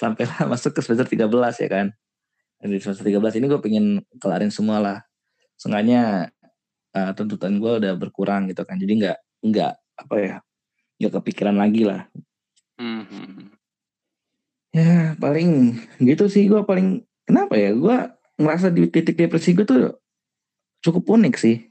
sampailah 0.00 0.48
masuk 0.48 0.74
ke 0.74 0.80
semester 0.80 1.06
13 1.06 1.28
ya 1.64 1.68
kan 1.68 1.86
Dan 2.58 2.74
di 2.74 2.82
semester 2.82 3.06
13 3.06 3.38
ini 3.38 3.46
gue 3.46 3.60
pengen 3.62 3.86
kelarin 4.18 4.50
semua 4.50 4.82
lah 4.82 4.98
sengaja 5.54 6.32
eh, 6.96 7.10
tuntutan 7.14 7.60
gue 7.62 7.72
udah 7.84 7.92
berkurang 7.94 8.50
gitu 8.50 8.66
kan 8.66 8.80
jadi 8.80 8.92
nggak 8.96 9.18
nggak 9.44 9.72
apa 10.02 10.14
ya 10.18 10.36
nggak 10.98 11.12
kepikiran 11.22 11.56
lagi 11.58 11.86
lah 11.86 12.10
hmm, 12.80 13.04
hmm. 13.06 13.58
Ya 14.74 15.16
paling 15.16 15.80
gitu 15.98 16.28
sih 16.28 16.44
gue 16.46 16.60
paling 16.62 17.02
kenapa 17.24 17.56
ya 17.56 17.72
gue 17.72 17.96
ngerasa 18.38 18.68
di 18.70 18.86
titik 18.92 19.16
depresi 19.16 19.56
gue 19.56 19.66
tuh 19.66 19.96
cukup 20.84 21.18
unik 21.18 21.34
sih. 21.40 21.67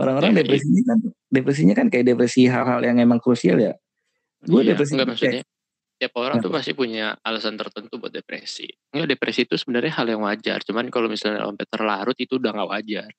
Orang-orang 0.00 0.32
Ya, 0.32 0.36
depresinya 0.40 0.82
kan 0.88 0.98
depresinya 1.28 1.74
kan 1.76 1.86
kayak 1.92 2.04
depresi 2.08 2.48
hal-hal 2.48 2.80
yang 2.80 2.96
emang 2.96 3.20
krusial 3.20 3.60
ya. 3.60 3.76
Gue 4.40 4.64
Iya, 4.64 4.72
depresi 4.72 4.96
enggak 4.96 5.06
tuh 5.06 5.12
maksudnya 5.12 5.44
tiap 6.00 6.16
orang 6.16 6.40
tuh 6.40 6.48
Kenapa? 6.48 6.64
pasti 6.64 6.72
punya 6.72 7.12
alasan 7.20 7.60
tertentu 7.60 8.00
buat 8.00 8.08
depresi. 8.08 8.64
Enggak 8.96 9.20
depresi 9.20 9.44
itu 9.44 9.54
sebenarnya 9.60 9.92
hal 10.00 10.08
yang 10.08 10.24
wajar, 10.24 10.64
cuman 10.64 10.88
kalau 10.88 11.12
misalnya 11.12 11.44
sampai 11.44 11.68
terlarut 11.68 12.16
itu 12.16 12.40
udah 12.40 12.50
nggak 12.56 12.70
wajar. 12.72 13.10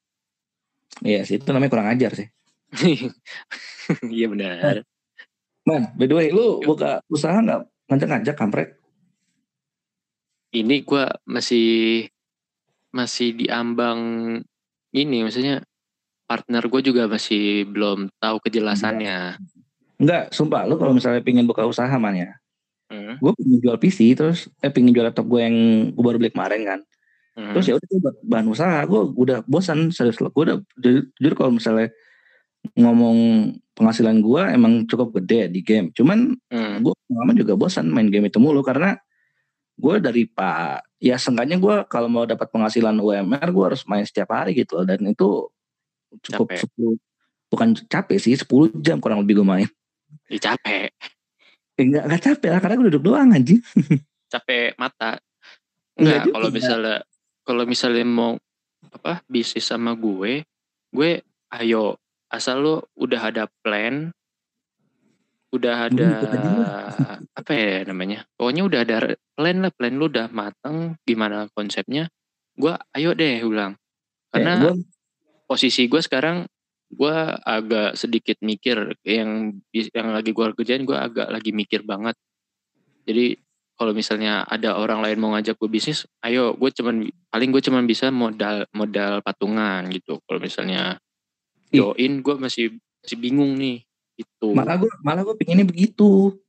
Iya 1.05 1.21
sih 1.23 1.37
itu 1.37 1.47
namanya 1.53 1.71
kurang 1.71 1.89
ajar 1.93 2.11
sih. 2.17 2.27
Iya 4.07 4.31
benar. 4.31 4.87
Man, 5.67 5.93
by 5.99 6.07
the 6.07 6.15
way 6.15 6.27
lu 6.31 6.63
buka 6.63 7.03
usaha 7.11 7.37
nggak 7.37 7.67
ngajak-ngajak 7.91 8.35
kampret? 8.39 8.69
Ini 10.55 10.81
gua 10.87 11.11
masih 11.27 12.07
masih 12.91 13.35
diambang 13.35 13.99
ini 14.91 15.17
maksudnya 15.23 15.63
partner 16.31 16.63
gue 16.63 16.81
juga 16.87 17.11
masih 17.11 17.67
belum 17.67 18.07
tahu 18.23 18.39
kejelasannya. 18.47 19.35
Enggak, 19.99 20.31
sumpah 20.31 20.63
lu 20.63 20.79
kalau 20.79 20.95
misalnya 20.95 21.19
pengen 21.19 21.43
buka 21.43 21.67
usaha 21.67 21.91
man 21.99 22.15
ya. 22.15 22.31
Hmm, 22.87 23.19
Gue 23.19 23.35
pengen 23.35 23.59
jual 23.59 23.75
PC 23.75 24.15
terus 24.15 24.47
eh 24.63 24.71
pengen 24.71 24.95
jual 24.95 25.03
laptop 25.03 25.27
gue 25.27 25.43
yang 25.43 25.55
gue 25.91 26.03
baru 26.03 26.15
beli 26.15 26.31
kemarin 26.31 26.63
kan. 26.63 26.79
hmm, 27.35 27.51
Terus 27.51 27.65
ya 27.67 27.73
udah 27.75 27.87
buat 27.99 28.15
bahan 28.23 28.47
usaha, 28.47 28.79
gue 28.87 29.01
udah 29.19 29.37
bosan 29.43 29.91
serius 29.91 30.15
gue 30.15 30.31
udah 30.31 30.57
jujur, 30.79 31.33
kalau 31.35 31.51
misalnya 31.51 31.91
ngomong 32.79 33.51
penghasilan 33.75 34.23
gue 34.23 34.41
emang 34.55 34.87
cukup 34.87 35.19
gede 35.19 35.51
di 35.51 35.59
game. 35.59 35.91
Cuman 35.91 36.39
hmm, 36.47 36.79
gue 36.79 36.93
lama 37.11 37.31
juga 37.35 37.59
bosan 37.59 37.91
main 37.91 38.07
game 38.07 38.31
itu 38.31 38.39
mulu 38.39 38.63
karena 38.63 38.95
gue 39.81 39.95
dari 39.97 40.23
pak 40.29 40.85
ya 41.01 41.17
seenggaknya 41.17 41.57
gue 41.57 41.75
kalau 41.89 42.05
mau 42.05 42.23
dapat 42.29 42.47
penghasilan 42.53 42.93
UMR 43.01 43.49
gue 43.49 43.65
harus 43.73 43.81
main 43.89 44.05
setiap 44.05 44.29
hari 44.29 44.53
gitu 44.53 44.77
loh 44.77 44.85
dan 44.85 45.01
itu 45.09 45.49
cukup 46.19 46.47
Capek. 46.51 46.67
10 46.75 46.99
bukan 47.51 47.69
capek 47.87 48.17
sih 48.19 48.35
10 48.35 48.47
jam 48.79 48.97
kurang 48.99 49.23
lebih 49.23 49.43
gue 49.43 49.47
main. 49.47 49.67
Ih, 50.27 50.39
capek, 50.39 50.91
Eh, 51.79 51.83
enggak, 51.87 52.03
enggak 52.07 52.21
capek 52.23 52.49
lah 52.51 52.59
karena 52.59 52.75
gue 52.79 52.87
duduk 52.91 53.03
doang 53.11 53.31
anjing. 53.31 53.59
capek 54.27 54.75
mata. 54.75 55.19
Enggak 55.95 56.27
Enggak, 56.27 56.33
kalau 56.35 56.49
misalnya 56.51 56.97
kalau 57.43 57.63
misalnya 57.67 58.05
mau 58.07 58.31
apa 58.91 59.23
bisnis 59.27 59.67
sama 59.67 59.95
gue, 59.95 60.43
gue 60.91 61.09
ayo 61.51 61.95
asal 62.31 62.63
lo 62.63 62.75
udah 62.95 63.21
ada 63.27 63.43
plan, 63.63 64.11
udah 65.51 65.75
ada 65.91 66.07
aja 66.31 66.51
apa 67.39 67.51
ya 67.51 67.83
namanya, 67.83 68.23
pokoknya 68.39 68.63
udah 68.63 68.79
ada 68.87 68.97
plan 69.35 69.57
lah, 69.59 69.71
plan 69.75 69.93
lu 69.99 70.07
udah 70.07 70.31
mateng, 70.31 70.95
gimana 71.03 71.51
konsepnya, 71.51 72.07
gue 72.55 72.71
ayo 72.95 73.11
deh 73.11 73.43
ulang, 73.43 73.75
karena 74.31 74.71
Eh, 74.71 74.79
posisi 75.51 75.91
gue 75.91 75.99
sekarang 75.99 76.47
gue 76.87 77.17
agak 77.43 77.99
sedikit 77.99 78.39
mikir 78.39 78.95
yang 79.03 79.59
yang 79.71 80.07
lagi 80.15 80.31
gue 80.31 80.45
kerjain 80.55 80.87
gue 80.87 80.95
agak 80.95 81.27
lagi 81.27 81.51
mikir 81.51 81.83
banget. 81.83 82.15
Jadi 83.03 83.35
kalau 83.75 83.91
misalnya 83.91 84.47
ada 84.47 84.79
orang 84.79 85.03
lain 85.03 85.19
mau 85.19 85.35
ngajak 85.35 85.59
gue 85.59 85.67
bisnis 85.67 86.07
ayo 86.23 86.55
gue 86.55 86.71
cuman 86.71 87.03
paling 87.27 87.49
gue 87.51 87.61
cuman 87.67 87.83
bisa 87.83 88.07
modal 88.15 88.63
modal 88.71 89.19
patungan 89.19 89.91
gitu. 89.91 90.23
Kalau 90.23 90.39
misalnya 90.39 90.95
join 91.67 92.23
gue 92.23 92.35
masih 92.39 92.79
masih 93.03 93.17
bingung 93.19 93.59
nih 93.59 93.83
gitu. 94.15 94.55
Malah 94.55 94.79
gue 94.79 94.91
malah 95.03 95.27
gue 95.27 95.35
pinginnya 95.35 95.67
begitu. 95.67 96.39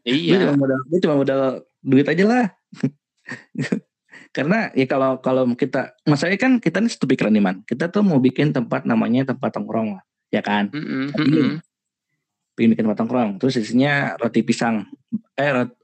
Gue 0.00 0.16
iya 0.16 0.48
cuma 0.48 0.64
modal, 0.64 0.78
gue 0.88 0.98
cuma 1.04 1.16
modal 1.20 1.40
duit 1.84 2.08
aja 2.08 2.24
lah. 2.24 2.44
Karena 4.30 4.70
ya 4.78 4.86
kalau 4.86 5.18
kalau 5.18 5.42
kita, 5.58 5.98
masalahnya 6.06 6.38
kan 6.38 6.52
kita 6.62 6.78
nih 6.78 6.90
satu 6.94 7.10
pikiran 7.10 7.34
nih 7.34 7.42
man. 7.42 7.56
Kita 7.66 7.90
tuh 7.90 8.06
mau 8.06 8.22
bikin 8.22 8.54
tempat 8.54 8.86
namanya 8.86 9.34
tempat 9.34 9.50
tongkrong 9.58 9.98
lah, 9.98 10.02
ya 10.30 10.38
kan? 10.38 10.70
Mm-mm. 10.70 11.58
Bikin 12.54 12.68
bikin 12.74 12.84
tempat 12.86 12.98
tongkrong. 13.02 13.42
Terus 13.42 13.58
isinya 13.58 14.14
roti 14.22 14.46
pisang, 14.46 14.86
eh 15.34 15.50
roti, 15.50 15.74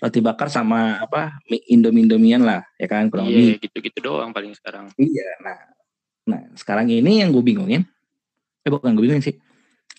roti 0.00 0.20
bakar 0.24 0.48
sama 0.48 0.96
apa 1.04 1.36
mie 1.52 1.60
indomie 1.68 2.08
indomian 2.08 2.40
lah, 2.40 2.64
ya 2.80 2.88
kan? 2.88 3.12
Kurang 3.12 3.28
lebih. 3.28 3.52
iya 3.52 3.54
gitu-gitu 3.60 4.00
doang 4.00 4.32
paling 4.32 4.56
sekarang 4.56 4.88
Iya. 4.96 5.28
Nah, 5.44 5.58
nah 6.24 6.40
sekarang 6.56 6.88
ini 6.88 7.20
yang 7.20 7.36
gue 7.36 7.44
bingungin, 7.44 7.84
eh 8.64 8.70
bukan 8.72 8.96
gue 8.96 9.04
bingungin 9.04 9.28
sih. 9.28 9.36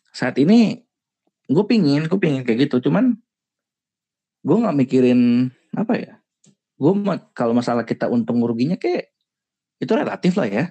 Saat 0.10 0.42
ini 0.42 0.82
gue 1.46 1.66
pingin, 1.70 2.10
gue 2.10 2.18
pingin 2.18 2.42
kayak 2.42 2.66
gitu. 2.66 2.90
Cuman 2.90 3.14
gue 4.42 4.58
nggak 4.58 4.74
mikirin 4.74 5.54
apa 5.78 5.94
ya 6.02 6.25
gue 6.76 6.92
kalau 7.32 7.56
masalah 7.56 7.84
kita 7.84 8.06
untung 8.06 8.44
ruginya 8.44 8.76
kayak 8.76 9.10
itu 9.80 9.92
relatif 9.92 10.36
lah 10.36 10.48
ya 10.48 10.66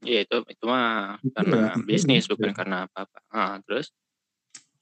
Iya 0.00 0.24
itu 0.24 0.36
itu 0.48 0.64
mah 0.64 1.20
Itu 1.20 1.36
karena 1.36 1.56
relatif 1.76 1.82
bisnis 1.84 2.24
juga. 2.24 2.48
bukan 2.48 2.52
karena 2.56 2.76
apa-apa. 2.88 3.18
Ah, 3.28 3.60
terus 3.60 3.92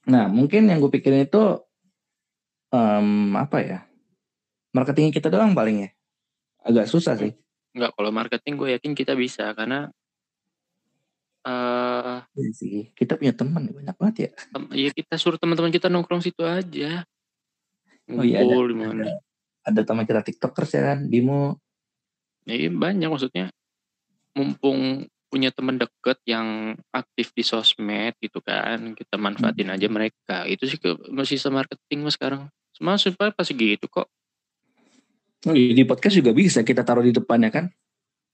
nah 0.07 0.31
mungkin 0.31 0.65
yang 0.65 0.79
gue 0.79 0.87
pikirin 0.89 1.27
itu 1.27 1.43
em, 2.71 3.09
apa 3.35 3.57
ya 3.59 3.79
marketing 4.71 5.11
kita 5.11 5.27
doang 5.27 5.51
paling 5.51 5.83
ya 5.83 5.89
agak 6.63 6.87
susah 6.87 7.19
sih 7.19 7.35
enggak 7.75 7.91
kalau 7.93 8.09
marketing 8.09 8.55
gue 8.55 8.69
yakin 8.79 8.95
kita 8.95 9.11
bisa 9.13 9.51
karena 9.51 9.91
eh 11.43 12.17
Iya 12.31 12.49
sih 12.55 12.95
kita 12.95 13.19
punya 13.19 13.35
teman 13.35 13.67
banyak 13.67 13.95
banget 13.95 14.15
ya 14.15 14.29
tem- 14.51 14.71
ya 14.71 14.89
kita 14.91 15.15
suruh 15.15 15.35
teman-teman 15.35 15.71
kita 15.71 15.91
nongkrong 15.91 16.23
situ 16.23 16.43
aja. 16.43 17.03
Oh 18.09 18.23
iya, 18.23 18.41
ada- 18.41 18.47
Ngumpul 18.47 18.65
di 18.71 18.75
mana. 18.79 19.03
Ada 19.61 19.81
teman 19.83 20.07
kita 20.07 20.21
tiktokers 20.23 20.71
ya 20.73 20.93
kan 20.93 21.05
Bimo? 21.05 21.59
Ya, 22.47 22.55
iya, 22.55 22.69
banyak 22.71 23.09
maksudnya. 23.09 23.51
Mumpung 24.33 25.05
punya 25.29 25.53
teman 25.53 25.77
deket 25.77 26.17
yang 26.25 26.73
aktif 26.89 27.29
di 27.37 27.45
sosmed 27.45 28.17
gitu 28.17 28.41
kan 28.41 28.97
kita 28.97 29.13
manfaatin 29.21 29.69
Hmm. 29.69 29.75
aja 29.77 29.87
mereka. 29.87 30.37
Itu 30.49 30.65
sih 30.65 30.81
ke 30.81 30.97
masih 31.13 31.37
sama 31.37 31.61
marketing 31.61 32.01
mas 32.01 32.17
sekarang. 32.17 32.49
Semua 32.73 32.97
supaya 32.97 33.29
pasti 33.29 33.53
gitu 33.53 33.85
kok. 33.85 34.09
Oh, 35.45 35.55
iya, 35.55 35.71
di 35.71 35.85
podcast 35.85 36.17
juga 36.17 36.33
bisa 36.33 36.65
kita 36.65 36.81
taruh 36.83 37.05
di 37.05 37.13
depannya 37.13 37.47
kan? 37.53 37.65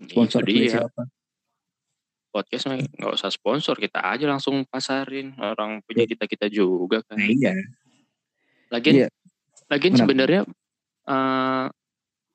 Sponsor 0.08 0.42
itu 0.48 0.66
dia. 0.66 0.82
siapa? 0.82 1.02
Podcast 2.32 2.68
nggak 2.68 3.14
usah 3.16 3.32
sponsor 3.32 3.76
kita 3.76 4.00
aja 4.04 4.26
langsung 4.28 4.64
pasarin. 4.66 5.36
Orang 5.36 5.84
punya 5.84 6.08
kita 6.08 6.28
kita 6.28 6.48
juga 6.48 7.04
kan. 7.04 7.20
Nah, 7.20 7.28
iya. 7.28 7.54
Lagian 8.72 8.94
Iya. 9.04 9.08
lagian 9.68 9.94
Kenapa? 9.96 10.02
sebenarnya 10.08 10.42
eh 11.06 11.66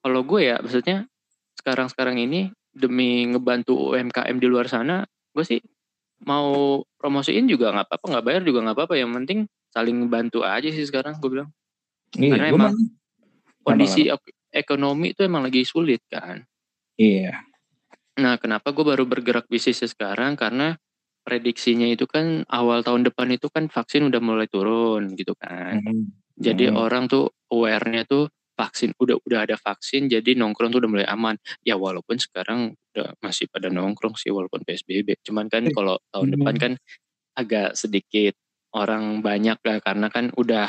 kalau 0.00 0.20
gue 0.22 0.40
ya 0.42 0.56
maksudnya 0.58 1.04
sekarang 1.54 1.86
sekarang 1.86 2.16
ini 2.16 2.40
demi 2.70 3.26
ngebantu 3.26 3.74
UMKM 3.92 4.36
di 4.36 4.46
luar 4.46 4.66
sana 4.66 5.02
gue 5.34 5.44
sih 5.44 5.60
mau 6.22 6.80
promosiin 6.96 7.44
juga 7.44 7.72
nggak 7.72 7.86
apa-apa 7.88 8.06
nggak 8.08 8.24
bayar 8.24 8.42
juga 8.42 8.58
nggak 8.62 8.76
apa-apa 8.76 8.94
yang 8.94 9.10
penting 9.12 9.44
saling 9.70 10.06
bantu 10.06 10.42
aja 10.42 10.66
sih 10.66 10.82
sekarang 10.82 11.16
gue 11.18 11.30
bilang. 11.30 11.48
Iya 12.12 12.34
Karena 12.34 12.46
emang 12.48 12.74
mah- 12.74 12.90
kondisi 13.62 14.06
ek- 14.06 14.34
ekonomi 14.50 15.14
itu 15.14 15.22
emang 15.22 15.46
lagi 15.46 15.62
sulit 15.62 16.02
kan. 16.10 16.42
Iya. 16.96 17.46
Nah 18.18 18.34
kenapa 18.36 18.74
gue 18.74 18.82
baru 18.82 19.06
bergerak 19.06 19.46
bisnis 19.46 19.78
sekarang? 19.80 20.34
Karena 20.34 20.74
prediksinya 21.22 21.86
itu 21.86 22.10
kan 22.10 22.42
awal 22.50 22.82
tahun 22.82 23.06
depan 23.06 23.30
itu 23.30 23.46
kan 23.46 23.70
vaksin 23.70 24.10
udah 24.10 24.18
mulai 24.18 24.50
turun 24.50 25.14
gitu 25.14 25.38
kan. 25.38 25.78
Hmm. 25.78 26.10
Jadi 26.34 26.66
Hmm. 26.66 26.76
orang 26.76 27.06
tuh 27.06 27.30
aware-nya 27.48 28.02
tuh 28.04 28.26
vaksin 28.61 28.92
udah 29.00 29.16
udah 29.24 29.48
ada 29.48 29.56
vaksin 29.56 30.12
jadi 30.12 30.36
nongkrong 30.36 30.68
tuh 30.68 30.84
udah 30.84 30.90
mulai 30.92 31.08
aman. 31.08 31.40
Ya 31.64 31.80
walaupun 31.80 32.20
sekarang 32.20 32.76
udah 32.92 33.16
masih 33.24 33.48
pada 33.48 33.72
nongkrong 33.72 34.20
sih 34.20 34.28
walaupun 34.28 34.61
PSBB. 34.68 35.24
Cuman 35.24 35.48
kan 35.48 35.64
Eh, 35.64 35.72
kalau 35.72 35.96
tahun 36.12 36.26
hmm. 36.28 36.34
depan 36.36 36.54
kan 36.61 36.72
agak 37.40 37.72
sedikit 37.72 38.36
orang 38.76 39.24
banyak 39.24 39.56
lah 39.64 39.78
karena 39.80 40.12
kan 40.12 40.28
udah 40.36 40.68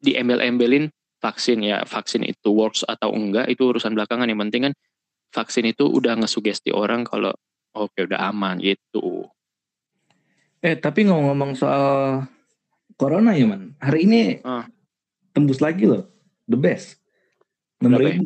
diembel-embelin 0.00 0.88
vaksin 1.20 1.60
ya 1.60 1.84
vaksin 1.84 2.24
itu 2.24 2.48
works 2.48 2.80
atau 2.88 3.12
enggak 3.12 3.52
itu 3.52 3.68
urusan 3.68 3.92
belakangan 3.92 4.24
yang 4.32 4.40
penting 4.48 4.72
kan 4.72 4.74
vaksin 5.30 5.68
itu 5.68 5.84
udah 5.86 6.16
ngesugesti 6.16 6.72
orang 6.72 7.04
kalau 7.04 7.36
oke 7.76 8.00
udah 8.00 8.32
aman 8.32 8.58
gitu. 8.58 9.28
Eh 10.60 10.76
tapi 10.76 11.06
ngomong-ngomong 11.06 11.52
soal 11.56 12.24
corona 13.00 13.32
ya 13.32 13.46
man, 13.48 13.72
hari 13.80 14.04
ini 14.04 14.22
Ah. 14.44 14.68
tembus 15.32 15.62
lagi 15.62 15.88
loh, 15.88 16.04
the 16.50 16.58
best, 16.58 16.98
enam 17.78 18.02
ya? 18.02 18.10
ribu, 18.10 18.24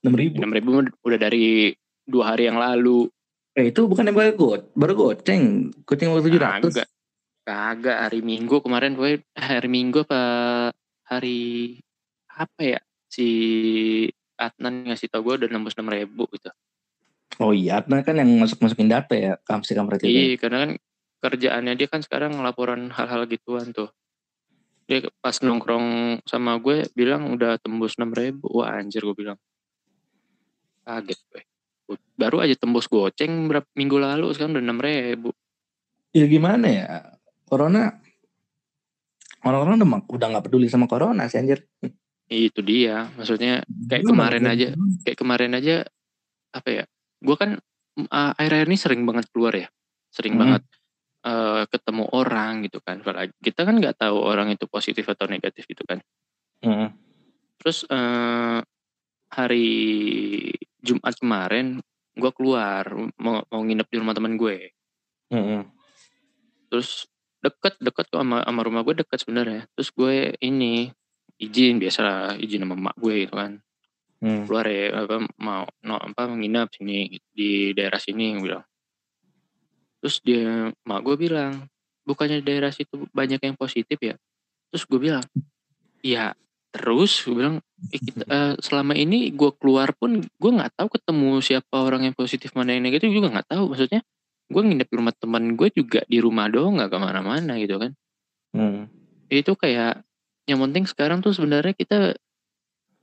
enam 0.00 0.14
ribu. 0.16 0.36
Enam 0.40 0.52
ribu 0.56 0.68
udah 1.04 1.18
dari 1.20 1.76
dua 2.08 2.32
hari 2.32 2.48
yang 2.48 2.56
lalu. 2.56 3.12
Eh 3.52 3.68
itu 3.68 3.84
bukan 3.84 4.08
yang 4.08 4.16
baru 4.16 4.32
got, 4.32 4.62
baru 4.72 4.92
goceng, 4.96 5.68
goceng 5.84 6.08
waktu 6.08 6.32
tujuh 6.32 6.40
ratus. 6.40 6.72
Kagak. 6.80 6.88
Kagak 7.48 7.98
hari 8.08 8.20
Minggu 8.20 8.60
kemarin 8.60 8.96
gue 8.96 9.24
hari 9.36 9.68
Minggu 9.68 10.04
apa 10.04 10.22
hari 11.08 11.80
apa 12.28 12.60
ya 12.60 12.80
si 13.08 13.28
Adnan 14.38 14.86
ngasih 14.86 15.10
tau 15.10 15.24
gue 15.24 15.44
udah 15.44 15.48
nembus 15.50 15.74
enam 15.74 15.90
ribu 15.90 16.28
gitu. 16.32 16.52
Oh 17.40 17.52
iya, 17.52 17.82
Adnan 17.82 18.04
kan 18.06 18.16
yang 18.16 18.30
masuk 18.38 18.62
masukin 18.62 18.88
data 18.88 19.12
ya, 19.16 19.36
kamsi 19.42 19.72
kampret 19.74 20.04
itu. 20.04 20.12
Iya 20.12 20.36
karena 20.38 20.56
kan 20.64 20.70
kerjaannya 21.18 21.74
dia 21.74 21.88
kan 21.90 22.00
sekarang 22.04 22.38
laporan 22.38 22.94
hal-hal 22.94 23.26
gituan 23.26 23.74
tuh. 23.74 23.90
Dia 24.88 25.04
pas 25.20 25.36
nongkrong 25.36 25.86
sama 26.24 26.56
gue 26.56 26.88
bilang 26.96 27.28
udah 27.30 27.60
tembus 27.60 28.00
enam 28.00 28.10
ribu. 28.10 28.48
Wah 28.48 28.80
anjir 28.80 29.04
gue 29.04 29.12
bilang. 29.12 29.36
Kaget 30.82 31.20
gue. 31.28 31.42
Baru 32.16 32.40
aja 32.40 32.56
tembus 32.56 32.88
goceng 32.88 33.46
berapa 33.46 33.68
minggu 33.76 33.96
lalu 34.00 34.32
sekarang 34.32 34.56
udah 34.56 34.64
enam 34.64 34.80
ribu. 34.80 35.30
Ya 36.16 36.24
gimana 36.24 36.66
ya, 36.66 36.86
corona, 37.44 38.00
orang-orang 39.44 39.76
udah 39.84 39.88
udah 40.08 40.26
nggak 40.32 40.44
peduli 40.48 40.72
sama 40.72 40.88
corona 40.88 41.28
sih 41.28 41.36
anjir. 41.36 41.68
Itu 42.26 42.64
dia. 42.64 43.12
Maksudnya 43.12 43.60
kayak 43.86 44.02
Lu 44.04 44.16
kemarin 44.16 44.42
malah- 44.44 44.56
aja 44.56 44.68
kayak 45.04 45.18
kemarin 45.20 45.52
aja 45.52 45.76
apa 46.48 46.68
ya 46.72 46.84
gue 47.20 47.36
kan 47.36 47.60
akhir-akhir 48.08 48.66
ini 48.72 48.78
sering 48.80 49.02
banget 49.04 49.28
keluar 49.28 49.52
ya 49.52 49.68
sering 50.08 50.32
Hmm. 50.32 50.42
banget 50.48 50.62
uh, 51.22 51.64
ketemu 51.66 52.04
orang 52.10 52.66
gitu 52.66 52.78
kan 52.78 53.00
Apalagi- 53.00 53.34
kita 53.40 53.64
kan 53.64 53.74
nggak 53.74 53.98
tahu 53.98 54.18
orang 54.18 54.52
itu 54.52 54.66
positif 54.66 55.08
atau 55.08 55.26
negatif 55.26 55.64
gitu 55.64 55.82
kan 55.82 55.98
Hmm. 56.58 56.90
terus 57.56 57.86
uh, 57.86 58.58
hari 59.30 59.70
Jumat 60.78 61.14
kemarin 61.14 61.78
gue 62.18 62.30
keluar 62.34 62.82
mau 63.14 63.46
mau 63.46 63.60
nginep 63.62 63.86
di 63.86 63.96
rumah 63.96 64.14
teman 64.14 64.34
gue 64.34 64.74
Hmm. 65.30 65.68
terus 66.66 67.06
deket 67.38 67.78
deket 67.78 68.10
kok 68.10 68.18
sama, 68.18 68.42
sama 68.42 68.60
rumah 68.66 68.82
gue 68.82 68.98
deket 68.98 69.22
sebenarnya 69.22 69.70
terus 69.72 69.94
gue 69.94 70.34
ini 70.40 70.90
izin 71.38 71.78
biasa 71.78 72.00
lah 72.02 72.34
izin 72.34 72.66
sama 72.66 72.74
emak 72.74 72.96
gue 72.98 73.14
gitu 73.22 73.34
kan 73.36 73.62
Hmm. 74.18 74.50
keluar 74.50 74.66
ya 74.66 74.98
apa 74.98 75.22
mau 75.38 75.62
no, 75.86 75.94
apa 75.94 76.26
menginap 76.26 76.74
sini 76.74 77.06
di 77.30 77.70
daerah 77.70 78.02
sini 78.02 78.34
gue 78.34 78.50
bilang 78.50 78.66
terus 79.98 80.22
dia 80.22 80.70
mak 80.86 81.00
gue 81.02 81.16
bilang 81.18 81.66
bukannya 82.06 82.40
di 82.40 82.44
daerah 82.46 82.72
situ 82.72 83.04
banyak 83.12 83.40
yang 83.42 83.56
positif 83.58 83.98
ya? 84.00 84.14
Terus 84.72 84.84
gue 84.88 85.00
bilang 85.00 85.24
iya 86.00 86.32
terus? 86.72 87.24
Gue 87.26 87.44
bilang 87.44 87.56
"Eh, 87.92 88.00
kita, 88.00 88.22
eh, 88.36 88.54
selama 88.62 88.96
ini 88.96 89.32
gue 89.34 89.50
keluar 89.58 89.92
pun 89.96 90.22
gue 90.22 90.50
nggak 90.52 90.78
tahu 90.78 90.88
ketemu 90.96 91.30
siapa 91.44 91.76
orang 91.76 92.08
yang 92.08 92.14
positif 92.16 92.54
mana 92.56 92.76
yang 92.76 92.84
negatif 92.84 93.12
juga 93.12 93.28
nggak 93.32 93.48
tahu. 93.52 93.74
Maksudnya 93.74 94.00
gue 94.48 94.62
nginep 94.64 94.88
di 94.88 94.96
rumah 94.96 95.14
teman 95.14 95.44
gue 95.52 95.68
juga 95.74 96.00
di 96.08 96.18
rumah 96.24 96.48
doang 96.48 96.80
nggak 96.80 96.90
ke 96.90 96.98
mana-mana 96.98 97.54
gitu 97.60 97.76
kan. 97.76 97.92
Hmm. 98.48 98.88
itu 99.28 99.52
kayak 99.52 100.00
yang 100.48 100.64
penting 100.64 100.88
sekarang 100.88 101.20
tuh 101.20 101.36
sebenarnya 101.36 101.76
kita 101.76 102.16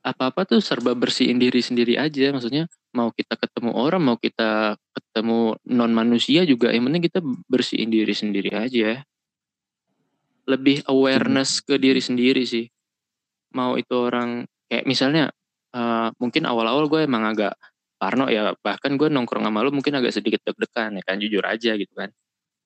apa-apa 0.06 0.46
tuh 0.46 0.62
serba 0.62 0.94
bersihin 0.94 1.42
diri 1.42 1.66
sendiri 1.66 1.98
aja. 1.98 2.30
Maksudnya 2.30 2.70
mau 2.94 3.10
kita 3.10 3.34
ketemu 3.34 3.74
orang 3.74 4.02
mau 4.06 4.18
kita 4.22 4.78
ketemu 4.94 5.58
non 5.74 5.92
manusia 5.92 6.46
juga 6.46 6.70
yang 6.70 6.86
penting 6.86 7.04
kita 7.10 7.20
bersihin 7.50 7.90
diri 7.90 8.14
sendiri 8.14 8.54
aja. 8.54 9.02
Lebih 10.46 10.86
awareness 10.86 11.66
ke 11.66 11.82
diri 11.82 11.98
sendiri 11.98 12.46
sih. 12.46 12.70
Mau 13.58 13.82
itu 13.82 13.98
orang 13.98 14.46
kayak 14.70 14.86
misalnya 14.86 15.34
eh, 15.74 16.10
mungkin 16.22 16.46
awal-awal 16.46 16.86
gue 16.86 17.02
emang 17.10 17.26
agak 17.34 17.58
parno 17.98 18.30
ya 18.30 18.54
bahkan 18.62 18.94
gue 19.00 19.10
nongkrong 19.10 19.50
sama 19.50 19.66
lu 19.66 19.74
mungkin 19.74 19.98
agak 19.98 20.14
sedikit 20.14 20.44
deg-degan 20.46 21.00
ya 21.00 21.04
kan 21.04 21.18
jujur 21.18 21.42
aja 21.42 21.74
gitu 21.74 21.96
kan. 21.96 22.14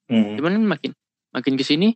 Hmm. 0.10 0.42
cuman 0.42 0.58
makin 0.66 0.92
makin 1.30 1.54
ke 1.54 1.62
sini 1.62 1.94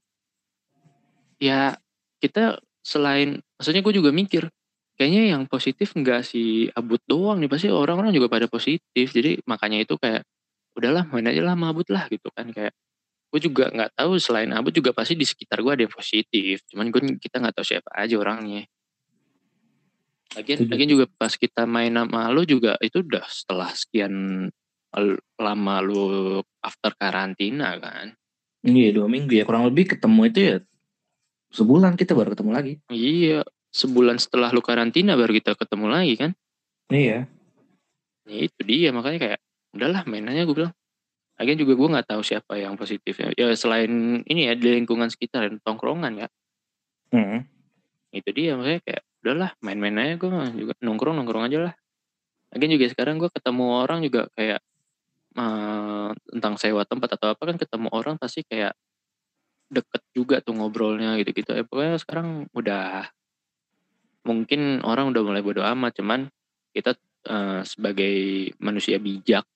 ya 1.42 1.74
kita 2.22 2.62
selain 2.86 3.42
maksudnya 3.58 3.82
gue 3.82 3.94
juga 3.98 4.14
mikir 4.14 4.54
kayaknya 5.04 5.36
yang 5.36 5.44
positif 5.52 5.92
nggak 5.92 6.24
si 6.24 6.72
abut 6.72 7.04
doang 7.04 7.44
nih 7.44 7.52
pasti 7.52 7.68
orang-orang 7.68 8.16
juga 8.16 8.32
pada 8.32 8.48
positif. 8.48 9.12
Jadi 9.12 9.44
makanya 9.44 9.84
itu 9.84 10.00
kayak 10.00 10.24
udahlah 10.80 11.04
main 11.12 11.28
aja 11.28 11.44
lah 11.44 11.60
sama 11.60 11.76
abut 11.76 11.84
lah 11.92 12.08
gitu 12.08 12.32
kan. 12.32 12.48
Kayak 12.56 12.72
gue 13.36 13.40
juga 13.44 13.68
nggak 13.68 14.00
tahu 14.00 14.16
selain 14.16 14.48
abut 14.56 14.72
juga 14.72 14.96
pasti 14.96 15.20
di 15.20 15.28
sekitar 15.28 15.60
gue 15.60 15.76
ada 15.76 15.84
yang 15.84 15.92
positif. 15.92 16.64
Cuman 16.72 16.88
gue 16.88 17.20
kita 17.20 17.44
nggak 17.44 17.52
tahu 17.52 17.68
siapa 17.68 17.92
aja 18.00 18.16
orangnya. 18.16 18.64
Lagian 20.40 20.72
lagian 20.72 20.90
juga 20.96 21.06
pas 21.20 21.36
kita 21.36 21.68
main 21.68 21.92
sama 21.92 22.32
lu 22.32 22.48
juga 22.48 22.80
itu 22.80 23.04
udah 23.04 23.28
setelah 23.28 23.76
sekian 23.76 24.48
lama 25.36 25.76
lu 25.84 26.40
after 26.64 26.96
karantina 26.96 27.76
kan. 27.76 28.16
Iya 28.64 28.96
dua 28.96 29.12
minggu 29.12 29.36
ya. 29.36 29.44
Kurang 29.44 29.68
lebih 29.68 30.00
ketemu 30.00 30.22
itu 30.32 30.40
ya 30.40 30.56
sebulan 31.52 32.00
kita 32.00 32.16
baru 32.16 32.32
ketemu 32.32 32.52
lagi. 32.56 32.74
Iya, 32.88 33.44
sebulan 33.74 34.22
setelah 34.22 34.54
lu 34.54 34.62
karantina 34.62 35.18
baru 35.18 35.34
kita 35.34 35.58
ketemu 35.58 35.86
lagi 35.90 36.14
kan. 36.16 36.32
Iya. 36.94 37.26
Ya 38.30 38.38
itu 38.40 38.60
dia 38.64 38.94
makanya 38.94 39.20
kayak 39.20 39.40
udahlah 39.74 40.06
mainannya 40.06 40.46
gue 40.46 40.56
bilang. 40.56 40.74
Lagian 41.42 41.58
juga 41.58 41.74
gue 41.74 41.88
nggak 41.98 42.08
tahu 42.14 42.22
siapa 42.22 42.62
yang 42.62 42.78
positif 42.78 43.18
ya. 43.18 43.34
Ya 43.34 43.50
selain 43.58 44.22
ini 44.30 44.48
ya 44.48 44.54
di 44.54 44.78
lingkungan 44.78 45.10
sekitar 45.10 45.50
dan 45.50 45.58
tongkrongan 45.66 46.24
ya. 46.24 46.28
Hmm. 47.14 47.46
itu 48.10 48.30
dia 48.34 48.58
maksudnya 48.58 48.82
kayak 48.82 49.02
udahlah 49.22 49.54
main-main 49.62 49.94
aja 50.02 50.14
gue 50.18 50.30
juga 50.58 50.74
nongkrong 50.82 51.14
nongkrong 51.22 51.46
aja 51.46 51.70
lah 51.70 51.74
lagi 52.54 52.66
juga 52.74 52.86
sekarang 52.90 53.22
gue 53.22 53.30
ketemu 53.30 53.66
orang 53.86 54.00
juga 54.02 54.30
kayak 54.34 54.62
eh, 55.38 56.10
tentang 56.34 56.54
sewa 56.58 56.86
tempat 56.90 57.18
atau 57.18 57.38
apa 57.38 57.42
kan 57.46 57.58
ketemu 57.62 57.88
orang 57.94 58.16
pasti 58.18 58.42
kayak 58.46 58.74
deket 59.70 60.02
juga 60.14 60.42
tuh 60.42 60.58
ngobrolnya 60.58 61.18
gitu-gitu 61.22 61.54
ya 61.54 61.66
pokoknya 61.66 61.98
sekarang 62.02 62.46
udah 62.54 63.10
mungkin 64.24 64.82
orang 64.84 65.12
udah 65.12 65.22
mulai 65.24 65.44
bodo 65.44 65.62
amat 65.64 66.00
cuman 66.00 66.28
kita 66.72 66.96
eh, 67.24 67.62
sebagai 67.64 68.16
manusia 68.60 69.00
bijak 69.00 69.48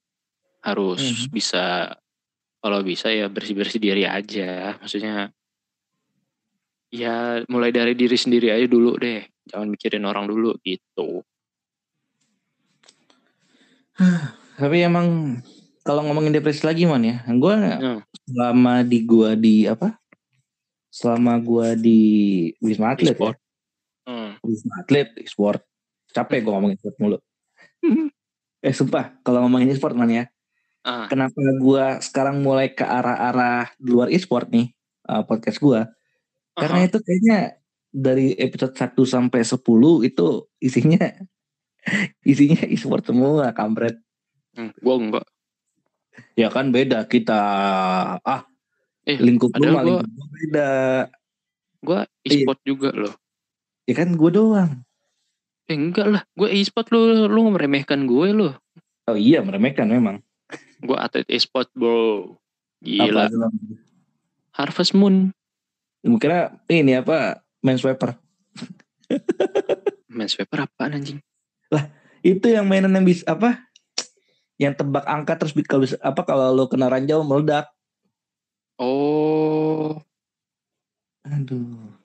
harus 0.63 1.27
Mhm. 1.27 1.31
bisa 1.31 1.95
kalau 2.63 2.79
bisa 2.83 3.07
ya 3.11 3.27
bersih-bersih 3.31 3.79
diri 3.79 4.03
aja 4.03 4.75
maksudnya 4.79 5.31
ya 6.87 7.43
mulai 7.51 7.71
dari 7.75 7.93
diri 7.95 8.15
sendiri 8.15 8.51
aja 8.51 8.67
dulu 8.67 8.95
deh 8.95 9.23
jangan 9.47 9.67
mikirin 9.67 10.03
orang 10.07 10.27
dulu 10.27 10.55
gitu 10.63 11.23
Tapi 14.61 14.77
emang 14.85 15.37
kalau 15.81 16.03
ngomongin 16.05 16.33
depresi 16.35 16.65
lagi 16.67 16.83
man 16.85 17.05
ya, 17.05 17.23
gue 17.25 17.53
Hmm. 17.53 18.01
selama 18.27 18.83
di 18.83 18.99
gua 19.05 19.33
di 19.37 19.63
apa? 19.69 19.95
Selama 20.91 21.37
gua 21.39 21.77
di 21.77 21.99
Wisma 22.59 22.93
Atlet 22.97 23.15
ya. 23.15 23.31
Hmm. 23.31 23.46
Wisma 24.43 24.83
Atlet, 24.83 25.13
e-sport. 25.21 25.61
Capek 26.11 26.43
gue 26.43 26.51
ngomongin 26.53 26.77
e-sport 26.77 26.97
mulu. 26.99 27.17
eh 28.65 28.73
sumpah, 28.73 29.21
kalau 29.21 29.45
ngomongin 29.45 29.69
e-sport 29.69 29.93
man 29.93 30.09
ya, 30.09 30.25
Ah, 30.87 31.11
kenapa 31.11 31.35
gua 31.59 31.99
sekarang 31.99 32.39
mulai 32.39 32.71
ke 32.71 32.79
arah-arah 32.79 33.75
luar 33.83 34.07
e-sport 34.07 34.47
nih 34.47 34.71
uh, 35.11 35.19
podcast 35.27 35.59
gua? 35.59 35.91
Karena 36.55 36.79
aha. 36.79 36.87
itu 36.87 36.97
kayaknya 37.03 37.59
dari 37.91 38.31
episode 38.39 38.71
1 38.71 38.95
sampai 39.03 39.43
10 39.43 39.59
itu 40.07 40.47
isinya 40.63 41.03
isinya 42.31 42.63
e-sport 42.71 43.03
semua, 43.03 43.51
kampret. 43.51 43.99
Hmm, 44.55 44.71
gua 44.79 44.95
enggak 44.95 45.27
Ya 46.39 46.47
kan 46.47 46.71
beda 46.71 47.03
kita. 47.03 47.41
Ah, 48.23 48.47
eh 49.03 49.19
lingkup 49.19 49.59
lu 49.59 49.67
gua 49.99 50.27
beda. 50.39 50.71
Iya. 51.83 52.03
e-sport 52.23 52.59
juga 52.63 52.95
loh 52.95 53.15
Ya 53.87 53.93
kan 53.95 54.13
gue 54.13 54.29
doang. 54.29 54.83
eh 55.67 55.75
enggak 55.75 56.07
lah 56.07 56.23
gua 56.31 56.47
e-sport 56.47 56.87
lu 56.91 57.27
lu 57.27 57.51
meremehkan 57.51 58.03
gue 58.03 58.31
lo 58.31 58.55
Oh 59.03 59.15
iya 59.15 59.39
meremehkan 59.39 59.83
memang. 59.85 60.23
gua 60.79 61.03
atlet 61.03 61.27
e-sport 61.27 61.67
bro 61.73 62.39
gila 62.79 63.27
Apa 63.27 63.51
Harvest 64.53 64.95
Moon 64.95 65.35
kira 66.15 66.55
ini 66.65 66.95
apa 66.95 67.43
main 67.59 67.75
swiper. 67.75 68.15
main 70.07 70.27
sweeper 70.27 70.63
apaan 70.63 70.95
anjing 70.95 71.19
Itu 72.23 72.47
yang 72.47 72.63
mainan 72.63 72.91
yang 72.91 73.03
bisa 73.03 73.27
apa? 73.27 73.67
Yang 74.55 74.81
tebak 74.81 75.03
angka 75.03 75.35
terus 75.35 75.51
kalau 75.63 75.83
bisa- 75.83 75.99
apa 75.99 76.23
kalau 76.23 76.49
lo 76.49 76.65
kena 76.65 76.87
ranjau 76.87 77.21
meledak. 77.21 77.67
oh 78.77 79.99
Aduh. 81.21 81.96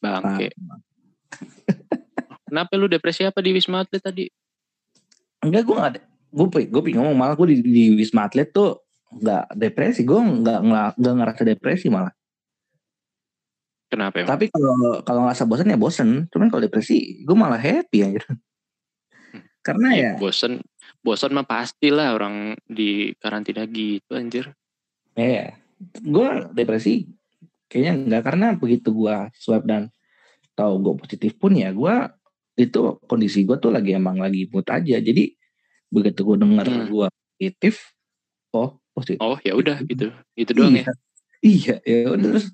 Bangke 0.00 0.48
kenapa 2.48 2.72
lu 2.74 2.90
depresi 2.90 3.22
apa 3.22 3.38
di 3.44 3.54
Wisma 3.54 3.86
Atlet 3.86 4.02
tadi 4.02 4.24
Enggak 5.40 5.62
gue 5.64 5.76
gak 5.76 5.90
ada. 5.96 6.00
Gue 6.30 6.46
gue 6.68 6.80
pengen 6.84 7.00
ngomong 7.00 7.16
malah 7.16 7.32
gue 7.32 7.48
di, 7.48 7.56
di 7.64 7.84
Wisma 7.96 8.28
Atlet 8.28 8.52
tuh 8.52 8.84
nggak 9.08 9.56
depresi. 9.56 10.04
Gue 10.04 10.20
nggak 10.20 10.60
nggak 11.00 11.14
ngerasa 11.16 11.42
depresi 11.48 11.88
malah. 11.88 12.12
kenapa 13.90 14.22
emang? 14.22 14.30
Tapi 14.36 14.52
kalau 14.54 15.02
kalau 15.02 15.20
ngerasa 15.26 15.48
bosan 15.48 15.72
ya 15.72 15.80
bosan. 15.80 16.08
Cuman 16.28 16.46
kalau 16.52 16.62
depresi 16.62 17.24
gue 17.24 17.36
malah 17.36 17.58
happy 17.58 17.98
aja. 18.04 18.20
Karena 19.66 19.88
ya 19.96 20.10
bosen 20.20 20.60
bosen 21.00 21.32
mah 21.32 21.48
pastilah 21.48 22.12
orang 22.12 22.54
di 22.68 23.16
karantina 23.16 23.64
gitu 23.64 24.12
anjir 24.12 24.52
ya 25.16 25.56
gue 25.80 26.28
depresi 26.52 27.08
kayaknya 27.70 27.92
enggak 27.96 28.22
karena 28.26 28.46
begitu 28.58 28.90
gue 28.90 29.16
swab 29.38 29.62
dan 29.64 29.88
tahu 30.58 30.82
gue 30.82 30.94
positif 31.06 31.38
pun 31.38 31.54
ya 31.54 31.70
gue 31.70 31.94
itu 32.58 33.00
kondisi 33.08 33.46
gue 33.46 33.56
tuh 33.56 33.70
lagi 33.72 33.94
emang 33.96 34.18
lagi 34.20 34.50
mood 34.50 34.66
aja. 34.68 34.98
Jadi 35.00 35.32
begitu 35.88 36.26
gue 36.26 36.36
denger 36.36 36.66
Hmm. 36.68 36.86
gue 36.90 37.06
positif, 37.38 37.94
oh 38.52 38.76
positif. 38.92 39.22
oh 39.22 39.38
ya 39.40 39.54
udah 39.56 39.80
gitu. 39.86 40.12
gitu. 40.36 40.50
Doang 40.52 40.76
ya? 40.76 40.84
Iya, 41.40 41.80
ya 41.86 42.12
udah 42.12 42.26
terus 42.36 42.46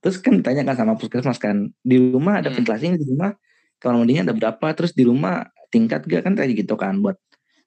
terus 0.00 0.16
kan 0.24 0.40
ditanyakan 0.40 0.74
sama 0.74 0.94
puskesmas 0.96 1.36
kan 1.36 1.68
di 1.84 2.00
rumah 2.00 2.40
ada 2.40 2.48
Hmm. 2.48 2.62
ventilasi 2.62 2.96
di 2.96 3.06
rumah? 3.12 3.36
Kamar 3.76 4.00
mandinya 4.00 4.30
ada 4.30 4.34
berapa? 4.38 4.66
Terus 4.78 4.94
di 4.96 5.04
rumah 5.04 5.42
tingkat 5.68 6.06
gak 6.06 6.22
kan 6.24 6.32
kayak 6.38 6.54
gitu 6.64 6.78
kan 6.78 7.02
buat 7.02 7.18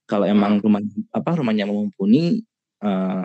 kalau 0.07 0.25
emang 0.25 0.57
rumah 0.63 0.81
apa 1.13 1.29
rumahnya 1.37 1.67
mumpuni 1.69 2.41
eh 2.81 3.23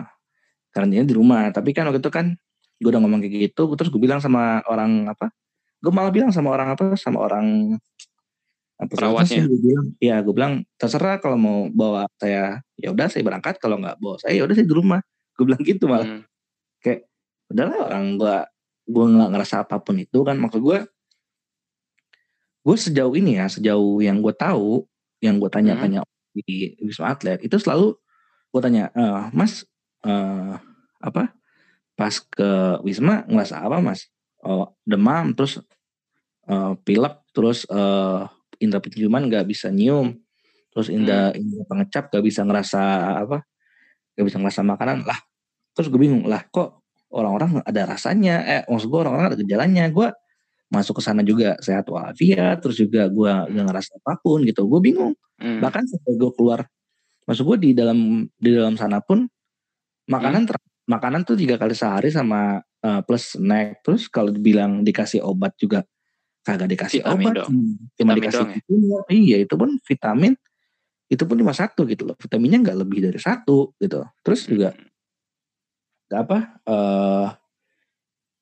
karantina 0.69 1.01
di 1.03 1.15
rumah. 1.17 1.49
Tapi 1.49 1.73
kan 1.73 1.89
waktu 1.89 1.97
itu 2.03 2.11
kan 2.13 2.37
gue 2.81 2.89
udah 2.89 3.01
ngomong 3.01 3.21
kayak 3.21 3.53
gitu 3.53 3.69
terus 3.77 3.93
gue 3.93 4.01
bilang 4.01 4.17
sama 4.17 4.65
orang 4.65 5.05
apa 5.07 5.29
gue 5.81 5.93
malah 5.93 6.09
bilang 6.09 6.33
sama 6.33 6.49
orang 6.53 6.73
apa 6.73 6.97
sama 6.97 7.21
orang 7.21 7.77
apa 8.81 8.89
Perawatnya. 8.97 9.45
gue 9.45 9.61
bilang 9.61 9.85
ya 10.01 10.17
gue 10.25 10.33
bilang 10.33 10.53
terserah 10.81 11.21
kalau 11.21 11.37
mau 11.37 11.69
bawa 11.69 12.09
saya 12.17 12.65
ya 12.81 12.89
udah 12.89 13.05
saya 13.13 13.21
berangkat 13.21 13.61
kalau 13.61 13.77
nggak 13.77 14.01
bawa 14.01 14.17
saya 14.17 14.41
ya 14.41 14.43
udah 14.49 14.55
saya 14.57 14.65
di 14.65 14.73
rumah 14.73 14.99
gue 15.37 15.43
bilang 15.45 15.61
gitu 15.61 15.85
malah 15.85 16.25
Hmm. 16.81 16.97
udahlah 17.51 17.91
orang 17.91 18.15
gua 18.15 18.47
gua 18.87 19.05
nggak 19.11 19.29
ngerasa 19.35 19.55
apa 19.67 19.75
pun 19.83 19.99
itu 19.99 20.23
kan 20.23 20.39
maksud 20.39 20.63
gua 20.63 20.87
gue 22.61 22.77
sejauh 22.77 23.11
ini 23.17 23.35
ya 23.41 23.49
sejauh 23.49 23.99
yang 23.99 24.21
gue 24.21 24.31
tahu 24.37 24.85
yang 25.19 25.41
gue 25.41 25.49
tanya-tanya 25.49 26.05
di 26.31 26.77
wisma 26.79 27.11
atlet 27.11 27.41
itu 27.41 27.57
selalu 27.57 27.97
gue 28.53 28.61
tanya 28.61 28.87
"Eh, 28.93 29.21
mas 29.33 29.65
eh, 30.05 30.53
apa 31.01 31.33
pas 32.01 32.17
ke 32.17 32.81
wisma 32.81 33.21
ngerasa 33.29 33.61
apa 33.61 33.77
mas? 33.77 34.09
Oh, 34.41 34.73
demam 34.81 35.37
terus 35.37 35.61
eh, 36.49 36.73
pilek 36.81 37.21
terus 37.29 37.69
eh, 37.69 38.25
indera 38.57 38.81
penciuman 38.81 39.29
nggak 39.29 39.45
bisa 39.45 39.69
nyium 39.69 40.17
terus 40.73 40.89
indera 40.89 41.29
indera 41.37 41.61
pengecap 41.69 42.09
nggak 42.09 42.25
bisa 42.25 42.41
ngerasa 42.41 42.81
apa 43.21 43.45
nggak 44.17 44.25
bisa 44.25 44.37
ngerasa 44.41 44.61
makanan. 44.65 45.05
Lah 45.05 45.19
terus 45.77 45.93
gue 45.93 46.01
bingung 46.01 46.25
lah 46.25 46.41
kok 46.49 46.81
orang-orang 47.13 47.61
ada 47.61 47.93
rasanya? 47.93 48.41
Eh 48.49 48.61
maksud 48.65 48.89
gue 48.89 48.99
orang-orang 49.05 49.27
ada 49.29 49.37
gejalanya. 49.37 49.85
Gue 49.93 50.09
masuk 50.73 50.97
ke 50.97 51.01
sana 51.05 51.21
juga 51.21 51.53
sehat 51.61 51.85
walafiat 51.85 52.57
terus 52.63 52.79
juga 52.79 53.05
gue 53.11 53.27
gak 53.29 53.65
ngerasa 53.69 54.01
apa 54.01 54.17
pun 54.25 54.41
gitu. 54.41 54.65
Gue 54.65 54.81
bingung. 54.81 55.13
Hmm. 55.41 55.57
bahkan 55.57 55.81
sampai 55.89 56.21
gue 56.21 56.31
keluar 56.37 56.69
maksud 57.25 57.49
gue 57.49 57.57
di 57.65 57.69
dalam 57.73 58.29
di 58.29 58.49
dalam 58.53 58.77
sana 58.77 59.01
pun 59.01 59.25
makanan 60.05 60.45
ter- 60.45 60.70
makanan 60.91 61.23
tuh 61.23 61.39
tiga 61.39 61.55
kali 61.55 61.71
sehari 61.71 62.11
sama 62.11 62.59
eh, 62.83 63.01
plus 63.07 63.39
snack. 63.39 63.79
Terus 63.87 64.11
kalau 64.11 64.35
dibilang 64.35 64.83
dikasih 64.83 65.23
obat 65.23 65.55
juga 65.55 65.87
kagak 66.43 66.69
dikasih 66.75 66.99
Vitamin 67.05 67.25
obat 67.31 67.33
dong. 67.39 67.49
cuma 67.49 67.63
Vitamin 67.95 68.15
dikasih 68.19 68.43
dong 68.43 68.51
ya? 68.51 68.99
iya 69.07 69.37
itu 69.39 69.53
pun 69.55 69.69
vitamin. 69.87 70.33
Itu 71.11 71.23
pun 71.27 71.35
cuma 71.39 71.55
satu 71.55 71.87
gitu 71.87 72.03
loh. 72.03 72.15
Vitaminnya 72.19 72.59
nggak 72.59 72.77
lebih 72.83 72.99
dari 73.07 73.19
satu 73.19 73.71
gitu. 73.79 74.03
Terus 74.23 74.41
juga 74.51 74.75
apa 76.11 76.59
eh 76.67 77.27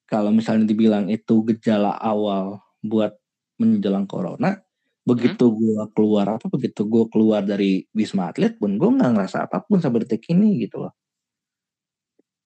kalau 0.10 0.34
misalnya 0.34 0.66
dibilang 0.66 1.06
itu 1.06 1.46
gejala 1.54 1.94
awal 2.02 2.66
buat 2.82 3.14
menjelang 3.62 4.10
corona 4.10 4.58
begitu 5.06 5.54
gua 5.54 5.90
keluar 5.94 6.38
apa 6.38 6.46
begitu 6.50 6.86
gua 6.86 7.06
keluar 7.10 7.42
dari 7.46 7.86
wisma 7.94 8.34
atlet 8.34 8.58
pun 8.58 8.78
gua 8.78 8.90
nggak 8.94 9.12
ngerasa 9.16 9.38
apa 9.46 9.62
pun 9.66 9.78
sampai 9.82 10.06
detik 10.06 10.26
ini 10.34 10.66
gitu 10.66 10.86
loh 10.86 10.94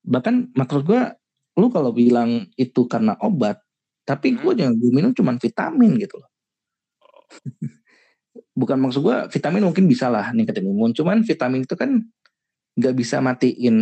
bahkan 0.03 0.51
maksud 0.53 0.83
gua 0.85 1.15
lu 1.55 1.71
kalau 1.71 1.95
bilang 1.95 2.47
itu 2.59 2.85
karena 2.85 3.15
obat 3.23 3.59
tapi 4.03 4.35
gua 4.35 4.53
jangan 4.53 4.75
gua 4.77 4.91
minum 4.91 5.11
cuman 5.15 5.39
vitamin 5.39 5.95
gitu 5.99 6.19
loh 6.19 6.29
bukan 8.59 8.77
maksud 8.77 9.01
gua 9.01 9.25
vitamin 9.31 9.63
mungkin 9.63 9.87
bisa 9.87 10.11
lah 10.11 10.29
ningkatin 10.35 10.67
imun 10.67 10.91
cuman 10.93 11.23
vitamin 11.23 11.63
itu 11.63 11.75
kan 11.79 12.03
nggak 12.73 12.95
bisa 12.97 13.21
matiin 13.21 13.77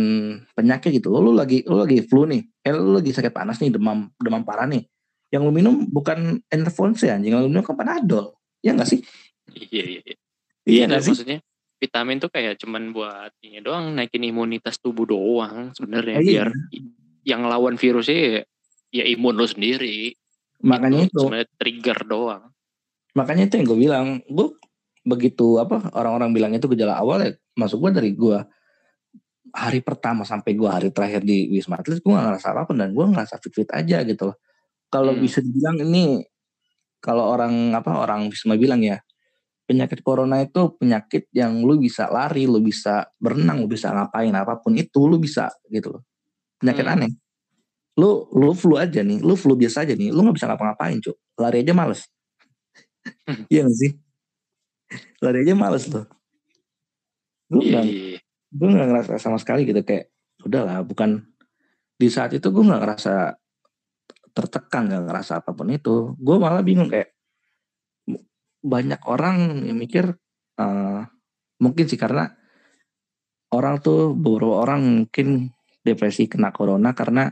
penyakit 0.52 1.00
gitu. 1.00 1.08
Lu, 1.08 1.24
lu 1.24 1.32
lagi 1.32 1.64
lu 1.64 1.80
lagi 1.80 2.04
flu 2.04 2.28
nih, 2.28 2.44
eh 2.60 2.72
lu 2.76 2.92
lagi 3.00 3.08
sakit 3.12 3.32
panas 3.32 3.56
nih, 3.60 3.72
demam 3.72 4.12
demam 4.20 4.44
parah 4.44 4.68
nih. 4.68 4.84
Yang 5.32 5.42
lu 5.48 5.52
minum 5.52 5.74
bukan 5.88 6.44
Enervonse 6.52 7.08
anjing, 7.08 7.32
yang 7.32 7.40
lu 7.40 7.48
minum 7.48 7.64
kan 7.64 7.72
Panadol. 7.72 8.36
Ya 8.60 8.76
nggak 8.76 8.88
sih? 8.88 9.00
Iya 9.48 9.84
iya 9.88 10.00
iya. 10.04 10.16
Iya 10.62 10.82
Itu 10.84 10.88
nggak 10.92 11.02
sih? 11.02 11.12
maksudnya 11.16 11.38
vitamin 11.82 12.22
tuh 12.22 12.30
kayak 12.30 12.62
cuman 12.62 12.94
buat 12.94 13.34
ini 13.42 13.58
doang 13.58 13.98
naikin 13.98 14.22
imunitas 14.22 14.78
tubuh 14.78 15.02
doang 15.02 15.74
sebenarnya 15.74 16.22
iya. 16.22 16.46
biar 16.46 16.48
yang 17.26 17.42
lawan 17.50 17.74
virusnya 17.74 18.18
ya, 18.18 18.40
ya 19.02 19.04
imun 19.10 19.34
lo 19.34 19.46
sendiri. 19.46 20.14
Makanya 20.62 21.10
itu, 21.10 21.18
sebenarnya 21.18 21.48
trigger 21.58 21.98
doang. 22.06 22.44
makanya 23.12 23.50
itu 23.50 23.54
yang 23.60 23.66
gue 23.66 23.80
bilang, 23.82 24.06
gue 24.24 24.56
begitu 25.02 25.58
apa 25.58 25.90
orang-orang 25.92 26.30
bilang 26.32 26.52
itu 26.54 26.70
gejala 26.70 26.96
awal 26.96 27.20
ya, 27.20 27.34
masuk 27.58 27.82
gue 27.84 27.90
dari 27.98 28.10
gue 28.14 28.38
hari 29.52 29.84
pertama 29.84 30.24
sampai 30.24 30.56
gue 30.56 30.70
hari 30.70 30.88
terakhir 30.88 31.20
di 31.20 31.50
Wisma 31.52 31.76
Atlet 31.82 32.00
gue 32.00 32.08
gak 32.08 32.24
ngerasa 32.24 32.56
apa 32.56 32.62
pun 32.64 32.80
dan 32.80 32.94
gue 32.96 33.04
ngerasa 33.04 33.36
fit-fit 33.42 33.68
aja 33.74 34.00
gitu 34.06 34.32
loh. 34.32 34.36
kalau 34.88 35.12
Hmm. 35.12 35.20
bisa 35.20 35.44
dibilang 35.44 35.76
ini 35.82 36.24
kalau 37.02 37.28
orang 37.28 37.74
apa 37.76 38.00
orang 38.00 38.32
Wisma 38.32 38.56
bilang 38.56 38.80
ya 38.80 39.02
penyakit 39.66 40.02
corona 40.02 40.42
itu 40.42 40.74
penyakit 40.76 41.30
yang 41.32 41.62
lu 41.62 41.78
bisa 41.78 42.10
lari, 42.10 42.44
lu 42.44 42.58
bisa 42.60 43.06
berenang, 43.16 43.64
lu 43.64 43.68
bisa 43.70 43.94
ngapain 43.94 44.34
apa 44.34 44.58
pun 44.58 44.74
itu 44.74 45.06
lu 45.06 45.16
bisa 45.22 45.48
gitu 45.70 45.98
loh. 45.98 46.02
Penyakit 46.58 46.84
Hmm. 46.86 46.94
aneh. 46.98 47.12
Lu 47.98 48.26
lu 48.32 48.52
flu 48.56 48.80
aja 48.80 49.04
nih, 49.04 49.20
lu 49.20 49.34
flu 49.36 49.54
biasa 49.54 49.84
aja 49.84 49.94
nih, 49.94 50.10
lu 50.10 50.24
nggak 50.24 50.36
bisa 50.36 50.48
ngapa-ngapain, 50.48 50.98
Cuk. 51.00 51.16
Lari 51.38 51.62
aja 51.64 51.74
males. 51.76 52.08
Iya 53.52 53.66
gak 53.66 53.76
sih? 53.76 53.90
Lari 55.22 55.38
aja 55.42 55.54
males 55.58 55.84
loh. 55.90 56.06
Gue 57.52 57.68
iya. 57.68 57.82
gue 58.52 58.68
nggak 58.68 58.88
ngerasa 58.88 59.12
sama 59.20 59.36
sekali 59.36 59.68
gitu 59.68 59.84
kayak 59.84 60.08
udahlah 60.44 60.80
bukan 60.84 61.24
di 62.00 62.08
saat 62.08 62.32
itu 62.32 62.48
gue 62.48 62.64
nggak 62.64 62.82
ngerasa 62.82 63.36
tertekan 64.32 64.88
nggak 64.88 65.04
ngerasa 65.08 65.32
apa 65.44 65.52
pun 65.52 65.68
itu 65.68 66.16
gue 66.16 66.36
malah 66.40 66.64
bingung 66.64 66.88
kayak 66.88 67.12
banyak 68.62 69.00
orang 69.10 69.66
yang 69.66 69.76
mikir 69.78 70.14
eh, 70.58 71.00
mungkin 71.58 71.84
sih 71.86 71.98
karena 71.98 72.30
orang 73.52 73.82
tuh 73.84 74.16
beberapa 74.16 74.64
orang 74.64 75.04
mungkin 75.04 75.52
depresi 75.82 76.30
kena 76.30 76.54
corona 76.54 76.94
karena 76.94 77.28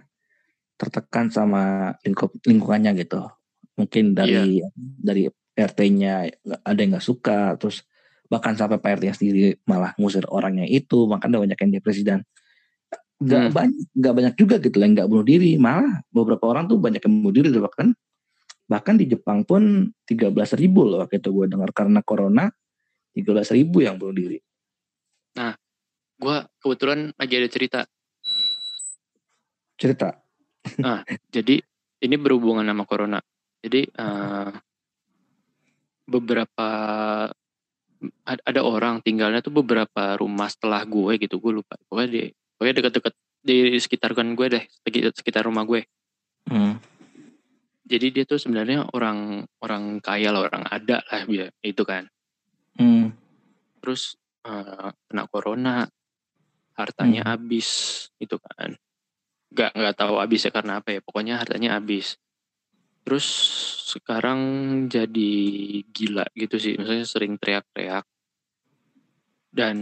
tertekan 0.77 1.31
sama 1.31 1.95
lingkup 2.05 2.35
lingkungannya 2.45 2.93
gitu. 2.99 3.31
Mungkin 3.79 4.13
dari 4.13 4.61
dari 4.77 5.29
RT-nya 5.55 6.29
ada 6.67 6.79
yang 6.79 6.97
nggak 6.97 7.05
suka 7.05 7.55
terus 7.57 7.85
bahkan 8.31 8.55
sampai 8.55 8.79
Pak 8.79 9.01
RT 9.01 9.05
sendiri 9.23 9.59
malah 9.67 9.93
ngusir 9.99 10.23
orangnya 10.31 10.65
itu 10.65 11.11
makanya 11.11 11.43
banyak 11.43 11.59
yang 11.59 11.73
depresi 11.75 12.03
dan 12.07 12.23
nggak 13.21 13.51
Hmm. 13.51 13.53
banyak 13.53 13.77
nggak 13.93 14.15
banyak 14.17 14.35
juga 14.41 14.57
gitu 14.63 14.77
yang 14.81 14.93
nggak 14.97 15.09
bunuh 15.11 15.27
diri. 15.27 15.61
Malah 15.61 16.01
beberapa 16.09 16.45
orang 16.49 16.71
tuh 16.71 16.81
banyak 16.81 17.03
yang 17.05 17.13
bunuh 17.21 17.35
diri 17.35 17.49
bahkan 17.61 17.93
bahkan 18.71 18.95
di 18.95 19.11
Jepang 19.11 19.43
pun 19.43 19.91
13.000 20.07 20.55
ribu 20.55 20.87
loh 20.87 21.03
waktu 21.03 21.19
itu 21.19 21.35
gue 21.35 21.47
dengar 21.51 21.75
karena 21.75 22.07
corona 22.07 22.47
13.000 23.19 23.59
ribu 23.59 23.83
yang 23.83 23.99
bunuh 23.99 24.15
diri 24.15 24.39
Gue 26.21 26.37
kebetulan 26.61 27.17
lagi 27.17 27.35
ada 27.41 27.49
cerita. 27.49 27.81
cerita 29.81 30.13
Jadi 31.33 31.57
ini 32.05 32.17
berhubungan 32.21 32.69
sama 32.69 32.85
corona. 32.85 33.19
Jadi 33.65 33.89
eh, 33.89 34.53
beberapa 36.05 36.69
ad- 38.29 38.45
ada 38.45 38.61
orang 38.61 39.01
tinggalnya 39.01 39.41
tuh 39.41 39.65
beberapa 39.65 40.21
rumah 40.21 40.53
setelah 40.53 40.85
gue 40.85 41.17
gitu. 41.17 41.41
Gue 41.41 41.65
lupa. 41.65 41.81
Pokoknya 41.89 42.09
di 42.13 42.23
pokoknya 42.61 42.75
dekat-dekat 42.85 43.15
di 43.41 43.57
sekitar 43.81 44.13
kan 44.13 44.37
gue 44.37 44.47
deh, 44.53 44.65
sekitar, 44.85 45.13
sekitar 45.17 45.43
rumah 45.49 45.65
gue. 45.65 45.89
hmm. 46.53 46.90
Jadi 47.91 48.07
dia 48.15 48.23
tuh 48.23 48.39
sebenarnya 48.39 48.87
orang 48.95 49.43
orang 49.59 49.99
kaya 49.99 50.31
lah, 50.31 50.47
orang 50.47 50.63
ada 50.71 51.03
lah 51.11 51.27
dia 51.27 51.51
itu 51.67 51.83
kan. 51.83 52.07
Hmm. 52.79 53.11
Terus 53.83 54.15
eh, 54.47 54.95
kena 55.11 55.27
corona, 55.27 55.91
hartanya 56.79 57.35
habis 57.35 57.69
itu 58.23 58.39
kan. 58.39 58.79
Gak 59.51 59.75
nggak 59.75 59.97
tahu 59.99 60.23
habisnya 60.23 60.55
karena 60.55 60.79
apa 60.79 60.95
ya. 60.95 61.01
Pokoknya 61.03 61.43
hartanya 61.43 61.75
habis. 61.83 62.15
Terus 63.03 63.27
sekarang 63.91 64.39
jadi 64.87 65.33
gila 65.91 66.31
gitu 66.39 66.63
sih. 66.63 66.79
Maksudnya 66.79 67.07
sering 67.11 67.35
teriak-teriak. 67.43 68.07
Dan 69.51 69.77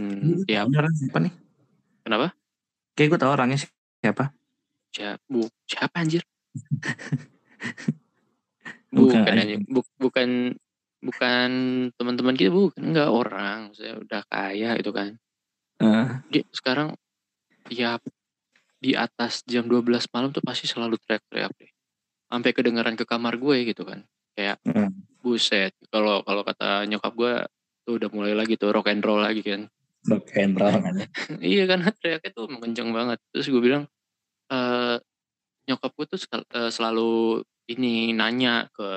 ya 0.49 0.65
Ini 0.65 0.75
orang 0.81 0.93
siapa 0.97 1.21
nih 1.21 1.33
kenapa? 2.01 2.33
kayak 2.97 3.09
gue 3.13 3.19
tau 3.21 3.31
orangnya 3.37 3.61
siapa 4.01 4.33
Siapa, 4.89 5.21
bu, 5.29 5.45
siapa 5.69 6.01
anjir? 6.01 6.25
Bukan 8.89 9.21
bukan 9.21 9.33
anjing. 9.37 9.61
Bu- 9.69 9.95
bukan 10.01 10.29
bukan 10.99 11.49
teman-teman 11.93 12.33
kita 12.33 12.49
bukan. 12.49 12.81
Enggak 12.81 13.09
orang. 13.13 13.69
Saya 13.77 14.01
udah 14.01 14.21
kaya 14.25 14.75
itu 14.81 14.89
kan. 14.89 15.13
Eh, 15.79 16.07
dia 16.33 16.43
sekarang 16.51 16.97
ya 17.69 18.01
di 18.81 18.97
atas 18.97 19.45
jam 19.45 19.69
12 19.69 20.09
malam 20.09 20.33
tuh 20.33 20.41
pasti 20.41 20.65
selalu 20.65 20.97
teriak-teriak 21.05 21.53
deh. 21.53 21.71
Sampai 22.29 22.51
kedengaran 22.51 22.97
ke 22.97 23.05
kamar 23.05 23.37
gue 23.37 23.69
gitu 23.69 23.85
kan. 23.85 24.01
Kayak 24.33 24.57
Hmm. 24.65 24.89
buset. 25.21 25.75
Kalau 25.93 26.25
kalau 26.25 26.41
kata 26.41 26.89
nyokap 26.89 27.13
gue 27.13 27.33
tuh 27.85 27.93
udah 28.01 28.09
mulai 28.09 28.33
lagi 28.33 28.57
tuh 28.57 28.73
rock 28.73 28.89
and 28.89 29.05
roll 29.05 29.21
lagi 29.21 29.45
kan. 29.45 29.69
Rock 30.09 30.33
and 30.33 30.57
roll 30.57 30.73
kan 30.81 30.93
ya. 30.97 31.07
iya 31.45 31.63
kan 31.69 31.85
teriaknya 32.01 32.29
tuh 32.33 32.49
emang 32.49 32.61
kenceng 32.65 32.89
banget. 32.89 33.21
Terus 33.29 33.47
gue 33.53 33.61
bilang 33.61 33.83
eh 34.49 34.97
nyokap 35.69 35.91
gue 35.93 36.05
tuh 36.09 36.19
eh, 36.57 36.71
selalu 36.73 37.45
ini 37.69 38.11
nanya 38.17 38.65
ke 38.73 38.89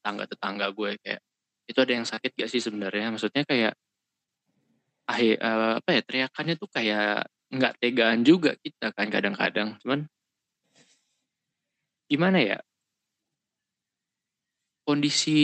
tetangga-tetangga 0.00 0.66
gue 0.72 0.90
kayak 1.04 1.20
itu 1.66 1.78
ada 1.82 1.92
yang 1.92 2.06
sakit 2.08 2.30
gak 2.32 2.50
sih 2.50 2.62
sebenarnya? 2.62 3.12
Maksudnya 3.12 3.44
kayak 3.44 3.74
eh, 5.12 5.36
apa 5.78 5.90
ya 5.92 6.00
teriakannya 6.02 6.54
tuh 6.56 6.70
kayak 6.72 7.28
nggak 7.46 7.74
tegaan 7.78 8.20
juga 8.24 8.56
kita 8.58 8.90
kan 8.96 9.06
kadang-kadang. 9.12 9.76
Cuman 9.84 10.08
gimana 12.08 12.38
ya? 12.40 12.58
Kondisi 14.86 15.38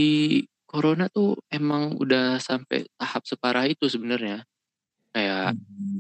corona 0.64 1.10
tuh 1.10 1.36
emang 1.52 1.98
udah 1.98 2.38
sampai 2.40 2.86
tahap 2.96 3.22
separah 3.28 3.68
itu 3.68 3.84
sebenarnya. 3.90 4.46
Kayak 5.12 5.52
Hmm. 5.52 5.91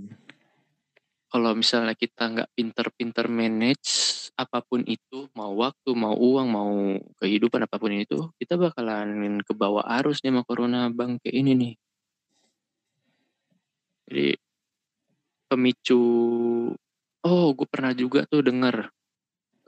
Kalau 1.32 1.56
misalnya 1.56 1.96
kita 1.96 2.28
nggak 2.28 2.50
pinter-pinter 2.52 3.24
manage 3.32 3.88
apa 4.36 4.60
pun 4.60 4.84
itu 4.84 5.32
mau 5.32 5.56
waktu 5.56 5.90
mau 5.96 6.12
uang 6.12 6.48
mau 6.52 6.72
kehidupan 7.16 7.64
apa 7.64 7.80
pun 7.80 7.96
itu 7.96 8.28
kita 8.36 8.60
bakalan 8.60 9.40
ke 9.40 9.56
bawah 9.56 9.80
arus 9.96 10.20
nih 10.20 10.28
sama 10.28 10.44
corona 10.44 10.92
bangke 10.92 11.32
ini 11.32 11.56
nih. 11.56 11.74
Jadi 14.12 14.28
pemicu 15.48 16.04
oh 17.24 17.46
gue 17.56 17.68
pernah 17.72 17.96
juga 17.96 18.28
tuh 18.28 18.44
denger. 18.44 18.92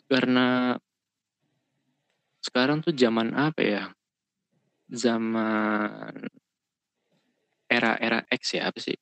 Karena 0.04 0.76
sekarang 2.44 2.84
tuh 2.84 2.92
zaman 2.92 3.32
apa 3.32 3.60
ya? 3.64 3.84
Zaman 4.92 6.28
era-era 7.72 8.20
X 8.28 8.60
ya 8.60 8.68
apa 8.68 8.76
sih? 8.84 9.00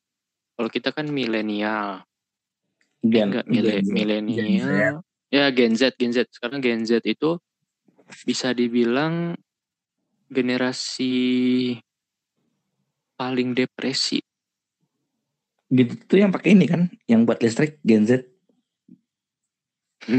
Kalau 0.54 0.70
kita 0.70 0.94
kan 0.94 1.10
milenial 1.10 2.06
Gen- 3.02 3.34
enggak 3.34 3.46
milenial. 3.50 5.02
Ya 5.32 5.50
Gen 5.50 5.74
Z 5.74 5.98
Gen 5.98 6.12
Z. 6.14 6.30
Sekarang 6.30 6.62
Gen 6.62 6.86
Z 6.86 7.02
itu 7.02 7.38
bisa 8.22 8.54
dibilang 8.54 9.34
generasi 10.30 11.74
paling 13.18 13.54
depresi. 13.58 14.22
Gitu 15.72 15.96
tuh 16.04 16.18
yang 16.20 16.30
pakai 16.30 16.52
ini 16.54 16.68
kan 16.68 16.92
yang 17.08 17.24
buat 17.26 17.40
listrik 17.42 17.80
Gen 17.82 18.04
Z. 18.06 18.22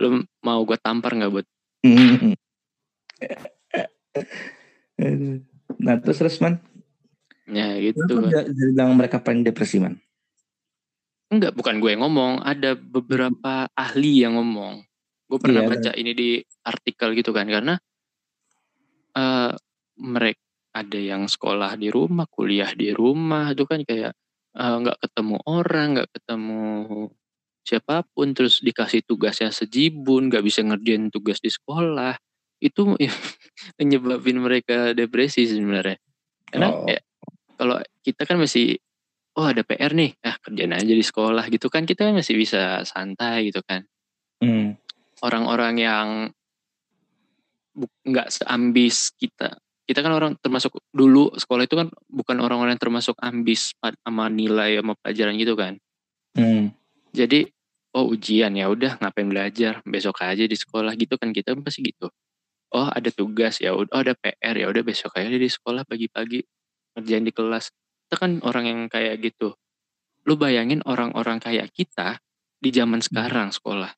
Lu 0.00 0.08
mau 0.44 0.60
gue 0.68 0.76
tampar 0.80 1.16
nggak 1.16 1.32
buat 1.32 1.46
nah 5.82 5.96
terus 5.98 6.20
terus 6.20 6.36
man 6.38 6.60
ya 7.50 7.74
gitu 7.80 8.22
Kenapa 8.22 8.50
bilang 8.54 8.90
mereka 8.94 9.16
paling 9.18 9.42
depresi 9.42 9.82
man? 9.82 9.98
Enggak 11.32 11.56
bukan 11.56 11.80
gue 11.80 11.90
yang 11.96 12.04
ngomong. 12.04 12.44
Ada 12.44 12.76
beberapa 12.76 13.64
ahli 13.72 14.20
yang 14.22 14.36
ngomong. 14.36 14.84
Gue 15.26 15.38
pernah 15.40 15.64
Iya, 15.64 15.70
baca 15.72 15.90
ini 15.96 16.12
di 16.12 16.30
artikel 16.62 17.16
gitu 17.16 17.32
kan 17.32 17.48
karena 17.48 17.74
eh 19.12 19.52
mereka 20.00 20.40
ada 20.72 20.96
yang 21.00 21.28
sekolah 21.28 21.76
di 21.76 21.92
rumah 21.92 22.24
kuliah 22.28 22.72
di 22.72 22.92
rumah 22.96 23.52
itu 23.52 23.64
kan 23.68 23.84
kayak 23.84 24.12
eh, 24.56 24.76
nggak 24.80 24.98
ketemu 25.04 25.36
orang 25.48 25.86
nggak 25.96 26.10
ketemu 26.16 26.60
siapa 27.62 28.02
pun 28.12 28.34
terus 28.36 28.58
dikasih 28.60 29.06
tugasnya 29.06 29.52
sejibun 29.54 30.28
nggak 30.28 30.42
bisa 30.44 30.60
ngerjain 30.66 31.08
tugas 31.08 31.40
di 31.40 31.48
sekolah. 31.48 32.16
Itu 32.60 32.92
menyebabin 33.80 34.38
mereka 34.42 34.92
depresi 34.92 35.48
sebenarnya. 35.48 35.96
Karena 36.52 36.68
Oh. 36.68 36.84
kayak 36.84 37.02
kalau 37.62 37.78
kita 38.02 38.26
kan 38.26 38.42
masih 38.42 38.74
oh 39.38 39.46
ada 39.46 39.62
PR 39.62 39.94
nih 39.94 40.18
ah 40.26 40.34
kerjain 40.42 40.74
aja 40.74 40.90
di 40.90 41.06
sekolah 41.06 41.46
gitu 41.46 41.70
kan 41.70 41.86
kita 41.86 42.10
kan 42.10 42.18
masih 42.18 42.34
bisa 42.34 42.82
santai 42.82 43.54
gitu 43.54 43.62
kan. 43.62 43.86
Hmm. 44.42 44.74
orang-orang 45.22 45.74
yang 45.78 46.08
nggak 48.02 48.28
seambis 48.34 49.14
kita 49.14 49.54
kita 49.86 50.02
kan 50.02 50.10
orang 50.18 50.34
termasuk 50.42 50.82
dulu 50.90 51.30
sekolah 51.38 51.62
itu 51.62 51.78
kan 51.78 51.94
bukan 52.10 52.42
orang-orang 52.42 52.74
yang 52.74 52.82
termasuk 52.82 53.14
ambis 53.22 53.70
sama 53.78 54.26
nilai 54.26 54.82
sama 54.82 54.98
pelajaran 54.98 55.38
gitu 55.38 55.54
kan. 55.54 55.78
Hmm. 56.34 56.74
jadi 57.14 57.46
oh 57.94 58.08
ujian 58.10 58.56
ya 58.56 58.66
udah 58.72 58.98
ngapain 58.98 59.28
belajar? 59.28 59.84
Besok 59.86 60.24
aja 60.24 60.44
di 60.48 60.56
sekolah 60.56 60.96
gitu 60.98 61.14
kan 61.20 61.30
kita 61.30 61.54
pasti 61.60 61.86
gitu. 61.86 62.08
Oh 62.72 62.88
ada 62.88 63.12
tugas 63.12 63.60
ya 63.60 63.76
udah 63.76 63.92
oh 63.92 64.00
ada 64.00 64.16
PR 64.16 64.56
ya 64.56 64.66
udah 64.72 64.82
besok 64.82 65.12
aja 65.20 65.28
di 65.28 65.48
sekolah 65.48 65.84
pagi-pagi 65.84 66.40
kerjain 66.96 67.24
di 67.24 67.32
kelas 67.32 67.72
kita 68.06 68.16
kan 68.20 68.40
orang 68.44 68.64
yang 68.68 68.80
kayak 68.92 69.20
gitu 69.20 69.56
lu 70.22 70.38
bayangin 70.38 70.82
orang-orang 70.86 71.42
kayak 71.42 71.74
kita 71.74 72.22
di 72.62 72.70
zaman 72.70 73.02
sekarang 73.02 73.50
sekolah. 73.50 73.90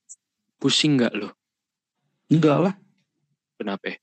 Pusing 0.57 0.97
nggak 0.97 1.13
lo? 1.13 1.37
Enggak 2.33 2.59
lah. 2.65 2.75
Kenapa? 3.61 3.93
ya? 3.93 3.97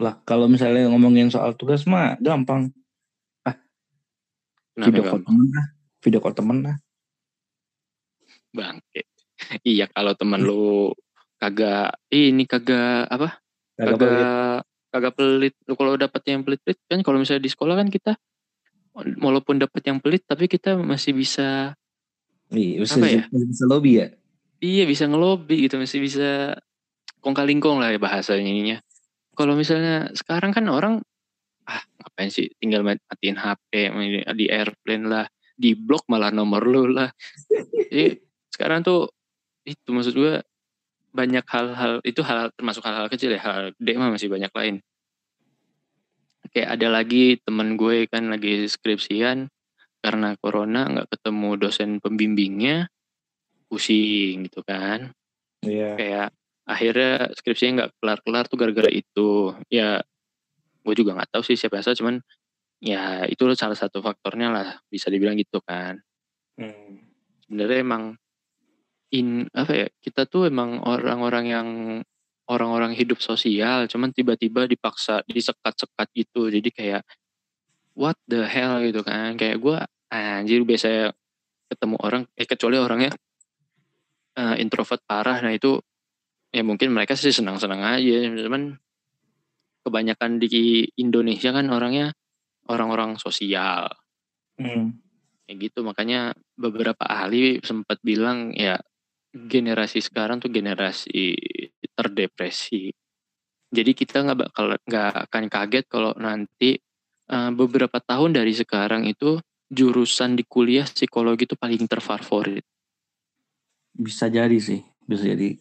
Lah 0.00 0.14
kalau 0.24 0.48
misalnya 0.48 0.88
ngomongin 0.88 1.28
soal 1.28 1.52
tugas 1.52 1.84
mah 1.84 2.16
gampang. 2.18 2.72
Kenapa 4.74 4.90
Video 4.90 5.02
call 5.06 5.22
temen 5.22 5.46
lah. 5.54 5.66
Video 6.02 6.20
call 6.24 6.34
temen 6.34 6.58
lah. 6.64 6.76
bangke? 8.54 9.02
iya 9.66 9.90
kalau 9.90 10.14
temen 10.14 10.40
lu 10.42 10.90
kagak 11.38 11.94
ini 12.10 12.42
kagak 12.48 13.06
apa? 13.06 13.38
Kagak 13.76 14.66
kagak 14.94 15.18
pelit. 15.18 15.58
Kalau 15.66 15.98
dapet 15.98 16.22
yang 16.30 16.46
pelit-pelit 16.46 16.78
kan 16.86 17.02
kalau 17.02 17.18
misalnya 17.18 17.42
di 17.42 17.50
sekolah 17.50 17.74
kan 17.74 17.90
kita 17.90 18.14
walaupun 18.94 19.58
dapet 19.58 19.82
yang 19.90 19.98
pelit 19.98 20.22
tapi 20.22 20.46
kita 20.46 20.78
masih 20.78 21.10
bisa 21.18 21.74
Iya, 22.54 22.86
bisa, 22.86 23.00
Apa 23.02 23.08
ya? 23.10 23.22
bisa 23.34 23.64
lobby 23.66 23.98
ya. 23.98 24.06
iya 24.62 24.84
bisa 24.86 25.10
ngelobi 25.10 25.66
gitu 25.66 25.76
masih 25.80 25.98
bisa 25.98 26.54
kong 27.18 27.34
kalingkong 27.34 27.82
lah 27.82 27.90
ya 27.90 27.98
bahasanya 27.98 28.46
ininya. 28.46 28.78
Kalau 29.34 29.58
misalnya 29.58 30.14
sekarang 30.14 30.54
kan 30.54 30.62
orang 30.70 30.94
ah 31.66 31.80
ngapain 31.98 32.30
sih 32.30 32.52
tinggal 32.60 32.84
matiin 32.86 33.34
HP 33.40 33.90
di 34.36 34.46
airplane 34.46 35.04
lah 35.10 35.26
di 35.56 35.74
blok 35.74 36.06
malah 36.06 36.30
nomor 36.30 36.62
lu 36.62 36.86
lah. 36.94 37.10
Jadi 37.90 38.20
sekarang 38.54 38.86
tuh 38.86 39.10
itu 39.66 39.88
maksud 39.90 40.14
gue 40.14 40.38
banyak 41.14 41.46
hal-hal 41.46 42.02
itu 42.02 42.20
hal 42.26 42.50
termasuk 42.58 42.82
hal-hal 42.82 43.06
kecil 43.06 43.30
ya 43.30 43.40
hal 43.40 43.70
gede 43.78 43.92
mah 43.94 44.10
masih 44.10 44.26
banyak 44.26 44.50
lain. 44.50 44.82
Kayak 46.50 46.68
ada 46.78 46.88
lagi 46.90 47.38
temen 47.40 47.78
gue 47.78 48.10
kan 48.10 48.26
lagi 48.30 48.66
skripsian 48.66 49.46
karena 50.04 50.36
corona 50.36 50.84
nggak 50.90 51.08
ketemu 51.16 51.50
dosen 51.56 51.90
pembimbingnya 52.02 52.92
pusing 53.72 54.44
gitu 54.44 54.60
kan 54.60 55.16
Iya. 55.64 55.96
kayak 55.96 56.28
akhirnya 56.68 57.32
skripsinya 57.32 57.72
nggak 57.72 57.90
kelar-kelar 57.96 58.44
tuh 58.44 58.60
gara-gara 58.60 58.92
itu 58.92 59.56
ya 59.72 60.04
gue 60.84 60.94
juga 60.94 61.16
nggak 61.16 61.32
tahu 61.32 61.42
sih 61.42 61.56
siapa 61.56 61.80
yang 61.80 61.84
salah 61.88 61.96
cuman 61.96 62.14
ya 62.84 63.24
itu 63.24 63.48
salah 63.56 63.72
satu 63.72 64.04
faktornya 64.04 64.52
lah 64.52 64.68
bisa 64.92 65.08
dibilang 65.08 65.40
gitu 65.40 65.64
kan 65.64 65.96
Hmm. 66.54 67.02
sebenarnya 67.42 67.82
emang 67.82 68.02
in 69.14 69.46
apa 69.54 69.72
ya 69.72 69.86
kita 70.02 70.26
tuh 70.26 70.50
emang 70.50 70.82
orang-orang 70.82 71.44
yang 71.46 71.68
orang-orang 72.50 72.92
hidup 72.92 73.22
sosial 73.22 73.86
cuman 73.88 74.10
tiba-tiba 74.10 74.66
dipaksa 74.66 75.22
disekat-sekat 75.24 76.08
gitu. 76.12 76.50
Jadi 76.50 76.68
kayak 76.74 77.02
what 77.94 78.18
the 78.26 78.44
hell? 78.44 78.82
gitu 78.82 79.00
kan. 79.06 79.38
Kayak 79.38 79.62
gue 79.62 79.76
anjir 80.10 80.66
biasa 80.66 81.14
ketemu 81.70 81.96
orang 82.02 82.22
eh 82.36 82.46
kecuali 82.46 82.76
orangnya 82.76 83.12
eh, 84.36 84.56
introvert 84.60 85.00
parah. 85.06 85.40
Nah 85.40 85.54
itu 85.54 85.78
ya 86.50 86.62
mungkin 86.66 86.92
mereka 86.92 87.14
sih 87.14 87.32
senang-senang 87.32 87.80
aja. 87.80 88.18
Cuman 88.44 88.76
kebanyakan 89.86 90.42
di 90.42 90.88
Indonesia 90.98 91.54
kan 91.54 91.70
orangnya 91.70 92.12
orang-orang 92.68 93.16
sosial. 93.20 93.88
Hmm. 94.54 95.02
kayak 95.44 95.70
gitu. 95.70 95.84
Makanya 95.84 96.32
beberapa 96.56 97.04
ahli 97.04 97.60
sempat 97.60 98.00
bilang 98.00 98.54
ya 98.54 98.78
generasi 99.34 99.98
sekarang 99.98 100.38
tuh 100.38 100.48
generasi 100.54 101.34
terdepresi 101.98 102.94
jadi 103.74 103.90
kita 103.90 104.22
nggak 104.22 104.38
bakal 104.38 104.78
nggak 104.86 105.12
akan 105.28 105.44
kaget 105.50 105.84
kalau 105.90 106.14
nanti 106.14 106.78
eh, 107.28 107.50
beberapa 107.50 107.98
tahun 107.98 108.38
dari 108.38 108.54
sekarang 108.54 109.10
itu 109.10 109.42
jurusan 109.66 110.38
di 110.38 110.46
kuliah 110.46 110.86
psikologi 110.86 111.50
itu 111.50 111.58
paling 111.58 111.82
terfavorit 111.90 112.62
Bisa 113.94 114.26
jadi 114.26 114.58
sih, 114.58 114.82
bisa 115.06 115.22
jadi. 115.22 115.54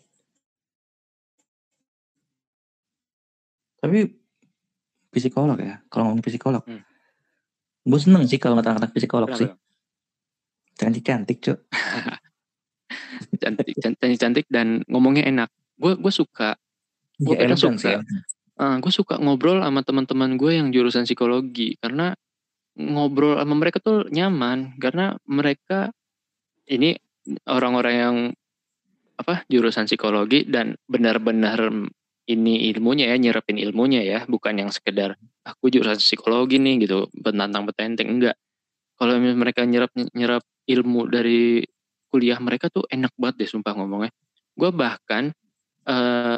Tapi 3.77 4.09
psikolog 5.13 5.61
ya, 5.61 5.85
kalau 5.85 6.09
ngomong 6.09 6.25
psikolog. 6.25 6.65
Hmm. 6.65 6.81
Gue 7.85 7.99
seneng 8.01 8.25
sih 8.25 8.41
kalau 8.41 8.57
anak-anak 8.57 8.89
psikolog 8.89 9.29
sih. 9.37 9.45
Kenapa? 9.45 9.61
Cantik-cantik 10.73 11.37
cuy. 11.45 11.57
cantik 13.39 13.75
cantik 13.79 14.17
cantik 14.19 14.45
dan 14.51 14.81
ngomongnya 14.89 15.25
enak 15.29 15.49
gue 15.77 15.97
gue 15.97 16.13
suka 16.13 16.57
Gua 17.21 17.37
Ya, 17.37 17.53
suka. 17.53 17.77
sih. 17.77 17.95
gue 18.57 18.93
suka 18.93 19.15
ngobrol 19.21 19.61
sama 19.61 19.81
teman-teman 19.85 20.37
gue 20.37 20.57
yang 20.57 20.69
jurusan 20.73 21.05
psikologi 21.05 21.77
karena 21.81 22.13
ngobrol 22.77 23.37
sama 23.37 23.53
mereka 23.53 23.77
tuh 23.81 24.09
nyaman 24.09 24.77
karena 24.81 25.17
mereka 25.29 25.93
ini 26.69 26.97
orang-orang 27.45 27.95
yang 27.95 28.15
apa 29.17 29.45
jurusan 29.49 29.85
psikologi 29.85 30.45
dan 30.49 30.73
benar-benar 30.89 31.69
ini 32.29 32.71
ilmunya 32.71 33.11
ya 33.13 33.17
nyerapin 33.19 33.59
ilmunya 33.59 34.01
ya 34.01 34.19
bukan 34.25 34.57
yang 34.57 34.69
sekedar 34.71 35.19
aku 35.43 35.69
jurusan 35.69 35.99
psikologi 35.99 36.57
nih 36.57 36.87
gitu 36.87 37.11
penantang 37.13 37.67
petenteng 37.67 38.09
enggak 38.09 38.35
kalau 38.95 39.19
mereka 39.19 39.67
nyerap 39.67 39.91
nyerap 40.15 40.43
ilmu 40.65 41.11
dari 41.11 41.61
kuliah 42.13 42.37
mereka 42.37 42.69
tuh 42.69 42.85
enak 42.85 43.09
banget 43.17 43.41
deh 43.41 43.49
sumpah 43.49 43.73
ngomongnya. 43.73 44.13
Gue 44.53 44.69
bahkan 44.69 45.33
eh, 45.89 46.37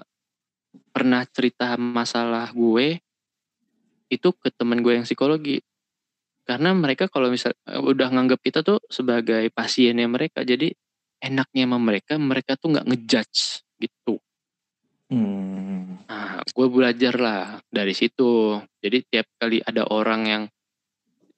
pernah 0.95 1.21
cerita 1.27 1.75
masalah 1.75 2.47
gue 2.55 3.03
itu 4.07 4.29
ke 4.31 4.47
temen 4.55 4.79
gue 4.79 4.95
yang 4.95 5.03
psikologi. 5.03 5.59
Karena 6.47 6.71
mereka 6.71 7.11
kalau 7.11 7.27
misal 7.27 7.51
eh, 7.67 7.75
udah 7.75 8.07
nganggap 8.07 8.39
kita 8.39 8.63
tuh 8.63 8.79
sebagai 8.87 9.51
pasiennya 9.51 10.07
mereka 10.07 10.47
jadi 10.47 10.71
enaknya 11.19 11.67
sama 11.67 11.77
mereka 11.83 12.15
mereka 12.15 12.55
tuh 12.55 12.71
nggak 12.71 12.87
ngejudge 12.87 13.67
gitu. 13.83 14.15
Hmm. 15.05 16.01
nah 16.09 16.41
gue 16.41 16.67
belajar 16.71 17.13
lah 17.19 17.59
dari 17.67 17.91
situ. 17.91 18.57
Jadi 18.79 18.97
tiap 19.11 19.27
kali 19.35 19.59
ada 19.59 19.85
orang 19.91 20.21
yang 20.23 20.43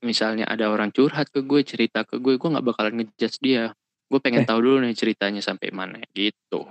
misalnya 0.05 0.45
ada 0.45 0.69
orang 0.69 0.93
curhat 0.93 1.33
ke 1.33 1.41
gue 1.41 1.65
cerita 1.65 2.05
ke 2.05 2.21
gue 2.21 2.37
gue 2.37 2.49
nggak 2.53 2.63
bakalan 2.65 3.01
ngejudge 3.01 3.41
dia 3.41 3.73
gue 4.07 4.19
pengen 4.19 4.43
Eh. 4.43 4.47
tahu 4.47 4.59
dulu 4.59 4.77
nih 4.79 4.93
ceritanya 4.93 5.39
sampai 5.39 5.69
mana 5.69 5.99
gitu 6.11 6.67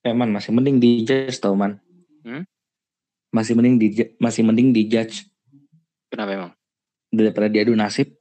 Emang 0.00 0.32
masih 0.32 0.50
mending 0.50 0.80
di 0.80 1.04
judge 1.04 1.36
tau 1.36 1.52
man. 1.52 1.76
Hmm? 2.24 2.48
Masih 3.30 3.52
mending 3.52 3.76
di 3.76 3.86
masih 4.16 4.42
mending 4.42 4.72
di 4.72 4.88
judge 4.88 5.28
kenapa 6.08 6.30
emang 6.32 6.52
daripada 7.08 7.46
diadu 7.46 7.74
nasib. 7.74 8.16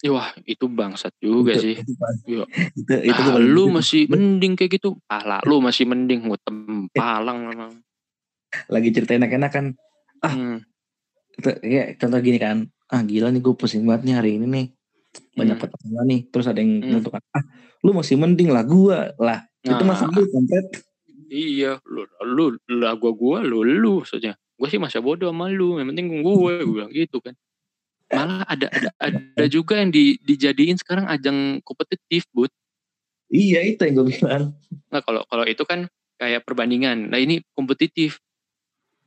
Ya, 0.00 0.10
Wah 0.10 0.32
itu 0.44 0.64
bangsat 0.64 1.12
juga 1.16 1.56
Itu- 1.56 1.60
sih 1.60 1.76
Itu, 1.76 1.92
Iya. 2.24 2.44
itu, 2.72 2.92
itu 3.04 3.20
ah, 3.20 3.26
paling 3.30 3.48
lu 3.48 3.64
benci. 3.66 3.76
masih 3.76 4.02
mending 4.06 4.52
kayak 4.54 4.70
gitu 4.76 4.96
pala 5.02 5.40
lu 5.44 5.60
masih 5.60 5.84
mending 5.84 6.24
gue 6.24 6.38
tempalang 6.40 7.38
memang 7.46 7.72
lagi 8.66 8.88
cerita 8.90 9.12
enak-enak 9.14 9.50
kan. 9.50 9.66
Ah. 10.20 10.32
Hmm. 10.32 10.58
Itu, 11.32 11.48
ya, 11.62 11.96
contoh 11.96 12.20
gini 12.20 12.36
kan. 12.36 12.68
Ah 12.86 13.00
gila 13.00 13.28
nih 13.28 13.40
gue 13.40 13.54
pusing 13.54 13.84
banget 13.84 14.02
nih 14.04 14.14
hari 14.14 14.30
ini 14.36 14.46
nih. 14.46 14.66
Banyak 15.32 15.56
Hmm. 15.56 15.62
pertanyaan 15.62 16.06
nih. 16.06 16.20
Terus 16.28 16.46
ada 16.46 16.58
yang 16.58 16.72
Hmm. 16.78 16.88
menentukan. 16.90 17.20
Ah 17.30 17.44
lu 17.80 17.90
masih 17.92 18.14
mending 18.14 18.50
lah 18.50 18.62
gua 18.62 19.10
lah. 19.16 19.42
Itu 19.60 19.72
Nah, 19.78 19.86
masa 19.88 20.04
lu 20.06 20.24
komplit. 20.26 20.66
iya 21.26 21.78
lu 21.86 22.02
lu 22.26 22.44
lah 22.76 22.94
gua 22.94 23.12
gua 23.12 23.38
lu 23.40 23.62
lu 23.62 24.02
saja 24.02 24.34
gue 24.34 24.68
sih 24.68 24.76
masa 24.76 24.98
bodoh 24.98 25.30
sama 25.30 25.46
lu 25.48 25.78
yang 25.78 25.88
penting 25.88 26.20
gue 26.20 26.20
gue 26.20 26.52
bilang 26.66 26.90
gitu 26.90 27.16
kan 27.16 27.32
malah 28.10 28.42
ada 28.44 28.66
ada 28.68 28.90
ada 29.00 29.44
juga 29.46 29.78
yang 29.78 29.88
di, 29.88 30.18
dijadiin 30.20 30.76
sekarang 30.76 31.06
ajang 31.06 31.62
kompetitif 31.62 32.26
but 32.34 32.50
Iya 33.30 33.62
itu 33.64 33.80
yang 33.80 33.94
gue 33.96 34.06
bilang. 34.10 34.52
nah 34.90 35.00
kalau 35.00 35.22
kalau 35.24 35.46
itu 35.46 35.62
kan 35.62 35.86
kayak 36.18 36.42
perbandingan 36.42 37.08
nah 37.08 37.16
ini 37.16 37.40
kompetitif 37.54 38.18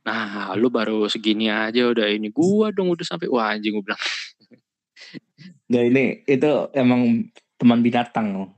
nah 0.00 0.50
lu 0.56 0.66
baru 0.68 1.06
segini 1.06 1.46
aja 1.46 1.86
udah 1.86 2.08
ini 2.08 2.32
gua 2.32 2.72
dong 2.72 2.90
udah 2.90 3.04
sampai 3.04 3.28
wah 3.30 3.52
anjing 3.52 3.76
gue 3.76 3.84
bilang 3.84 4.00
Nah 5.72 5.82
ini 5.82 6.26
itu 6.28 6.50
emang 6.76 7.30
teman 7.56 7.80
binatang 7.80 8.26
loh. 8.36 8.48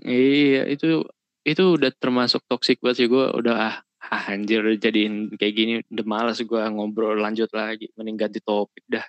Iya 0.00 0.68
itu 0.68 1.04
itu 1.44 1.62
udah 1.76 1.92
termasuk 2.00 2.40
toxic 2.48 2.80
banget 2.80 3.04
sih 3.04 3.08
gue 3.08 3.24
udah 3.36 3.54
ah, 3.56 3.76
ah 4.00 4.24
anjir 4.32 4.64
udah 4.64 4.80
jadiin 4.80 5.36
kayak 5.36 5.54
gini 5.54 5.72
udah 5.92 6.06
malas 6.08 6.40
gue 6.40 6.62
ngobrol 6.72 7.20
lanjut 7.20 7.52
lagi 7.52 7.92
mending 8.00 8.16
ganti 8.16 8.40
topik 8.40 8.84
dah 8.88 9.04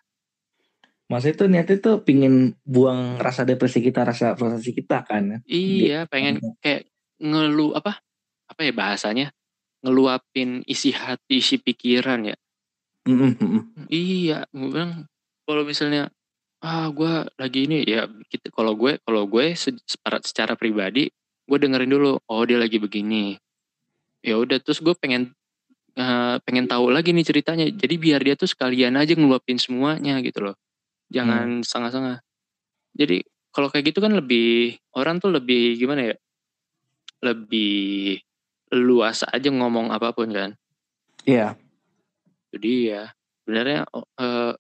Mas 1.06 1.24
itu 1.24 1.46
niatnya 1.46 1.78
tuh 1.78 2.02
pingin 2.02 2.58
buang 2.66 3.22
rasa 3.22 3.46
depresi 3.46 3.78
kita, 3.78 4.02
rasa 4.02 4.34
frustasi 4.34 4.74
kita 4.74 5.06
kan. 5.06 5.38
iya 5.46 6.10
pengen 6.10 6.42
kayak 6.66 6.90
ngelu 7.22 7.78
apa 7.78 8.02
apa 8.50 8.62
ya 8.66 8.74
bahasanya 8.74 9.28
ngeluapin 9.86 10.66
isi 10.66 10.90
hati 10.90 11.40
isi 11.40 11.62
pikiran 11.62 12.34
ya 12.34 12.38
Mm, 13.06 13.22
mm, 13.22 13.38
mm. 13.38 13.86
iya 13.94 14.50
gue 14.50 14.66
bilang 14.66 15.06
kalau 15.46 15.62
misalnya 15.62 16.10
ah 16.66 16.90
gue 16.90 17.14
lagi 17.38 17.70
ini 17.70 17.86
ya 17.86 18.10
kita 18.10 18.50
kalau 18.50 18.74
gue 18.74 18.98
kalau 19.06 19.30
gue 19.30 19.54
se- 19.54 19.78
secara, 19.86 20.18
secara 20.26 20.54
pribadi 20.58 21.14
gue 21.46 21.58
dengerin 21.62 21.94
dulu 21.94 22.18
oh 22.26 22.44
dia 22.44 22.58
lagi 22.58 22.82
begini 22.82 23.38
ya 24.26 24.42
udah 24.42 24.58
terus 24.58 24.82
gue 24.82 24.98
pengen 24.98 25.30
eh, 25.94 26.36
pengen 26.42 26.66
tahu 26.66 26.90
lagi 26.90 27.14
nih 27.14 27.22
ceritanya 27.22 27.70
jadi 27.70 27.96
biar 28.02 28.20
dia 28.26 28.34
tuh 28.34 28.50
sekalian 28.50 28.98
aja 28.98 29.14
ngeluapin 29.14 29.62
semuanya 29.62 30.18
gitu 30.26 30.50
loh 30.50 30.56
jangan 31.14 31.62
setengah-setengah 31.62 32.18
jadi 32.98 33.22
kalau 33.54 33.70
kayak 33.70 33.94
gitu 33.94 34.02
kan 34.02 34.18
lebih 34.18 34.82
orang 34.98 35.22
tuh 35.22 35.30
lebih 35.30 35.78
gimana 35.78 36.12
ya 36.12 36.16
lebih 37.24 38.20
luas 38.74 39.24
aja 39.26 39.50
ngomong 39.50 39.94
apa 39.94 40.12
pun 40.12 40.30
kan. 40.30 40.52
Iya. 41.24 41.56
Itu 42.50 42.58
dia. 42.60 43.14
Sebenarnya 43.46 43.86
eh, 43.94 44.54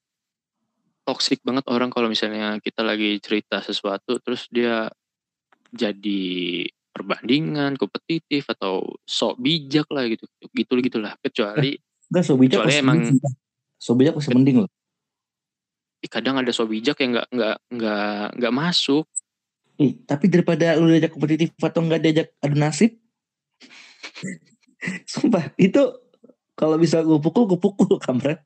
toxic 1.06 1.40
banget 1.46 1.64
orang 1.70 1.94
kalau 1.94 2.10
misalnya 2.10 2.58
kita 2.60 2.82
lagi 2.82 3.22
cerita 3.22 3.62
sesuatu 3.62 4.18
terus 4.20 4.50
dia 4.50 4.90
jadi 5.70 6.66
perbandingan, 6.96 7.76
kompetitif 7.76 8.48
atau 8.48 8.96
sok 9.04 9.36
bijak 9.38 9.86
lah 9.92 10.08
gitu. 10.08 10.24
Gitu 10.56 10.72
gitulah. 10.80 11.14
Kecuali 11.20 11.76
Enggak 12.08 12.24
so 12.24 12.34
bijak 12.40 12.64
Kecuali 12.64 12.74
emang- 12.80 12.98
mending, 13.04 13.18
sumpah. 13.20 13.34
so 13.76 13.92
bijak 13.94 14.14
masih 14.16 14.32
mending 14.34 14.58
loh. 14.64 14.72
kadang 16.06 16.38
ada 16.38 16.54
sok 16.54 16.70
bijak 16.70 17.02
yang 17.02 17.18
nggak 17.18 17.28
nggak 17.34 17.58
nggak 17.74 18.26
nggak 18.38 18.54
masuk. 18.54 19.10
Ih, 19.82 19.98
tapi 20.06 20.30
daripada 20.30 20.78
lu 20.78 20.88
diajak 20.88 21.12
kompetitif 21.12 21.50
atau 21.58 21.82
enggak 21.82 22.00
diajak 22.06 22.28
adu 22.46 22.56
nasib. 22.56 22.94
Sumpah, 25.10 25.50
itu 25.58 25.82
kalau 26.54 26.78
bisa 26.78 27.02
gue 27.02 27.18
pukul, 27.18 27.50
gue 27.50 27.58
pukul 27.58 27.98
kampret. 27.98 28.38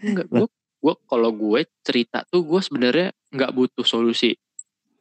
Enggak, 0.00 0.26
gue 0.32 0.48
gue 0.78 0.94
kalau 1.10 1.30
gue 1.34 1.66
cerita 1.82 2.22
tuh 2.30 2.46
gue 2.46 2.60
sebenarnya 2.62 3.10
nggak 3.34 3.50
butuh 3.54 3.86
solusi. 3.86 4.34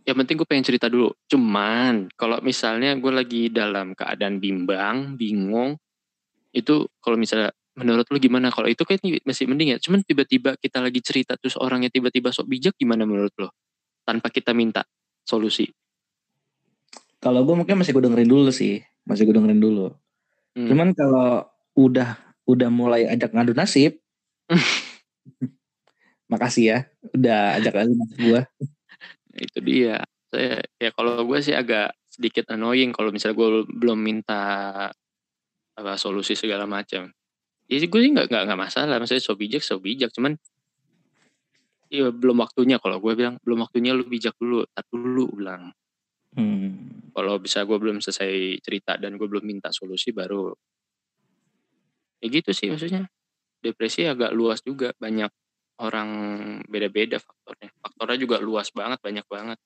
Yang 0.07 0.15
penting 0.23 0.35
gue 0.39 0.47
pengen 0.47 0.65
cerita 0.65 0.87
dulu. 0.87 1.11
Cuman 1.27 2.09
kalau 2.15 2.39
misalnya 2.41 2.95
gue 2.95 3.11
lagi 3.11 3.51
dalam 3.51 3.91
keadaan 3.93 4.39
bimbang, 4.39 5.19
bingung, 5.19 5.75
itu 6.55 6.87
kalau 7.03 7.19
misalnya 7.19 7.51
menurut 7.77 8.07
lu 8.09 8.17
gimana? 8.17 8.49
Kalau 8.49 8.65
itu 8.71 8.81
kan 8.87 8.97
masih 9.03 9.45
mending 9.45 9.75
ya. 9.75 9.77
Cuman 9.77 10.01
tiba-tiba 10.01 10.57
kita 10.57 10.81
lagi 10.81 11.03
cerita 11.03 11.37
terus 11.37 11.59
orangnya 11.59 11.93
tiba-tiba 11.93 12.33
sok 12.33 12.49
bijak 12.49 12.73
gimana 12.79 13.05
menurut 13.05 13.35
lo? 13.37 13.53
Tanpa 14.07 14.31
kita 14.33 14.55
minta 14.55 14.87
solusi. 15.27 15.69
Kalau 17.21 17.43
gue 17.43 17.53
mungkin 17.53 17.77
masih 17.77 17.91
gue 17.91 18.03
dengerin 18.07 18.29
dulu 18.29 18.49
sih, 18.49 18.81
masih 19.03 19.27
gue 19.27 19.35
dengerin 19.35 19.61
dulu. 19.61 19.91
Hmm. 20.55 20.67
Cuman 20.71 20.87
kalau 20.95 21.45
udah 21.77 22.15
udah 22.47 22.69
mulai 22.71 23.05
ajak 23.11 23.35
ngadu 23.35 23.51
nasib, 23.51 23.99
makasih 26.27 26.65
ya, 26.67 26.79
udah 27.15 27.59
ajak 27.59 27.73
ngadu 27.73 27.93
nasib 27.95 28.19
gue. 28.19 28.41
itu 29.47 29.59
dia. 29.63 30.03
Saya 30.27 30.59
ya 30.75 30.89
kalau 30.91 31.23
gue 31.23 31.39
sih 31.39 31.55
agak 31.55 31.95
sedikit 32.11 32.51
annoying 32.51 32.91
kalau 32.91 33.13
misalnya 33.13 33.37
gue 33.37 33.49
belum 33.69 33.99
minta 33.99 34.41
apa 35.77 35.93
solusi 35.95 36.35
segala 36.35 36.67
macam. 36.67 37.07
Ya 37.67 37.77
sih 37.79 37.87
gue 37.87 37.99
sih 38.01 38.11
nggak 38.11 38.27
nggak 38.27 38.59
masalah. 38.59 38.99
Maksudnya 38.99 39.23
so 39.23 39.37
bijak 39.39 39.63
so 39.63 39.79
bijak. 39.79 40.11
Cuman 40.11 40.35
ya 41.87 42.11
belum 42.11 42.43
waktunya 42.43 42.81
kalau 42.83 42.99
gue 42.99 43.13
bilang 43.15 43.39
belum 43.43 43.63
waktunya 43.63 43.95
lu 43.95 44.03
bijak 44.03 44.35
dulu 44.35 44.67
tar 44.75 44.83
dulu 44.91 45.31
ulang 45.39 45.71
Hmm. 46.37 47.09
kalau 47.17 47.41
bisa 47.41 47.65
gue 47.65 47.77
belum 47.81 47.97
selesai 47.97 48.61
cerita 48.61 48.93
dan 49.01 49.17
gue 49.17 49.25
belum 49.25 49.41
minta 49.41 49.73
solusi 49.73 50.13
baru. 50.13 50.53
Ya 52.21 52.27
gitu 52.29 52.53
sih 52.53 52.69
maksudnya. 52.69 53.09
Depresi 53.57 54.05
agak 54.05 54.37
luas 54.37 54.61
juga 54.61 54.93
banyak 55.01 55.33
orang 55.77 56.09
beda-beda 56.65 57.21
faktornya 57.21 57.69
faktornya 57.81 58.17
juga 58.17 58.37
luas 58.41 58.69
banget 58.73 58.99
banyak 59.01 59.25
banget 59.29 59.59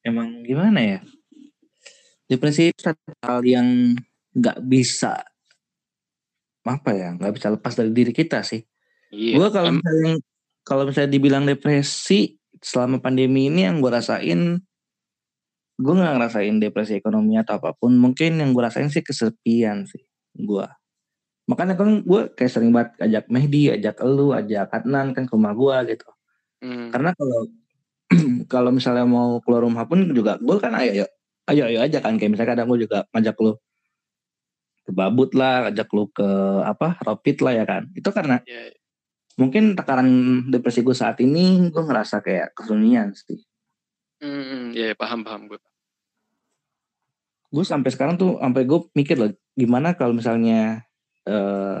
Emang 0.00 0.40
gimana 0.44 0.80
ya? 0.80 0.98
Depresi 2.24 2.72
itu 2.72 2.80
satu 2.80 3.12
hal 3.20 3.44
yang 3.44 3.98
nggak 4.32 4.58
bisa 4.64 5.20
apa 6.64 6.90
ya, 6.94 7.18
nggak 7.18 7.34
bisa 7.34 7.48
lepas 7.50 7.74
dari 7.74 7.90
diri 7.90 8.12
kita 8.14 8.46
sih. 8.46 8.62
iya 9.10 9.36
Gue 9.36 9.48
kalau 9.50 9.74
misalnya 9.74 10.22
kalau 10.62 10.82
misalnya 10.86 11.10
dibilang 11.10 11.44
depresi 11.44 12.38
selama 12.62 13.02
pandemi 13.02 13.50
ini 13.50 13.66
yang 13.66 13.82
gue 13.82 13.90
rasain, 13.90 14.62
gue 15.76 15.94
nggak 15.96 16.14
ngerasain 16.16 16.56
depresi 16.62 16.96
ekonomi 16.96 17.36
atau 17.36 17.58
apa 17.60 17.74
pun. 17.76 17.92
Mungkin 17.98 18.40
yang 18.40 18.54
gue 18.54 18.62
rasain 18.62 18.88
sih 18.88 19.04
kesepian 19.04 19.84
sih 19.84 20.00
gue. 20.38 20.66
Makanya 21.50 21.74
kan 21.74 22.06
gue 22.06 22.22
kayak 22.38 22.50
sering 22.54 22.70
banget 22.70 22.94
ajak 23.02 23.24
Mehdi, 23.26 23.74
ajak 23.74 23.98
elu, 23.98 24.30
ajak 24.38 24.70
Adnan 24.70 25.10
kan 25.10 25.26
ke 25.26 25.32
rumah 25.34 25.52
gue 25.58 25.76
gitu. 25.98 26.06
Hmm. 26.62 26.94
Karena 26.94 27.10
kalau 27.18 27.40
kalau 28.52 28.70
misalnya 28.70 29.06
mau 29.06 29.42
keluar 29.42 29.66
rumah 29.66 29.82
pun 29.90 30.02
juga 30.14 30.38
gue 30.38 30.56
kan 30.62 30.74
ayo 30.78 30.90
ayo 31.02 31.06
ayo 31.50 31.62
ayo 31.66 31.78
aja 31.82 31.98
kan 31.98 32.14
kayak 32.14 32.38
misalnya 32.38 32.50
kadang 32.54 32.66
gue 32.70 32.86
juga 32.86 32.98
ngajak 33.10 33.36
lu 33.42 33.52
ke 34.80 34.90
babut 34.94 35.30
lah, 35.34 35.68
ajak 35.74 35.90
lu 35.90 36.06
ke 36.14 36.28
apa 36.62 36.96
rapid 37.02 37.36
lah 37.42 37.52
ya 37.58 37.64
kan. 37.66 37.82
Itu 37.98 38.14
karena 38.14 38.38
Ya, 38.46 38.70
mungkin 39.40 39.72
takaran 39.72 40.08
depresi 40.52 40.84
gue 40.84 40.92
saat 40.92 41.16
ini 41.24 41.72
gue 41.72 41.82
ngerasa 41.82 42.20
kayak 42.20 42.52
kesunyian 42.52 43.16
sih 43.16 43.40
hmm, 44.20 44.76
ya, 44.76 44.92
ya, 44.92 44.94
paham 44.94 45.24
paham 45.24 45.48
gue. 45.48 45.60
gue 47.50 47.64
sampai 47.64 47.88
sekarang 47.88 48.20
tuh 48.20 48.36
sampai 48.36 48.68
gue 48.68 48.80
mikir 48.92 49.16
loh 49.16 49.32
gimana 49.56 49.96
kalau 49.96 50.12
misalnya 50.12 50.84
eh 51.28 51.78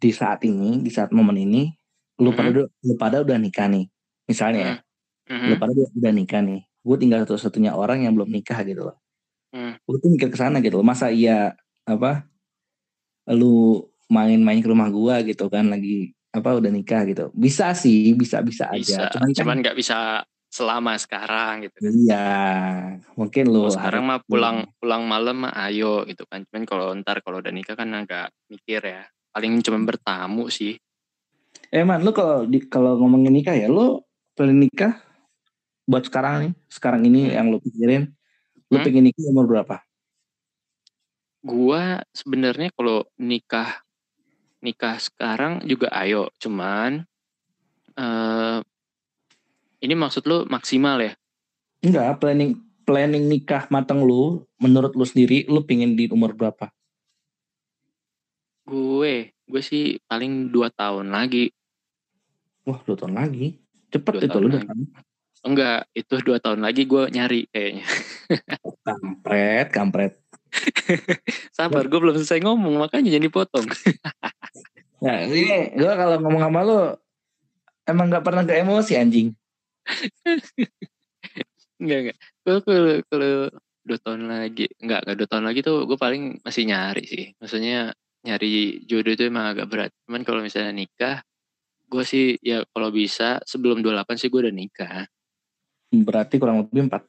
di 0.00 0.10
saat 0.16 0.40
ini 0.48 0.80
di 0.80 0.88
saat 0.88 1.12
momen 1.12 1.36
ini 1.36 1.68
lu 2.20 2.32
Mhm. 2.32 2.36
pada 2.36 2.48
lu 2.64 2.94
pada 2.96 3.16
udah 3.20 3.36
nikah 3.36 3.68
nih 3.68 3.84
misalnya 4.28 4.60
ya 4.60 4.74
Mhm. 5.28 5.48
lu 5.52 5.54
pada 5.60 5.72
udah, 5.76 5.88
udah 5.92 6.12
nikah 6.16 6.40
nih 6.40 6.60
gue 6.64 6.96
tinggal 6.96 7.20
satu-satunya 7.28 7.76
orang 7.76 8.08
yang 8.08 8.16
belum 8.16 8.32
nikah 8.32 8.60
gitu 8.64 8.88
loh 8.88 8.96
Hmm. 9.52 9.76
gue 9.82 9.96
tuh 9.98 10.10
mikir 10.14 10.30
ke 10.30 10.38
sana 10.38 10.62
gitu 10.62 10.78
loh 10.80 10.86
masa 10.86 11.10
iya 11.12 11.52
apa 11.84 12.24
lu 13.30 13.84
main-main 14.10 14.58
ke 14.58 14.66
rumah 14.66 14.90
gua 14.90 15.22
gitu 15.22 15.46
kan 15.46 15.70
lagi 15.70 16.10
apa 16.34 16.58
udah 16.58 16.70
nikah 16.70 17.02
gitu 17.06 17.30
bisa 17.34 17.74
sih 17.74 18.14
bisa 18.14 18.42
bisa 18.42 18.70
Bisa, 18.74 19.06
aja 19.06 19.14
cuman 19.14 19.30
kan 19.30 19.36
cuman 19.42 19.56
nggak 19.62 19.76
bisa 19.78 20.22
selama 20.50 20.98
sekarang 20.98 21.70
gitu. 21.70 21.78
Iya, 21.78 22.26
mungkin 23.14 23.48
lu 23.48 23.70
Kalau 23.70 23.74
sekarang 23.78 24.02
mah 24.02 24.18
pulang 24.26 24.66
pulang 24.82 25.06
malam 25.06 25.46
mah 25.46 25.54
ayo 25.70 26.02
gitu 26.10 26.26
kan. 26.26 26.42
Cuman 26.50 26.66
kalau 26.66 26.90
ntar 26.98 27.22
kalau 27.22 27.38
udah 27.38 27.54
nikah 27.54 27.78
kan 27.78 27.88
agak 27.94 28.34
mikir 28.50 28.82
ya. 28.82 29.06
Paling 29.30 29.62
cuma 29.62 29.78
bertamu 29.86 30.50
sih. 30.50 30.74
Eh 31.70 31.86
man, 31.86 32.02
lu 32.02 32.10
kalau 32.10 32.50
di- 32.50 32.66
kalau 32.66 32.98
ngomongin 32.98 33.30
nikah 33.30 33.54
ya, 33.54 33.70
lu 33.70 34.02
planning 34.34 34.66
nikah 34.66 34.98
buat 35.86 36.02
sekarang 36.02 36.34
nih, 36.42 36.52
sekarang 36.66 37.02
ini 37.06 37.30
Hmm. 37.30 37.34
yang 37.38 37.46
lu 37.54 37.58
pikirin, 37.62 38.02
lu 38.70 38.76
Hmm? 38.78 38.84
pengen 38.84 39.06
nikah 39.06 39.24
umur 39.30 39.46
berapa? 39.46 39.78
Gua 41.46 42.02
sebenarnya 42.10 42.74
kalau 42.74 43.06
nikah 43.16 43.80
nikah 44.60 44.98
sekarang 44.98 45.62
juga 45.64 45.88
ayo. 45.94 46.28
Cuman 46.42 47.06
eh 47.94 48.58
ini 49.80 49.94
maksud 49.96 50.24
lu 50.28 50.44
maksimal 50.46 51.00
ya? 51.00 51.12
Enggak, 51.80 52.20
planning 52.20 52.60
planning 52.84 53.24
nikah 53.28 53.68
mateng 53.72 54.04
lu, 54.04 54.44
menurut 54.60 54.92
lu 54.92 55.04
sendiri, 55.04 55.48
lu 55.48 55.64
pengen 55.64 55.96
di 55.96 56.08
umur 56.12 56.36
berapa? 56.36 56.68
Gue, 58.68 59.32
gue 59.34 59.62
sih 59.64 59.98
paling 60.06 60.52
dua 60.52 60.70
tahun 60.70 61.10
lagi. 61.10 61.50
Wah, 62.68 62.78
dua 62.84 62.96
tahun 62.98 63.16
lagi. 63.16 63.56
Cepet 63.90 64.12
Dua 64.20 64.22
itu 64.28 64.38
lu 64.38 64.48
udah 64.52 64.62
kan. 64.62 64.78
Enggak, 65.40 65.80
itu 65.96 66.14
dua 66.20 66.38
tahun 66.38 66.60
lagi 66.60 66.84
gue 66.84 67.02
nyari 67.08 67.48
kayaknya. 67.48 67.86
Kampret, 68.84 69.66
kampret. 69.72 70.12
Sabar, 71.56 71.88
gue 71.88 71.98
belum 71.98 72.14
selesai 72.20 72.44
ngomong, 72.44 72.76
makanya 72.76 73.16
jadi 73.16 73.28
potong. 73.32 73.64
Nah, 75.00 75.24
ini 75.24 75.72
gua 75.80 75.96
kalau 75.96 76.20
ngomong 76.20 76.42
sama 76.44 76.60
lu, 76.60 76.78
emang 77.88 78.12
nggak 78.12 78.24
pernah 78.24 78.44
ke 78.44 78.60
emosi 78.60 78.92
anjing. 79.00 79.32
Enggak, 81.80 81.98
enggak. 82.04 82.16
Gue 82.44 82.56
kalau, 82.60 82.94
kalau 83.08 83.34
dua 83.80 83.98
tahun 84.04 84.22
lagi, 84.28 84.66
enggak, 84.80 85.00
enggak 85.08 85.16
dua 85.16 85.28
tahun 85.32 85.44
lagi 85.48 85.60
tuh 85.64 85.88
gue 85.88 85.98
paling 85.98 86.22
masih 86.44 86.64
nyari 86.68 87.04
sih. 87.08 87.24
Maksudnya 87.40 87.96
nyari 88.20 88.84
jodoh 88.84 89.12
itu 89.16 89.24
emang 89.26 89.56
agak 89.56 89.66
berat. 89.68 89.90
Cuman 90.04 90.22
kalau 90.22 90.44
misalnya 90.44 90.76
nikah, 90.76 91.24
gue 91.88 92.04
sih 92.04 92.36
ya 92.44 92.62
kalau 92.70 92.92
bisa 92.92 93.40
sebelum 93.48 93.80
28 93.80 94.20
sih 94.20 94.28
gue 94.28 94.40
udah 94.44 94.54
nikah. 94.54 95.08
Berarti 95.90 96.36
kurang 96.36 96.68
lebih 96.68 96.86
4, 96.86 97.02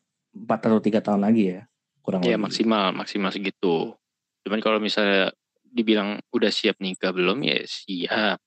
4 0.47 0.67
atau 0.71 0.79
3 0.79 1.03
tahun 1.03 1.21
lagi 1.21 1.43
ya. 1.53 1.61
Kurang 2.01 2.23
Ya 2.25 2.39
lebih. 2.39 2.49
maksimal, 2.49 2.95
maksimal 2.95 3.29
segitu. 3.29 3.93
Cuman 4.41 4.57
kalau 4.63 4.81
misalnya 4.81 5.29
dibilang 5.61 6.17
udah 6.33 6.49
siap 6.49 6.81
nikah 6.81 7.13
belum, 7.13 7.45
ya 7.45 7.61
siap. 7.67 8.41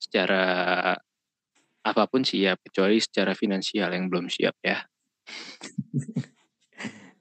Secara 0.00 0.94
apa 1.84 2.08
pun 2.08 2.24
siap, 2.24 2.64
kecuali 2.64 2.96
secara 2.96 3.36
finansial 3.36 3.92
yang 3.92 4.08
belum 4.08 4.32
siap 4.32 4.56
ya. 4.64 4.80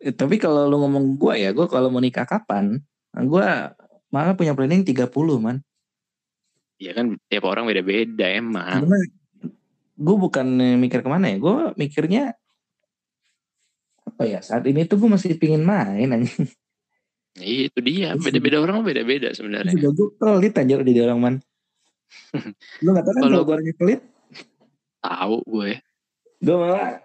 Tapi 0.20 0.36
kalau 0.36 0.68
lu 0.68 0.80
ngomong 0.84 1.16
gua 1.20 1.36
ya, 1.36 1.52
gua 1.52 1.68
kalau 1.68 1.92
mau 1.92 2.00
nikah 2.00 2.24
kapan? 2.28 2.80
Gua 3.14 3.72
malah 4.08 4.36
punya 4.36 4.56
planning 4.56 4.84
30 4.84 5.12
man. 5.40 5.60
Ya 6.80 6.92
kan 6.96 7.16
tiap 7.32 7.48
orang 7.48 7.64
beda-beda 7.68 8.28
emang. 8.28 8.84
Karena 8.84 9.00
gue 9.94 10.16
bukan 10.18 10.48
mikir 10.82 11.00
ke 11.06 11.10
mana 11.10 11.32
ya, 11.32 11.38
gue 11.40 11.56
mikirnya 11.80 12.34
apa 14.04 14.24
ya 14.28 14.44
saat 14.44 14.66
ini 14.68 14.84
tuh 14.84 15.00
gue 15.00 15.10
masih 15.10 15.38
pingin 15.40 15.64
main 15.64 16.12
anjing. 16.12 16.50
Iya, 17.34 17.72
itu 17.74 17.80
dia, 17.82 18.14
beda-beda 18.14 18.62
orang 18.62 18.86
beda-beda 18.86 19.34
sebenarnya. 19.34 19.74
Juga 19.74 19.90
gue 19.96 20.08
pelit 20.18 20.54
aja 20.54 20.74
jadi 20.86 21.02
orang 21.10 21.20
man. 21.22 21.36
Lu 22.86 22.94
gak 22.94 23.06
tau 23.06 23.14
kan 23.18 23.22
Kalau- 23.26 23.42
kalau 23.42 23.46
gue 23.48 23.54
orangnya 23.58 23.76
pelit? 23.80 24.02
Tahu 25.04 25.44
gue. 25.44 25.72
Gue 26.40 26.56
malah 26.56 27.04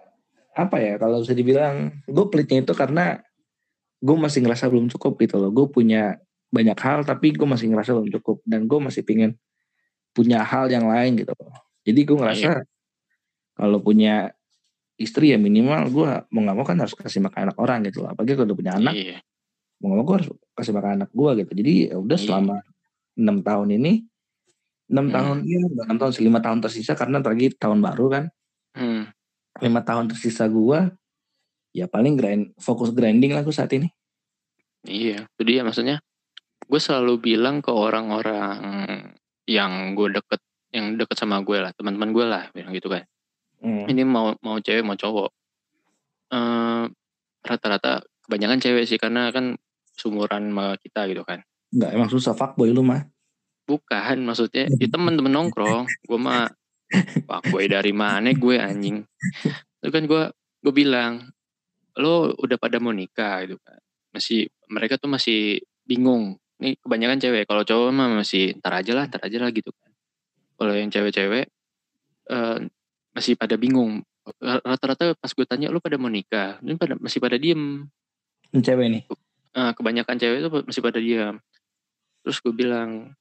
apa 0.55 0.77
ya 0.83 0.99
kalau 0.99 1.23
bisa 1.23 1.35
dibilang 1.35 2.03
gue 2.03 2.25
pelitnya 2.31 2.67
itu 2.67 2.75
karena 2.75 3.23
gue 4.03 4.17
masih 4.19 4.43
ngerasa 4.43 4.67
belum 4.67 4.91
cukup 4.91 5.15
gitu 5.23 5.39
loh 5.39 5.55
gue 5.55 5.71
punya 5.71 6.19
banyak 6.51 6.75
hal 6.83 7.07
tapi 7.07 7.31
gue 7.31 7.47
masih 7.47 7.71
ngerasa 7.71 7.95
belum 7.95 8.11
cukup 8.19 8.43
dan 8.43 8.67
gue 8.67 8.79
masih 8.83 9.07
pingin 9.07 9.39
punya 10.11 10.43
hal 10.43 10.67
yang 10.67 10.91
lain 10.91 11.15
gitu 11.15 11.31
loh 11.31 11.55
jadi 11.87 12.01
gue 12.03 12.17
ngerasa 12.19 12.51
kalau 13.55 13.79
punya 13.79 14.35
istri 14.99 15.31
ya 15.31 15.39
minimal 15.39 15.87
gue 15.95 16.11
mau 16.35 16.43
nggak 16.43 16.57
mau 16.59 16.67
kan 16.67 16.75
harus 16.83 16.99
kasih 16.99 17.23
makan 17.23 17.55
anak 17.55 17.59
orang 17.63 17.87
gitu 17.87 18.03
loh 18.03 18.11
apalagi 18.11 18.35
kalau 18.35 18.51
udah 18.51 18.59
punya 18.59 18.73
anak 18.75 18.95
Iya. 18.99 19.19
mau 19.79 19.95
nggak 19.95 19.99
mau 20.03 20.07
gue 20.11 20.17
harus 20.19 20.29
kasih 20.59 20.73
makan 20.75 20.91
anak 20.99 21.11
gue 21.15 21.31
gitu 21.39 21.53
jadi 21.55 21.73
ya 21.95 21.97
udah 22.03 22.19
Iya. 22.19 22.25
selama 22.27 22.57
enam 23.15 23.37
tahun 23.47 23.69
ini 23.79 23.93
enam 24.89 25.07
Hmm. 25.09 25.15
tahun 25.15 25.37
iya 25.45 25.61
nggak 25.65 25.85
enam 25.87 25.99
tahun 26.01 26.13
lima 26.19 26.41
tahun 26.41 26.59
tersisa 26.65 26.93
karena 26.97 27.21
lagi 27.21 27.47
tahun 27.53 27.79
baru 27.79 28.07
kan 28.09 28.25
Hmm. 28.73 29.03
lima 29.61 29.81
tahun 29.83 30.09
tersisa 30.09 30.47
gue 30.47 30.93
ya 31.73 31.85
paling 31.85 32.15
grind 32.15 32.45
fokus 32.57 32.91
grinding 32.91 33.33
lah 33.33 33.43
gue 33.43 33.53
saat 33.53 33.71
ini 33.73 33.89
Iya, 34.87 35.27
itu 35.27 35.43
dia 35.43 35.67
maksudnya. 35.67 35.99
Gue 36.65 36.79
selalu 36.79 37.19
bilang 37.19 37.59
ke 37.59 37.69
orang-orang 37.69 39.11
yang 39.45 39.93
gue 39.99 40.15
deket, 40.15 40.39
yang 40.71 40.95
deket 40.95 41.19
sama 41.19 41.43
gue 41.43 41.59
lah, 41.59 41.75
teman-teman 41.75 42.15
gue 42.15 42.23
lah, 42.25 42.47
bilang 42.55 42.71
gitu 42.73 42.87
kan. 42.87 43.03
Hmm. 43.59 43.91
Ini 43.91 44.07
mau 44.07 44.39
mau 44.39 44.63
cewek 44.63 44.87
mau 44.87 44.95
cowok. 44.95 45.31
Eh, 46.31 46.85
Rata-rata 47.43 48.07
kebanyakan 48.23 48.63
cewek 48.63 48.87
sih 48.87 49.03
karena 49.03 49.35
kan 49.35 49.59
sumuran 49.99 50.47
sama 50.55 50.79
kita 50.79 51.11
gitu 51.11 51.27
kan. 51.27 51.43
nggak 51.69 51.91
emang 51.93 52.09
susah 52.09 52.33
fuckboy 52.33 52.71
lu 52.71 52.81
mah 52.81 53.03
Bukan 53.69 54.17
maksudnya 54.25 54.65
ya 54.67 54.87
temen-temen 54.89 55.29
nongkrong. 55.29 55.85
Gue 56.09 56.19
mah 56.19 56.49
pak 57.29 57.53
gue 57.53 57.69
dari 57.69 57.93
mana 57.93 58.33
gue 58.33 58.57
anjing. 58.57 59.05
Itu 59.85 59.93
kan 59.93 60.09
gue 60.09 60.23
gue 60.65 60.73
bilang 60.73 61.29
lo 62.01 62.33
udah 62.33 62.57
pada 62.57 62.81
mau 62.81 62.97
nikah 62.97 63.45
gitu 63.45 63.61
kan. 63.61 63.77
Masih 64.17 64.49
mereka 64.73 64.97
tuh 64.97 65.13
masih 65.13 65.61
bingung. 65.85 66.41
Ini 66.59 66.81
kebanyakan 66.81 67.21
cewek. 67.21 67.45
Kalau 67.45 67.63
cowok 67.63 67.93
mah 67.93 68.09
masih 68.25 68.57
ntar 68.59 68.81
aja 68.81 68.97
lah, 68.97 69.05
ntar 69.05 69.29
aja 69.29 69.37
lah 69.37 69.53
gitu 69.53 69.69
kan. 69.77 69.93
Kalau 70.57 70.73
yang 70.73 70.89
cewek-cewek 70.89 71.47
eh, 72.33 72.59
masih 73.13 73.37
pada 73.37 73.61
bingung. 73.61 74.01
Rata-rata 74.41 75.13
pas 75.17 75.33
gue 75.33 75.47
tanya 75.49 75.69
lo 75.69 75.81
pada 75.81 75.97
mau 75.97 76.13
nikah, 76.13 76.61
ini 76.61 76.77
pada 76.77 76.97
masih 77.01 77.21
pada 77.21 77.41
diem. 77.41 77.89
Cewek 78.53 78.89
nih 78.93 79.03
Eh, 79.59 79.73
kebanyakan 79.75 80.17
cewek 80.21 80.39
itu 80.45 80.49
masih 80.71 80.83
pada 80.85 80.99
diam. 81.03 81.35
Terus 82.23 82.39
gue 82.45 82.55
bilang, 82.55 83.17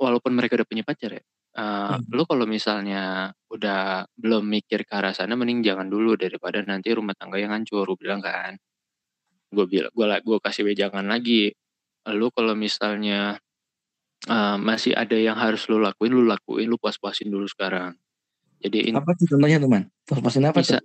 walaupun 0.00 0.32
mereka 0.32 0.56
udah 0.56 0.68
punya 0.68 0.84
pacar 0.86 1.20
ya, 1.20 1.22
eh, 1.22 1.94
Hmm. 2.00 2.08
lo 2.16 2.24
kalau 2.24 2.48
misalnya 2.48 3.30
udah 3.52 4.08
belum 4.16 4.44
mikir 4.48 4.88
ke 4.88 4.92
arah 4.96 5.12
sana, 5.12 5.36
mending 5.36 5.60
jangan 5.60 5.86
dulu 5.92 6.16
daripada 6.16 6.64
nanti 6.64 6.88
rumah 6.96 7.12
tangga 7.12 7.36
yang 7.36 7.52
hancur. 7.52 7.84
Gue 7.84 8.08
bilang 8.08 8.24
kan, 8.24 8.56
gue 9.52 9.66
bilang, 9.68 9.92
gue 9.92 10.06
gue 10.24 10.38
kasih 10.40 10.64
wejangan 10.64 11.04
lagi. 11.04 11.52
Lo 12.08 12.32
kalau 12.32 12.56
misalnya 12.56 13.36
eh, 14.28 14.56
masih 14.56 14.96
ada 14.96 15.16
yang 15.20 15.36
harus 15.36 15.68
lo 15.68 15.76
lakuin, 15.78 16.12
lo 16.16 16.24
lakuin, 16.24 16.66
lo 16.72 16.80
puas-puasin 16.80 17.28
dulu 17.28 17.44
sekarang. 17.44 17.92
Jadi 18.60 18.92
apa 18.92 19.16
tuh 19.16 19.26
contohnya 19.36 19.56
tuh 19.56 19.70
man 19.72 19.88
terus 20.04 20.20
pasin 20.20 20.44
apa 20.44 20.60
bisa 20.60 20.84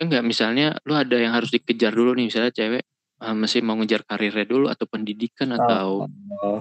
enggak 0.00 0.24
misalnya 0.24 0.76
lu 0.88 0.96
ada 0.96 1.16
yang 1.16 1.32
harus 1.36 1.52
dikejar 1.52 1.92
dulu 1.92 2.16
nih 2.16 2.32
misalnya 2.32 2.52
cewek 2.56 2.82
eh, 3.20 3.34
masih 3.36 3.60
mau 3.60 3.76
ngejar 3.76 4.00
karirnya 4.08 4.48
dulu 4.48 4.72
atau 4.72 4.88
pendidikan 4.88 5.52
atau 5.56 6.08
oh, 6.40 6.60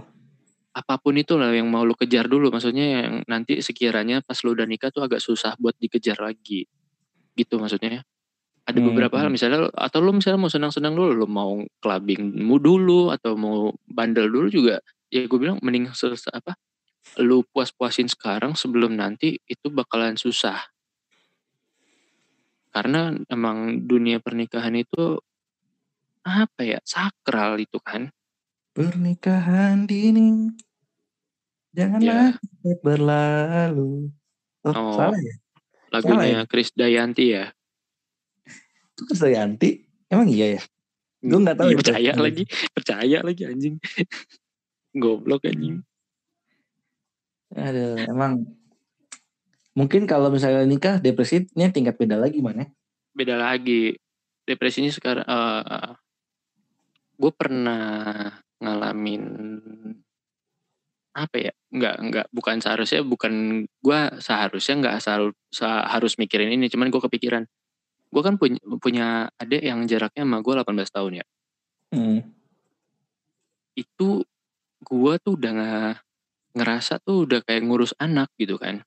apa 0.75 0.99
pun 0.99 1.15
itu 1.15 1.39
lah 1.39 1.55
yang 1.55 1.71
mau 1.71 1.87
lu 1.87 1.95
kejar 1.95 2.27
dulu. 2.27 2.51
Maksudnya 2.51 2.85
yang 3.07 3.13
nanti 3.31 3.63
sekiranya 3.63 4.19
pas 4.19 4.35
lu 4.43 4.51
udah 4.51 4.67
nikah 4.67 4.91
tuh 4.91 5.07
agak 5.07 5.23
susah 5.23 5.55
buat 5.55 5.75
dikejar 5.79 6.19
lagi. 6.19 6.67
Gitu 7.39 7.55
maksudnya 7.59 8.03
ada 8.65 8.79
Hmm. 8.81 8.87
beberapa 8.91 9.15
hal 9.21 9.29
misalnya 9.29 9.69
atau 9.77 9.99
lu 10.01 10.11
misalnya 10.17 10.41
mau 10.41 10.49
senang-senang 10.49 10.97
dulu 10.97 11.11
lu 11.13 11.27
mau 11.29 11.61
clubbingmu 11.85 12.57
dulu 12.57 13.13
atau 13.13 13.37
mau 13.37 13.69
bandel 13.85 14.25
dulu 14.25 14.49
juga 14.49 14.75
ya 15.13 15.29
gue 15.29 15.37
bilang 15.37 15.61
mending 15.61 15.93
selesai 15.93 16.33
apa 16.33 16.57
lu 17.21 17.45
puas-puasin 17.53 18.09
sekarang 18.09 18.57
sebelum 18.57 18.97
nanti 18.97 19.37
itu 19.45 19.69
bakalan 19.69 20.17
susah. 20.17 20.57
Karena 22.73 23.13
emang 23.31 23.87
dunia 23.87 24.19
pernikahan 24.19 24.75
itu 24.75 25.21
apa 26.25 26.61
ya 26.65 26.79
sakral 26.83 27.61
itu 27.61 27.77
kan. 27.79 28.09
Pernikahan 28.75 29.87
dini 29.87 30.51
janganlah 31.75 32.39
cepat 32.39 32.77
berlalu. 32.81 34.09
Oh, 34.65 34.71
Oh. 34.71 34.95
salah 34.97 35.19
ya? 35.19 35.35
lagunya 35.93 36.43
Chris 36.49 36.73
Dayanti 36.73 37.31
ya? 37.31 37.51
Itu 38.95 39.05
Krisdayanti 39.05 39.83
emang 40.07 40.27
iya 40.27 40.59
ya? 40.59 40.61
Gua 41.19 41.39
nggak 41.43 41.57
tahu 41.57 41.67
Iya, 41.67 41.73
itu. 41.73 41.79
percaya 41.83 42.11
lagi 42.15 42.43
percaya 42.71 43.17
lagi 43.21 43.41
anjing. 43.43 43.75
Goblok 45.01 45.43
anjing. 45.45 45.83
Aduh, 47.51 47.99
emang. 48.07 48.43
Mungkin 49.75 50.07
kalau 50.07 50.31
misalnya 50.31 50.63
nikah 50.63 51.03
depresinya 51.03 51.67
tingkat 51.67 51.99
beda 51.99 52.15
lagi 52.15 52.39
mana? 52.39 52.67
beda 53.11 53.35
lagi. 53.35 53.95
Depresinya 54.43 54.91
sekarang 54.91 55.23
eh 55.23 55.91
gue 57.15 57.31
pernah 57.31 58.27
ngalamin 58.59 59.23
apa 61.15 61.35
ya 61.39 61.51
nggak 61.71 61.95
nggak 62.11 62.25
bukan 62.35 62.59
seharusnya 62.59 62.99
bukan 63.01 63.33
gue 63.63 63.99
seharusnya 64.19 64.75
nggak 64.83 64.95
asal 64.99 65.31
sa- 65.47 65.87
harus 65.87 66.19
mikirin 66.19 66.51
ini 66.51 66.67
cuman 66.67 66.91
gue 66.91 66.99
kepikiran 66.99 67.47
gue 68.11 68.21
kan 68.21 68.35
punya 68.35 68.59
punya 68.77 69.07
adik 69.39 69.63
yang 69.63 69.79
jaraknya 69.87 70.27
sama 70.27 70.43
gue 70.43 70.53
18 70.53 70.91
tahun 70.91 71.13
ya 71.23 71.25
Hmm. 71.95 72.19
itu 73.75 74.25
gue 74.83 75.13
tuh 75.23 75.33
udah 75.39 75.51
nggak 75.55 75.93
ngerasa 76.55 76.99
tuh 76.99 77.23
udah 77.23 77.39
kayak 77.43 77.63
ngurus 77.63 77.95
anak 77.95 78.27
gitu 78.35 78.59
kan 78.59 78.83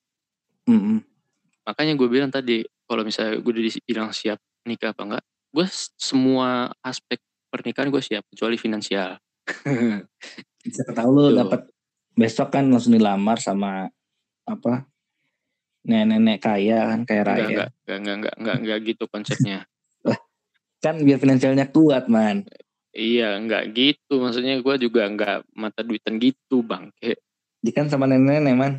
Mm-mm. 0.65 1.01
makanya 1.65 1.93
gue 1.97 2.05
bilang 2.05 2.29
tadi 2.29 2.61
kalau 2.85 3.01
misalnya 3.01 3.41
gue 3.41 3.49
udah 3.49 3.63
bilang 3.85 4.09
siap 4.13 4.37
nikah 4.65 4.93
apa 4.93 5.01
enggak 5.01 5.23
gue 5.49 5.65
semua 5.97 6.69
aspek 6.81 7.17
pernikahan 7.49 7.89
gue 7.89 8.01
siap 8.01 8.21
kecuali 8.29 8.57
finansial 8.57 9.17
Siapa 10.59 10.91
tahu 10.93 11.09
Tuh. 11.15 11.33
dapat 11.33 11.61
besok 12.19 12.51
kan 12.51 12.67
langsung 12.67 12.91
dilamar 12.91 13.39
sama 13.39 13.87
apa 14.43 14.83
nenek-nenek 15.87 16.43
kaya 16.43 16.91
kan 16.91 17.01
kaya 17.07 17.21
raya. 17.23 17.47
enggak 17.47 17.69
enggak 17.87 17.95
enggak 17.95 18.15
enggak 18.19 18.35
enggak 18.35 18.55
enggak 18.59 18.79
gitu 18.83 19.03
konsepnya. 19.07 19.59
Kan 20.83 21.03
biar 21.03 21.19
finansialnya 21.19 21.67
kuat 21.75 22.07
man. 22.07 22.47
Iya 22.95 23.35
enggak 23.35 23.75
gitu. 23.75 24.23
Maksudnya 24.23 24.63
gue 24.63 24.75
juga 24.79 25.11
enggak 25.11 25.43
mata 25.51 25.83
duitan 25.83 26.15
gitu 26.23 26.63
bang. 26.63 26.87
Kayak 26.99 27.19
Jadi 27.59 27.71
kan 27.75 27.85
sama 27.91 28.07
nenek-nenek 28.07 28.55
man. 28.55 28.73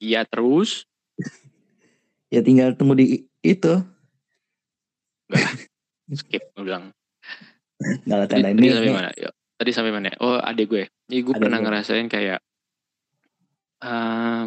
Iya 0.00 0.28
terus? 0.28 0.84
Ya 2.32 2.42
tinggal 2.42 2.74
tunggu 2.74 2.98
di 2.98 3.30
itu. 3.46 3.74
Skip 6.18 6.50
gue 6.50 6.62
bilang. 6.66 6.90
Nggak 7.78 8.18
lah 8.18 8.26
tadi, 8.26 8.42
tanda 8.42 8.50
tadi 8.50 8.58
ini 8.58 8.90
ini 8.90 8.90
Yuk, 9.22 9.34
tadi 9.54 9.70
sampai 9.70 9.92
mana 9.94 10.14
oh 10.22 10.38
adik 10.38 10.66
gue. 10.70 10.84
Jadi 11.08 11.20
gue 11.22 11.34
Adek 11.34 11.42
pernah 11.46 11.58
gue. 11.60 11.64
ngerasain 11.64 12.08
kayak 12.10 12.40
eh 13.84 14.44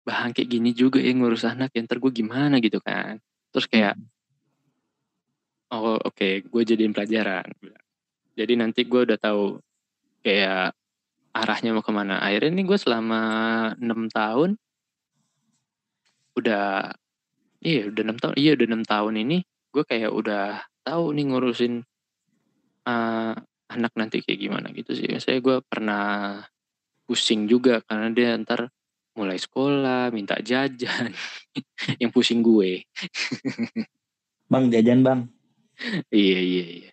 bahan 0.00 0.30
kayak 0.34 0.48
gini 0.48 0.70
juga 0.74 0.98
ya 0.98 1.12
ngurus 1.14 1.46
anak 1.46 1.70
ya 1.76 1.84
ntar 1.86 2.00
gue 2.02 2.12
gimana 2.12 2.58
gitu 2.58 2.80
kan. 2.82 3.20
Terus 3.52 3.66
kayak 3.70 3.94
oh 5.72 5.98
oke 6.00 6.28
gue 6.44 6.62
jadiin 6.64 6.92
pelajaran. 6.92 7.46
Jadi 8.34 8.52
nanti 8.58 8.84
gue 8.88 9.00
udah 9.06 9.18
tahu 9.20 9.60
kayak 10.24 10.74
arahnya 11.30 11.70
mau 11.76 11.84
ke 11.84 11.92
mana. 11.94 12.18
Akhirnya 12.20 12.60
nih 12.60 12.66
gue 12.66 12.78
selama 12.80 13.22
enam 13.78 14.10
tahun 14.10 14.58
udah 16.38 16.94
iya 17.60 17.90
udah 17.90 18.02
enam 18.06 18.18
tahun 18.18 18.34
iya 18.40 18.50
udah 18.56 18.66
enam 18.66 18.84
tahun 18.86 19.14
ini 19.26 19.38
gue 19.70 19.84
kayak 19.84 20.10
udah 20.10 20.64
tahu 20.82 21.12
nih 21.14 21.24
ngurusin 21.30 21.84
eh, 22.88 23.34
anak 23.70 23.94
nanti 23.94 24.20
kayak 24.20 24.40
gimana 24.42 24.74
gitu 24.74 24.92
sih. 24.98 25.06
Saya 25.22 25.38
gue 25.38 25.62
pernah 25.62 26.42
pusing 27.06 27.46
juga 27.46 27.78
karena 27.86 28.10
dia 28.10 28.34
ntar 28.42 28.66
mulai 29.14 29.38
sekolah 29.38 30.10
minta 30.10 30.38
jajan. 30.42 31.14
Yang 32.02 32.10
pusing 32.10 32.42
gue. 32.42 32.82
Bang 34.50 34.68
jajan 34.68 35.06
bang. 35.06 35.20
Iya 36.12 36.40
iya 36.44 36.64
iya. 36.76 36.90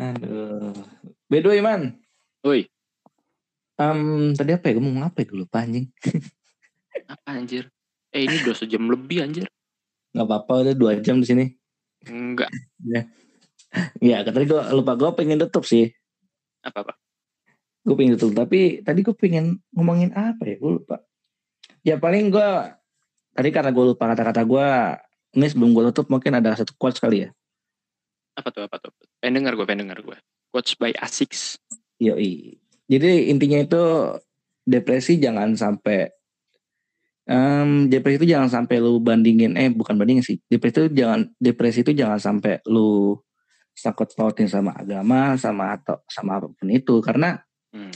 Aduh. 0.00 0.72
Bedo 1.28 1.52
man. 1.60 2.00
Woi, 2.40 2.64
Em, 3.76 4.32
tadi 4.32 4.50
apa 4.56 4.70
ya? 4.70 4.80
Gue 4.80 4.84
mau 4.84 5.10
ya 5.12 5.24
dulu 5.28 5.44
anjing. 5.52 5.86
Apa 7.12 7.36
anjir? 7.36 7.68
Eh 8.12 8.28
ini 8.28 8.40
udah 8.44 8.56
sejam 8.56 8.84
lebih 8.88 9.24
anjir. 9.24 9.48
nggak 10.12 10.28
apa-apa 10.28 10.52
udah 10.68 10.74
dua 10.76 10.92
jam 11.00 11.24
di 11.24 11.26
sini. 11.28 11.44
Enggak. 12.04 12.52
ya 12.84 13.08
tadi 14.28 14.44
gue 14.48 14.62
lupa 14.76 14.92
gue 14.96 15.10
pengen 15.16 15.40
tutup 15.48 15.64
sih 15.64 15.88
Apa-apa. 16.62 16.94
gue 17.82 17.94
pengen 17.98 18.14
tutup 18.14 18.32
tapi 18.36 18.84
tadi 18.84 19.00
gue 19.02 19.14
pengen 19.16 19.58
ngomongin 19.74 20.12
apa 20.14 20.42
ya 20.46 20.56
gue 20.60 20.72
lupa 20.78 20.96
ya 21.82 21.96
paling 21.98 22.30
gue 22.30 22.48
tadi 23.32 23.48
karena 23.48 23.70
gue 23.72 23.84
lupa 23.96 24.12
kata-kata 24.12 24.42
gue 24.44 24.66
ini 25.32 25.46
sebelum 25.48 25.72
gue 25.72 25.84
tutup 25.92 26.12
mungkin 26.12 26.36
ada 26.36 26.52
satu 26.52 26.76
quotes 26.76 27.00
kali 27.00 27.28
ya. 27.28 27.28
Apa 28.36 28.48
tuh 28.52 28.68
apa 28.68 28.76
tuh? 28.80 28.92
Pengen 29.20 29.44
dengar 29.44 29.56
gue, 29.56 29.64
pengen 29.64 29.88
dengar 29.88 30.04
gue. 30.04 30.16
Quotes 30.52 30.76
by 30.76 30.92
Asics. 31.00 31.56
Yoi. 31.96 32.60
Jadi 32.88 33.32
intinya 33.32 33.60
itu 33.60 33.82
depresi 34.68 35.16
jangan 35.16 35.56
sampai 35.56 36.12
em, 37.24 37.88
depresi 37.88 38.20
itu 38.24 38.28
jangan 38.36 38.52
sampai 38.52 38.76
lu 38.84 39.00
bandingin 39.00 39.56
eh 39.56 39.72
bukan 39.72 39.96
bandingin 39.96 40.24
sih. 40.24 40.36
Depresi 40.44 40.84
itu 40.84 41.00
jangan 41.00 41.32
depresi 41.40 41.80
itu 41.80 41.92
jangan 41.96 42.20
sampai 42.20 42.60
lu 42.68 43.16
sangkut 43.72 44.12
pautin 44.14 44.46
sama 44.46 44.76
agama 44.76 45.34
sama 45.40 45.76
atau 45.80 45.98
sama 46.06 46.38
apa 46.40 46.48
pun 46.52 46.68
itu 46.70 47.00
karena 47.02 47.40
Hmm. 47.72 47.88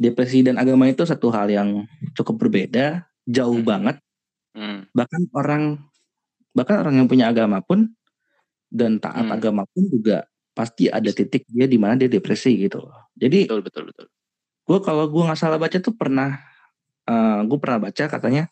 depresi 0.00 0.40
dan 0.40 0.56
agama 0.56 0.88
itu 0.88 1.04
satu 1.04 1.28
hal 1.28 1.48
yang 1.52 1.84
cukup 2.16 2.48
berbeda, 2.48 3.04
jauh 3.28 3.60
Hmm. 3.60 3.68
banget. 3.68 3.96
Hmm. 4.56 4.88
Bahkan 4.92 5.22
orang 5.36 5.62
bahkan 6.56 6.80
orang 6.80 6.94
yang 7.04 7.08
punya 7.08 7.28
agama 7.28 7.60
pun 7.60 7.92
dan 8.72 8.96
taat 9.00 9.28
Hmm. 9.28 9.36
agama 9.36 9.62
pun 9.68 9.84
juga 9.92 10.24
pasti 10.56 10.88
ada 10.88 11.12
titik 11.12 11.44
dia 11.52 11.68
di 11.68 11.76
mana 11.76 11.96
dia 12.00 12.08
depresi 12.08 12.56
gitu 12.56 12.80
loh. 12.80 13.12
Jadi 13.12 13.44
Betul 13.44 13.60
betul 13.60 13.84
betul. 13.92 14.06
gue 14.66 14.78
kalau 14.80 15.04
gue 15.12 15.22
nggak 15.28 15.36
salah 15.36 15.60
baca 15.60 15.76
tuh 15.76 15.92
pernah 15.92 16.40
gue 17.44 17.58
pernah 17.60 17.86
baca 17.86 18.04
katanya 18.08 18.48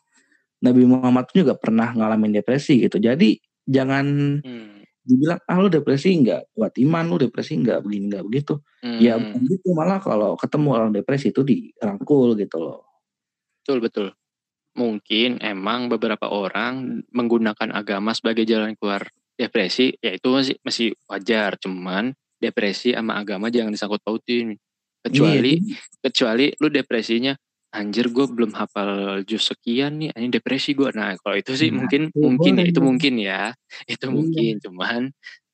Nabi 0.63 0.85
Muhammad 0.87 1.27
juga 1.33 1.57
pernah 1.57 1.91
ngalamin 1.97 2.37
depresi 2.37 2.85
gitu. 2.85 3.01
Jadi 3.01 3.41
jangan 3.65 4.39
Hmm. 4.45 4.74
Dibilang 5.05 5.41
ah 5.49 5.59
lu 5.61 5.69
depresi 5.73 6.09
nggak 6.21 6.57
kuat 6.57 6.73
iman 6.85 7.05
lu 7.11 7.17
depresi 7.21 7.53
nggak 7.61 7.79
begini 7.85 8.05
nggak 8.13 8.25
begitu. 8.29 8.55
Ya 8.99 9.17
Hmm. 9.17 9.23
bukan 9.23 9.41
gitu 9.51 9.69
malah 9.75 9.99
kalau 10.03 10.37
ketemu 10.39 10.69
orang 10.77 10.91
depresi 10.95 11.31
itu 11.35 11.43
dirangkul 11.47 12.37
gitu 12.39 12.59
loh. 12.63 12.81
Betul 13.65 13.79
betul. 13.81 14.09
Mungkin 14.77 15.41
emang 15.45 15.89
beberapa 15.93 16.29
orang 16.31 17.05
menggunakan 17.15 17.71
agama 17.75 18.13
sebagai 18.17 18.45
jalan 18.49 18.75
keluar 18.79 19.09
depresi, 19.39 19.95
ya 20.03 20.15
itu 20.15 20.29
masih 20.31 20.57
masih 20.67 20.89
wajar. 21.11 21.57
Cuman 21.63 22.15
depresi 22.43 22.95
sama 22.95 23.19
agama 23.21 23.49
jangan 23.55 23.71
disangkut 23.75 24.03
pautin. 24.05 24.59
Kecuali 25.05 25.61
Iya, 25.61 25.77
kecuali 26.05 26.53
lu 26.61 26.69
depresinya 26.73 27.33
anjir 27.75 28.07
gue 28.15 28.25
belum 28.31 28.55
hafal 28.55 29.21
jus 29.27 29.51
sekian 29.51 29.99
nih 29.99 30.15
ini 30.15 30.31
depresi 30.31 30.73
gue 30.79 30.95
nah 30.95 31.13
kalau 31.19 31.35
itu 31.35 31.53
sih 31.59 31.69
Nah, 31.75 31.83
mungkin 31.83 32.03
itu 32.15 32.23
mungkin 32.23 32.53
ya 32.57 32.65
itu 32.71 32.81
mungkin 32.81 33.15
ya. 33.19 33.43
Itu 33.91 34.07
Iya. 34.09 34.15
mungkin 34.15 34.53
cuman 34.63 35.03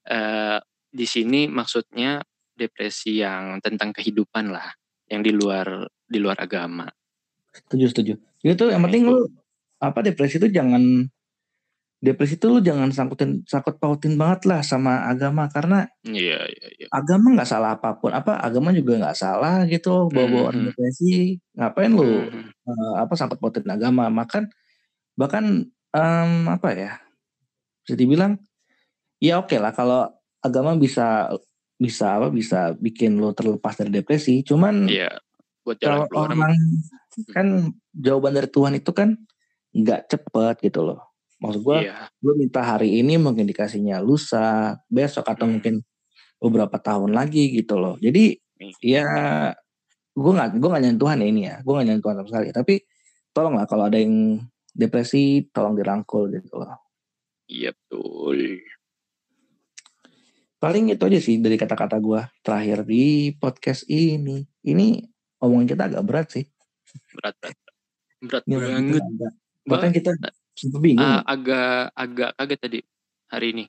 eh 0.06 0.58
di 0.90 1.06
sini 1.08 1.48
maksudnya 1.48 2.20
depresi 2.54 3.22
yang 3.24 3.62
tentang 3.64 3.94
kehidupan 3.96 4.52
lah 4.52 4.68
yang 5.08 5.24
di 5.24 5.32
luar 5.32 5.86
di 6.04 6.18
luar 6.20 6.36
agama. 6.38 6.84
Setuju 7.56 7.86
setuju. 7.90 8.12
Itu 8.44 8.68
yang 8.68 8.84
Nah, 8.84 8.90
penting 8.90 9.02
lu 9.08 9.18
apa 9.80 10.04
depresi 10.04 10.36
itu 10.36 10.52
jangan 10.52 11.08
depresi 12.00 12.40
itu 12.40 12.48
lu 12.48 12.64
jangan 12.64 12.88
sangkutin 12.88 13.44
sangkut 13.44 13.76
pautin 13.76 14.16
banget 14.16 14.48
lah 14.48 14.64
sama 14.64 15.04
agama 15.04 15.52
karena 15.52 15.84
iya 16.08 16.40
iya 16.48 16.68
iya. 16.80 16.86
agama 16.96 17.36
nggak 17.36 17.44
salah 17.48 17.76
apa 17.76 18.00
pun. 18.00 18.08
Apa 18.16 18.40
agama 18.40 18.72
juga 18.72 18.96
nggak 18.96 19.16
salah 19.20 19.68
gitu 19.68 20.08
bawa 20.08 20.26
bawa 20.26 20.44
orang 20.48 20.64
Mhm. 20.64 20.68
depresi. 20.72 21.36
Ngapain 21.52 21.92
lu 21.92 22.24
Mhm. 22.24 22.40
eh, 22.72 22.94
apa 22.96 23.12
sangkut 23.14 23.36
pautin 23.36 23.68
agama? 23.68 24.08
Makan 24.08 24.48
bahkan 25.20 25.44
em, 25.92 26.32
apa 26.48 26.68
ya 26.72 26.92
bisa 27.84 27.94
dibilang 28.00 28.40
ya 29.20 29.36
oke 29.44 29.60
lah 29.60 29.76
kalau 29.76 30.08
agama 30.40 30.72
bisa 30.80 31.28
bisa 31.76 32.16
apa 32.16 32.32
bisa 32.32 32.72
bikin 32.80 33.20
lo 33.20 33.36
terlepas 33.36 33.76
dari 33.76 33.92
depresi. 33.92 34.40
Cuman 34.40 34.88
iya 34.88 35.12
buat 35.60 35.76
kalau 35.76 36.08
orang 36.16 36.56
kan 37.36 37.76
jawaban 37.92 38.32
dari 38.32 38.48
Tuhan 38.48 38.72
itu 38.80 38.88
kan 38.96 39.12
nggak 39.76 40.08
cepet 40.08 40.56
gitu 40.64 40.80
loh 40.88 41.09
maksud 41.40 41.60
gua 41.64 41.80
iya. 41.80 42.06
gue 42.20 42.34
minta 42.36 42.60
hari 42.60 43.00
ini 43.00 43.16
mungkin 43.16 43.48
dikasihnya 43.48 44.04
lusa 44.04 44.76
besok 44.92 45.24
atau 45.26 45.48
Hmm. 45.48 45.56
mungkin 45.58 45.74
beberapa 46.40 46.76
tahun 46.80 47.12
lagi 47.16 47.52
gitu 47.56 47.76
loh. 47.80 47.96
Jadi 48.00 48.36
Hmm. 48.60 48.72
ya 48.84 49.06
gue 50.12 50.32
nggak 50.36 50.60
gue 50.60 50.68
nggak 50.68 50.82
nyanyi 50.84 50.98
Tuhan 51.00 51.18
ya 51.18 51.26
ini 51.26 51.42
ya. 51.48 51.56
Gue 51.64 51.72
nggak 51.76 51.86
nyanyi 51.88 52.02
Tuhan 52.04 52.16
sama 52.20 52.28
sekali. 52.28 52.48
Tapi 52.52 52.74
tolonglah 53.32 53.64
kalau 53.64 53.84
ada 53.88 53.96
yang 53.96 54.36
depresi 54.70 55.48
tolong 55.48 55.74
dirangkul 55.74 56.28
gitu 56.28 56.60
loh. 56.60 56.76
Iya 57.48 57.72
betul. 57.72 58.60
Paling 60.60 60.92
itu 60.92 61.00
aja 61.08 61.18
sih 61.24 61.40
dari 61.40 61.56
kata-kata 61.56 61.96
gue 61.96 62.20
terakhir 62.44 62.84
di 62.84 63.32
podcast 63.32 63.88
ini. 63.88 64.44
Ini 64.60 65.00
omongan 65.40 65.66
kita 65.66 65.82
agak 65.88 66.04
berat 66.04 66.28
sih. 66.36 66.44
Berat 67.16 67.34
berat. 67.40 67.56
Berat 68.20 68.44
kita 68.44 68.60
banget. 68.60 69.02
bahkan 69.64 69.90
kita 69.92 70.10
Ah, 71.00 71.20
agak 71.24 71.94
agak 71.96 72.30
kaget 72.36 72.60
tadi 72.60 72.80
hari 73.30 73.46
ini. 73.56 73.64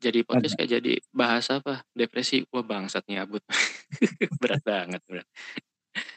Jadi 0.00 0.20
podcast 0.26 0.54
kayak 0.58 0.70
jadi 0.80 0.92
bahas 1.14 1.48
apa? 1.48 1.84
Depresi. 1.96 2.44
Wah 2.52 2.64
bangsat 2.64 3.04
nyabut. 3.08 3.44
berat 4.42 4.62
banget. 4.64 5.00
Berat. 5.08 5.28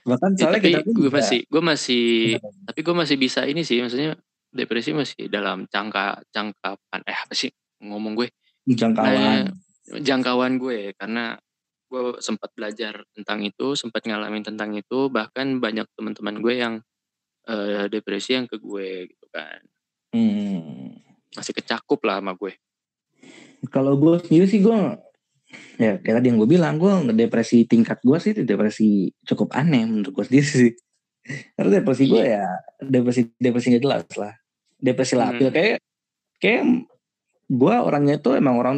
bahkan 0.01 0.33
Ya, 0.33 0.49
soalnya 0.49 0.57
tapi 0.57 0.69
kita 0.73 0.79
pun 0.89 0.93
gue 0.97 1.11
masih 1.13 1.39
gue 1.45 1.61
masih 1.61 2.05
tapi 2.65 2.79
gue 2.81 2.95
masih 2.97 3.15
bisa 3.21 3.45
ini 3.45 3.61
sih 3.61 3.77
maksudnya 3.77 4.17
depresi 4.49 4.89
masih 4.89 5.29
dalam 5.29 5.69
jangka 5.69 6.25
jangkapan 6.33 7.01
eh 7.05 7.13
apa 7.13 7.33
sih 7.37 7.53
ngomong 7.85 8.17
gue 8.17 8.27
jangkauan 8.65 9.13
Nah, 9.13 9.45
jangkauan 10.01 10.57
gue 10.57 10.97
karena 10.97 11.37
gue 11.87 12.19
sempat 12.19 12.51
belajar 12.57 13.05
tentang 13.15 13.39
itu 13.47 13.77
sempat 13.77 14.03
ngalamin 14.03 14.43
tentang 14.43 14.75
itu 14.75 15.07
bahkan 15.07 15.61
banyak 15.61 15.87
teman-teman 15.95 16.41
gue 16.43 16.53
yang 16.57 16.73
eh, 17.47 17.87
depresi 17.87 18.35
yang 18.35 18.49
ke 18.49 18.59
gue 18.59 19.07
gitu 19.07 19.25
kan 19.31 19.61
Hmm. 20.17 20.97
masih 21.37 21.53
kecakup 21.53 22.01
lah 22.01 22.17
sama 22.17 22.33
gue. 22.33 22.57
Kalau 23.69 23.93
gue 23.97 24.17
sendiri 24.25 24.45
sih 24.49 24.61
gue 24.61 24.73
ya 25.79 26.01
kayak 26.01 26.15
tadi 26.19 26.27
yang 26.33 26.37
gue 26.41 26.49
bilang 26.49 26.75
gue 26.81 26.91
depresi 27.15 27.63
tingkat 27.69 28.03
gue 28.03 28.17
sih 28.19 28.33
depresi 28.35 29.13
cukup 29.23 29.53
aneh 29.53 29.85
menurut 29.85 30.13
gue 30.13 30.25
sendiri 30.25 30.47
sih. 30.47 30.71
Karena 31.55 31.81
depresi 31.81 32.03
gue 32.09 32.23
ya 32.25 32.45
depresi 32.81 33.21
depresi 33.37 33.67
nggak 33.75 33.83
jelas 33.83 34.03
lah. 34.17 34.33
Depresi 34.77 35.13
labil 35.13 35.49
Hmm. 35.49 35.55
kayak 35.55 35.77
kayak 36.41 36.63
gue 37.47 37.75
orangnya 37.77 38.17
itu 38.17 38.29
emang 38.33 38.57
orang 38.57 38.77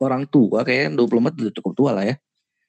orang 0.00 0.28
tua 0.28 0.64
kayak 0.66 0.92
24 0.96 1.40
udah 1.40 1.54
cukup 1.56 1.72
tua 1.72 1.90
lah 1.96 2.04
ya. 2.04 2.16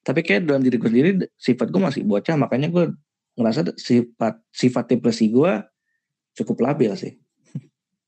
Tapi 0.06 0.22
kayak 0.22 0.48
dalam 0.48 0.62
diri 0.64 0.78
gue 0.80 0.88
sendiri 0.88 1.12
sifat 1.36 1.68
gue 1.74 1.82
masih 1.82 2.02
bocah 2.08 2.36
makanya 2.40 2.72
gue 2.72 2.96
ngerasa 3.36 3.76
sifat 3.76 4.40
sifat 4.56 4.86
depresi 4.96 5.28
gue 5.28 5.52
cukup 6.36 6.64
labil 6.64 6.92
sih 6.96 7.25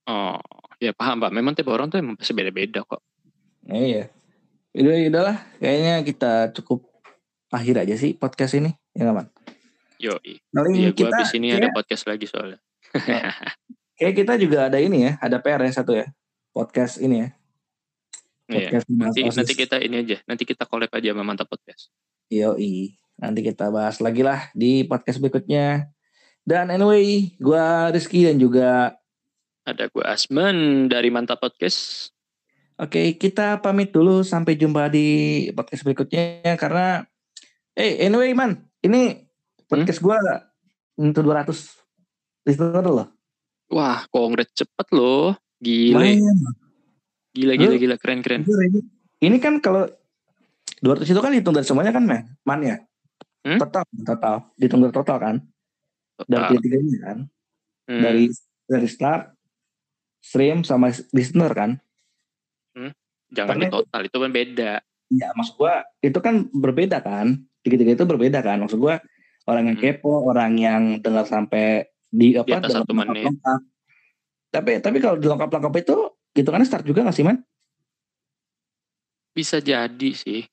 Oh, 0.08 0.40
ya 0.80 0.96
paham 0.96 1.20
pak. 1.20 1.32
Memang 1.36 1.52
tiap 1.52 1.68
orang 1.68 1.92
tuh 1.92 2.00
emang 2.00 2.16
pasti 2.16 2.32
beda-beda 2.32 2.88
kok. 2.88 3.04
Nah, 3.68 3.76
iya. 3.76 4.08
Udah, 4.72 4.96
udahlah. 5.12 5.38
Kayaknya 5.60 5.94
kita 6.08 6.32
cukup 6.56 6.88
akhir 7.52 7.84
aja 7.84 7.96
sih 8.00 8.16
podcast 8.16 8.56
ini. 8.56 8.72
Ya 8.96 9.08
nggak, 9.08 9.16
Man? 9.20 9.28
Yo, 9.98 10.14
iya 10.22 10.94
gue 10.94 10.94
kita, 10.94 11.10
abis 11.10 11.34
ini 11.34 11.50
kayak, 11.50 11.60
ada 11.60 11.70
podcast 11.74 12.04
lagi 12.06 12.26
soalnya. 12.30 12.60
kayak 13.98 14.14
kita 14.14 14.34
juga 14.38 14.70
ada 14.72 14.78
ini 14.80 15.10
ya. 15.10 15.12
Ada 15.20 15.42
PR 15.44 15.60
ya 15.66 15.72
satu 15.74 15.92
ya. 15.98 16.08
Podcast 16.56 17.02
ini 17.04 17.26
ya. 17.26 17.30
Iya. 18.48 18.56
Podcast 18.64 18.86
membahas 18.88 19.12
Nanti, 19.12 19.22
OSIS. 19.28 19.38
nanti 19.42 19.54
kita 19.58 19.76
ini 19.84 19.96
aja. 20.06 20.18
Nanti 20.24 20.44
kita 20.48 20.64
collab 20.70 20.92
aja 20.94 21.08
sama 21.12 21.24
Mantap 21.26 21.52
Podcast. 21.52 21.92
Yoi. 22.30 22.96
Nanti 23.18 23.40
kita 23.42 23.74
bahas 23.74 23.98
lagi 23.98 24.22
lah 24.22 24.54
di 24.54 24.86
podcast 24.86 25.18
berikutnya. 25.18 25.90
Dan 26.48 26.72
anyway, 26.72 27.34
gua 27.42 27.90
Rizky 27.90 28.24
dan 28.24 28.38
juga 28.38 28.96
Ada 29.68 29.92
gue 29.92 30.00
Asman 30.00 30.88
dari 30.88 31.12
Mantap 31.12 31.44
Podcast. 31.44 32.16
Oke, 32.80 33.20
kita 33.20 33.60
pamit 33.60 33.92
dulu 33.92 34.24
sampai 34.24 34.56
jumpa 34.56 34.88
di 34.88 35.08
podcast 35.52 35.84
berikutnya 35.84 36.56
karena 36.56 37.04
eh 37.76 38.00
anyway 38.08 38.32
man, 38.32 38.64
ini 38.80 39.28
podcast 39.68 40.00
gua 40.00 40.16
untuk 40.96 41.28
200 41.28 41.52
listener 42.48 42.86
loh. 42.88 43.12
Wah, 43.68 44.08
kongres 44.08 44.56
cepet 44.56 44.88
loh. 44.96 45.36
Gile, 45.60 46.00
Lumayan. 46.00 46.38
gila, 47.36 47.54
gila, 47.60 47.76
gila. 47.76 47.96
Keren, 48.00 48.24
keren. 48.24 48.48
Ini. 49.20 49.36
Kan 49.44 49.60
kalau 49.60 49.84
200 50.80 51.12
itu 51.12 51.20
kan 51.20 51.36
dihitung 51.36 51.52
dari 51.58 51.68
semuanya 51.68 51.92
kan, 51.92 52.08
man? 52.08 52.24
Man 52.48 52.64
ya? 52.64 52.78
Hmm? 53.44 53.60
Total, 53.60 53.84
total. 54.06 54.36
Dihitung 54.56 54.80
dari 54.86 54.94
total 54.96 55.18
kan? 55.20 55.36
Dari 56.24 56.56
Total. 56.56 56.62
tiga 56.64 56.78
ini 56.80 56.98
kan? 57.04 57.18
Hmm, 57.90 58.02
Dari 58.06 58.24
dari 58.64 58.88
start, 58.88 59.37
stream 60.20 60.62
sama 60.62 60.90
listener 61.12 61.52
kan? 61.52 61.72
Jangan 63.28 63.60
karena 63.60 63.66
di 63.68 63.74
total, 63.76 64.02
itu 64.08 64.18
kan 64.24 64.32
beda. 64.32 64.72
Ya, 65.12 65.28
maksud 65.36 65.60
gua 65.60 65.84
itu 66.00 66.20
kan 66.24 66.48
berbeda 66.48 67.04
kan? 67.04 67.44
Tiga-tiga 67.60 68.00
itu 68.00 68.06
berbeda 68.08 68.40
kan? 68.40 68.64
Maksud 68.64 68.80
gua 68.80 69.04
orang 69.44 69.72
yang 69.72 69.78
Hmm. 69.80 69.84
kepo, 69.84 70.14
orang 70.32 70.52
yang 70.56 70.82
dengar 71.04 71.28
sampai 71.28 71.92
di 72.08 72.40
apa? 72.40 72.64
atas 72.64 72.72
dalam 72.72 72.88
satu 72.88 72.94
menit. 72.96 73.28
lengkap-lengkap. 73.28 73.62
Tapi 74.48 74.72
tapi 74.80 74.98
kalau 75.04 75.20
di 75.20 75.28
lengkap-lengkap 75.28 75.74
itu 75.84 75.96
itu 76.40 76.50
kan 76.52 76.64
start 76.64 76.88
juga 76.88 77.04
nggak 77.04 77.16
sih 77.20 77.26
man? 77.28 77.44
Bisa 79.36 79.60
jadi 79.60 80.12
sih. 80.16 80.48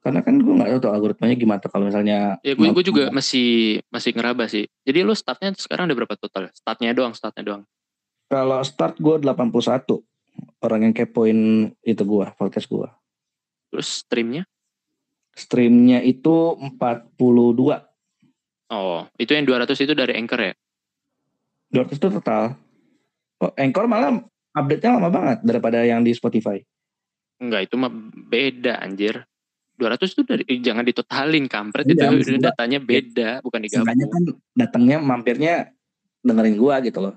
Karena 0.00 0.22
kan 0.24 0.38
gue 0.38 0.54
nggak 0.56 0.70
tahu 0.70 0.80
tuh 0.80 0.92
algoritmanya 0.94 1.36
gimana 1.36 1.60
kalau 1.66 1.84
misalnya 1.90 2.38
Ya 2.40 2.54
gue 2.54 2.70
gue 2.70 2.84
juga 2.86 3.10
lengkap. 3.10 3.18
masih 3.18 3.48
masih 3.90 4.10
ngeraba 4.14 4.46
sih. 4.46 4.64
Jadi 4.86 4.98
lu 5.02 5.12
startnya 5.12 5.52
sekarang 5.58 5.90
ada 5.90 5.94
berapa 5.98 6.14
total? 6.16 6.48
Startnya 6.54 6.94
doang, 6.94 7.12
startnya 7.18 7.42
doang. 7.42 7.62
Kalau 8.30 8.62
start 8.62 8.94
gue 8.96 9.18
81 9.18 9.50
orang 10.62 10.80
yang 10.86 10.94
kepoin 10.94 11.38
itu 11.82 12.02
gue 12.02 12.26
podcast 12.38 12.70
gue. 12.70 12.86
Terus 13.74 14.06
streamnya? 14.06 14.46
Streamnya 15.34 15.98
itu 16.00 16.54
42. 16.54 17.10
Oh, 18.70 19.02
itu 19.18 19.30
yang 19.34 19.42
200 19.42 19.74
itu 19.74 19.92
dari 19.92 20.14
Anchor 20.14 20.40
ya? 20.40 20.54
200 21.74 21.98
itu 21.98 22.08
total. 22.12 22.54
Oh, 23.42 23.50
Anchor 23.58 23.90
malah 23.90 24.22
update-nya 24.52 24.94
lama 24.94 25.10
banget 25.10 25.38
daripada 25.42 25.82
yang 25.82 26.02
di 26.02 26.14
Spotify. 26.14 26.62
Enggak, 27.40 27.66
itu 27.66 27.74
mah 27.74 27.90
beda 28.30 28.78
anjir. 28.78 29.26
200 29.74 30.06
itu 30.06 30.22
dari 30.22 30.42
eh, 30.44 30.60
jangan 30.60 30.84
ditotalin 30.84 31.48
kampret 31.48 31.88
Iya, 31.88 32.12
itu 32.12 32.36
gua- 32.36 32.52
datanya 32.52 32.78
beda 32.78 33.30
bukan 33.40 33.60
digabung. 33.64 33.88
kan 33.88 34.22
datangnya 34.52 34.96
mampirnya 35.00 35.54
dengerin 36.20 36.54
gua 36.54 36.78
gitu 36.78 37.00
loh. 37.00 37.14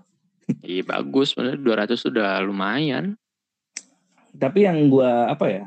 Iya 0.62 0.84
bagus, 0.84 1.32
sebenarnya 1.32 1.60
200 1.88 2.00
sudah 2.00 2.40
lumayan. 2.40 3.16
Tapi 4.34 4.66
yang 4.66 4.88
gua 4.88 5.28
apa 5.28 5.46
ya? 5.48 5.66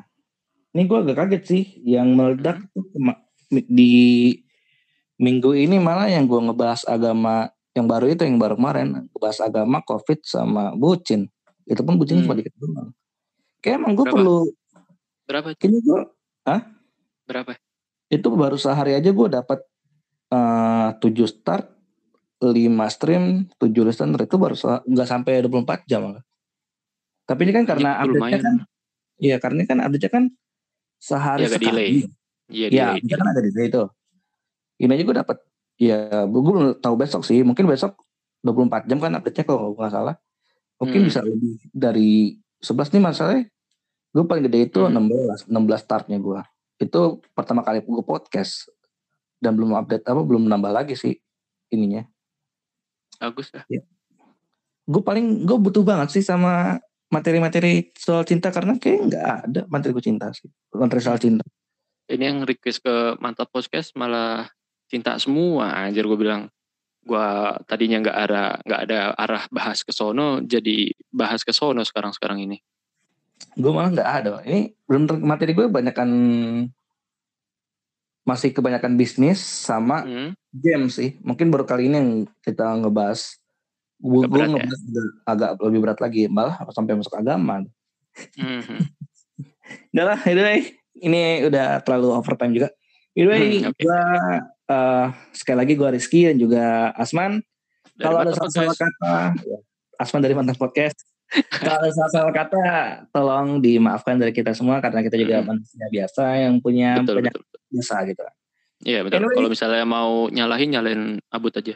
Ini 0.73 0.83
gua 0.85 1.01
agak 1.01 1.17
kaget 1.17 1.43
sih 1.45 1.65
yang 1.83 2.13
meledak 2.13 2.61
kema- 2.93 3.23
di 3.49 4.35
minggu 5.17 5.55
ini 5.55 5.79
malah 5.79 6.11
yang 6.11 6.25
gua 6.25 6.45
ngebahas 6.45 6.85
agama 6.85 7.49
yang 7.73 7.85
baru 7.85 8.09
itu 8.09 8.25
yang 8.25 8.37
baru 8.37 8.57
kemarin 8.57 9.05
ngebahas 9.07 9.39
agama 9.43 9.81
covid 9.81 10.25
sama 10.25 10.73
bucin 10.73 11.29
itu 11.65 11.81
pun 11.81 11.97
bucin 11.97 12.19
Hmm. 12.19 12.25
cuma 12.25 12.35
dikit 12.35 12.57
doang 12.57 12.89
kayak 13.61 13.77
emang 13.77 13.93
gue 13.93 14.05
Berapa? 14.05 14.17
perlu 14.17 14.39
Berapa? 15.29 15.49
kayaknya 15.53 15.81
gue 15.83 16.01
Berapa? 17.25 17.53
itu 18.09 18.27
baru 18.31 18.57
sehari 18.57 18.97
aja 18.97 19.13
gue 19.13 19.29
dapat 19.29 19.61
eh, 20.27 20.89
7 20.97 21.05
start 21.29 21.76
5 22.37 22.53
stream 22.93 23.25
7 23.57 23.73
listener 23.89 24.21
itu 24.23 24.37
baru 24.37 24.55
nggak 24.85 25.09
sampai 25.09 25.41
24 25.41 25.89
jam 25.89 26.21
tapi 27.27 27.41
ini 27.43 27.53
kan 27.53 27.65
karena 27.65 27.91
Itu 27.99 28.13
update-nya 28.13 28.41
kan 28.41 28.55
iya 29.19 29.37
karena 29.41 29.57
ini 29.63 29.67
kan 29.67 29.79
update-nya 29.83 30.11
kan 30.13 30.25
sehari 30.97 31.41
Iya, 31.45 31.49
agak 31.49 31.61
sekali 31.61 31.73
delay. 31.73 31.91
Iya, 32.47 32.67
ya 32.71 32.87
delay. 32.97 33.17
kan 33.17 33.27
ada 33.27 33.41
delay 33.41 33.67
itu 33.67 33.83
ini 34.77 34.91
aja 34.93 35.03
gue 35.03 35.17
dapat 35.17 35.37
ya 35.77 35.99
gue 36.25 36.41
belum 36.41 36.65
tahu 36.79 36.95
besok 36.97 37.23
sih 37.25 37.41
mungkin 37.41 37.65
besok 37.65 37.97
24 38.45 38.87
jam 38.87 38.99
kan 39.01 39.13
update-nya 39.17 39.45
kalau 39.45 39.73
nggak 39.73 39.93
salah 39.93 40.15
mungkin 40.77 41.01
Hmm. 41.03 41.09
bisa 41.09 41.21
lebih 41.25 41.57
dari 41.73 42.37
11 42.61 42.93
nih 42.93 43.03
masalahnya 43.03 43.43
gue 44.13 44.25
paling 44.25 44.45
gede 44.47 44.59
itu 44.69 44.81
Hmm. 44.85 44.93
16 44.93 45.49
16 45.49 45.81
startnya 45.81 46.21
gue 46.21 46.41
itu 46.77 47.01
pertama 47.33 47.65
kali 47.65 47.81
gue 47.81 48.05
podcast 48.05 48.69
dan 49.41 49.57
belum 49.57 49.73
update 49.75 50.05
apa 50.05 50.21
belum 50.21 50.45
nambah 50.45 50.73
lagi 50.73 50.93
sih 50.93 51.17
ininya 51.73 52.05
Bagus 53.21 53.49
lah. 53.53 53.65
gue 54.87 55.03
paling 55.03 55.43
gue 55.43 55.59
butuh 55.59 55.83
banget 55.83 56.15
sih 56.15 56.23
sama 56.23 56.79
materi-materi 57.11 57.91
soal 57.99 58.23
cinta 58.23 58.55
karena 58.55 58.79
kayak 58.79 59.01
nggak 59.11 59.27
ada 59.51 59.61
materi 59.67 59.91
gue 59.95 60.05
cinta 60.05 60.31
sih. 60.31 60.47
Materi 60.75 61.01
soal 61.03 61.19
cinta. 61.19 61.43
Ini 62.07 62.23
yang 62.23 62.39
request 62.47 62.87
ke 62.87 63.19
mantap 63.19 63.51
podcast 63.51 63.91
malah 63.99 64.47
cinta 64.87 65.19
semua 65.19 65.75
anjir 65.75 66.07
gue 66.07 66.19
bilang. 66.19 66.47
Gua 67.07 67.55
tadinya 67.71 68.03
nggak 68.03 68.19
ada 68.19 68.43
nggak 68.67 68.81
ada 68.91 68.99
arah 69.15 69.45
bahas 69.55 69.87
ke 69.87 69.95
sono 69.95 70.43
jadi 70.43 70.91
bahas 71.15 71.47
ke 71.47 71.55
sono 71.55 71.87
sekarang 71.87 72.11
sekarang 72.11 72.43
ini. 72.43 72.59
Gue 73.55 73.71
malah 73.71 73.95
nggak 73.95 74.11
ada. 74.23 74.43
Ini 74.43 74.75
belum 74.91 75.03
ter- 75.07 75.23
materi 75.23 75.55
gue 75.55 75.71
kebanyakan 75.71 76.11
masih 78.27 78.51
kebanyakan 78.51 78.99
bisnis 78.99 79.39
sama 79.39 80.03
Hmm. 80.03 80.31
game 80.51 80.91
sih 80.91 81.15
mungkin 81.23 81.47
baru 81.49 81.63
kali 81.63 81.87
ini 81.87 81.97
yang 81.97 82.11
kita 82.43 82.67
ngebahas 82.77 83.39
gue 83.97 84.23
ya? 84.27 84.47
ngebahas 84.51 84.81
agak, 85.25 85.51
lebih 85.63 85.81
berat 85.81 86.01
lagi 86.03 86.23
malah 86.27 86.59
sampai 86.69 86.99
masuk 86.99 87.15
agama 87.15 87.63
Mhm. 88.35 88.83
udah 89.95 90.05
lah 90.05 90.19
anyway 90.25 90.61
ini 90.97 91.47
udah 91.47 91.81
terlalu 91.81 92.09
overtime 92.13 92.53
juga 92.53 92.69
anyway 93.13 93.63
Hmm, 93.63 93.71
oke. 93.71 93.81
gua 93.81 94.03
eh, 94.67 95.07
sekali 95.31 95.57
lagi 95.63 95.73
gue 95.73 95.89
Rizky 95.89 96.27
dan 96.27 96.37
juga 96.37 96.65
Asman 96.93 97.39
Dari 97.95 98.03
kalau 98.03 98.19
ada 98.21 98.33
salah-salah 98.35 98.75
kata 98.75 99.15
ya, 99.41 99.59
Asman 99.97 100.21
dari 100.21 100.35
mantan 100.35 100.59
podcast 100.59 100.99
kalau 101.51 101.91
salah-salah 101.91 102.33
kata 102.33 102.63
tolong 103.11 103.59
dimaafkan 103.59 104.17
dari 104.17 104.31
kita 104.31 104.55
semua 104.55 104.79
karena 104.79 105.03
kita 105.03 105.19
juga 105.19 105.43
Mm-mm. 105.43 105.59
manusia 105.59 105.87
biasa 105.91 106.23
yang 106.39 106.55
punya 106.63 107.03
betul 107.03 107.19
banyak 107.19 107.35
betul. 107.35 107.59
dosa 107.75 107.97
gitu. 108.07 108.23
Iya 108.87 108.99
betul. 109.03 109.19
Anyway. 109.25 109.37
kalau 109.37 109.51
misalnya 109.51 109.85
mau 109.85 110.31
nyalahin 110.31 110.71
nyalain 110.71 111.03
abut 111.33 111.53
aja. 111.55 111.75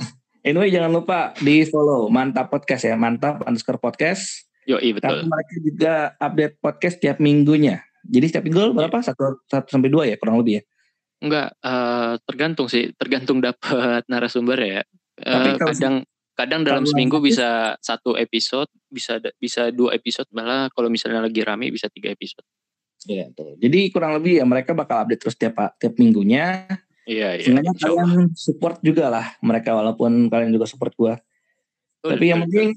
Anyway 0.46 0.72
jangan 0.72 0.90
lupa 0.90 1.36
di 1.38 1.62
follow 1.68 2.08
mantap 2.08 2.48
podcast 2.48 2.88
ya 2.88 2.96
mantap 2.98 3.44
underscore 3.46 3.78
podcast. 3.78 4.48
Yo 4.66 4.76
iya 4.82 4.92
karena 4.98 5.22
betul 5.22 5.30
mereka 5.30 5.54
juga 5.62 5.94
update 6.18 6.54
podcast 6.58 6.96
tiap 6.98 7.16
minggunya. 7.22 7.84
Jadi 8.00 8.24
setiap 8.26 8.44
minggu 8.48 8.72
berapa? 8.72 8.98
Satu 9.04 9.44
satu 9.46 9.68
sampai 9.68 9.92
dua 9.92 10.08
ya 10.08 10.16
kurang 10.16 10.40
lebih 10.40 10.60
ya? 10.60 10.62
Enggak, 11.20 11.48
eh, 11.60 12.12
tergantung 12.24 12.66
sih, 12.72 12.96
tergantung 12.96 13.38
dapat 13.46 14.08
narasumber 14.08 14.56
ya. 14.56 14.80
Eh, 15.20 15.28
Tapi 15.28 15.50
kalau- 15.60 15.68
kadang 15.76 15.94
kadang 16.40 16.64
dalam 16.64 16.88
seminggu 16.88 17.20
aktif- 17.20 17.36
bisa 17.36 17.76
satu 17.84 18.16
episode, 18.16 18.70
bisa 18.88 19.20
bisa 19.36 19.68
dua 19.68 19.92
episode, 19.94 20.26
malah 20.32 20.72
kalau 20.72 20.88
misalnya 20.88 21.20
lagi 21.20 21.44
rame 21.44 21.68
bisa 21.68 21.92
tiga 21.92 22.08
episode. 22.08 22.44
Iya, 23.04 23.32
tuh. 23.32 23.56
Jadi 23.60 23.88
kurang 23.92 24.16
lebih 24.16 24.40
ya 24.40 24.44
mereka 24.44 24.72
bakal 24.72 25.04
update 25.04 25.20
terus 25.20 25.36
tiap 25.36 25.56
tiap 25.76 25.94
minggunya. 26.00 26.64
Iya 27.08 27.36
iya. 27.40 27.48
Allah. 27.56 27.74
kalian 28.06 28.32
support 28.36 28.78
juga 28.84 29.08
lah 29.08 29.26
mereka 29.40 29.72
walaupun 29.72 30.28
kalian 30.28 30.52
juga 30.52 30.68
support 30.68 30.92
gua. 30.96 31.16
Betul, 32.00 32.10
Tapi 32.16 32.24
yang 32.28 32.40
betul, 32.44 32.52
penting 32.52 32.68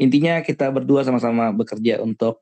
intinya 0.00 0.34
kita 0.40 0.72
berdua 0.72 1.04
sama-sama 1.04 1.52
bekerja 1.52 2.00
untuk 2.00 2.40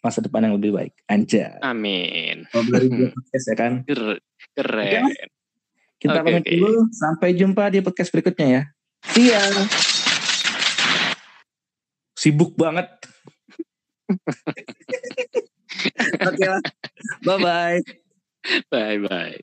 masa 0.00 0.20
depan 0.20 0.44
yang 0.44 0.54
lebih 0.60 0.76
baik. 0.76 0.92
Anja. 1.08 1.56
Amin. 1.64 2.44
Podcast 2.52 3.46
ya 3.48 3.56
kan. 3.56 3.72
Ker- 3.88 4.20
Keren. 4.52 5.04
Kita 5.96 6.20
Oke, 6.20 6.26
pamit 6.28 6.44
oke. 6.44 6.52
dulu. 6.52 6.80
Sampai 6.92 7.32
jumpa 7.32 7.72
di 7.72 7.80
podcast 7.80 8.12
berikutnya 8.12 8.46
ya. 8.46 8.62
See 9.08 9.32
ya. 9.32 9.40
Sibuk 12.24 12.56
banget. 12.56 12.88
Oke 16.24 16.44
lah. 16.48 16.64
Bye 17.20 17.36
bye. 17.36 17.80
Bye 18.72 18.98
bye. 19.04 19.36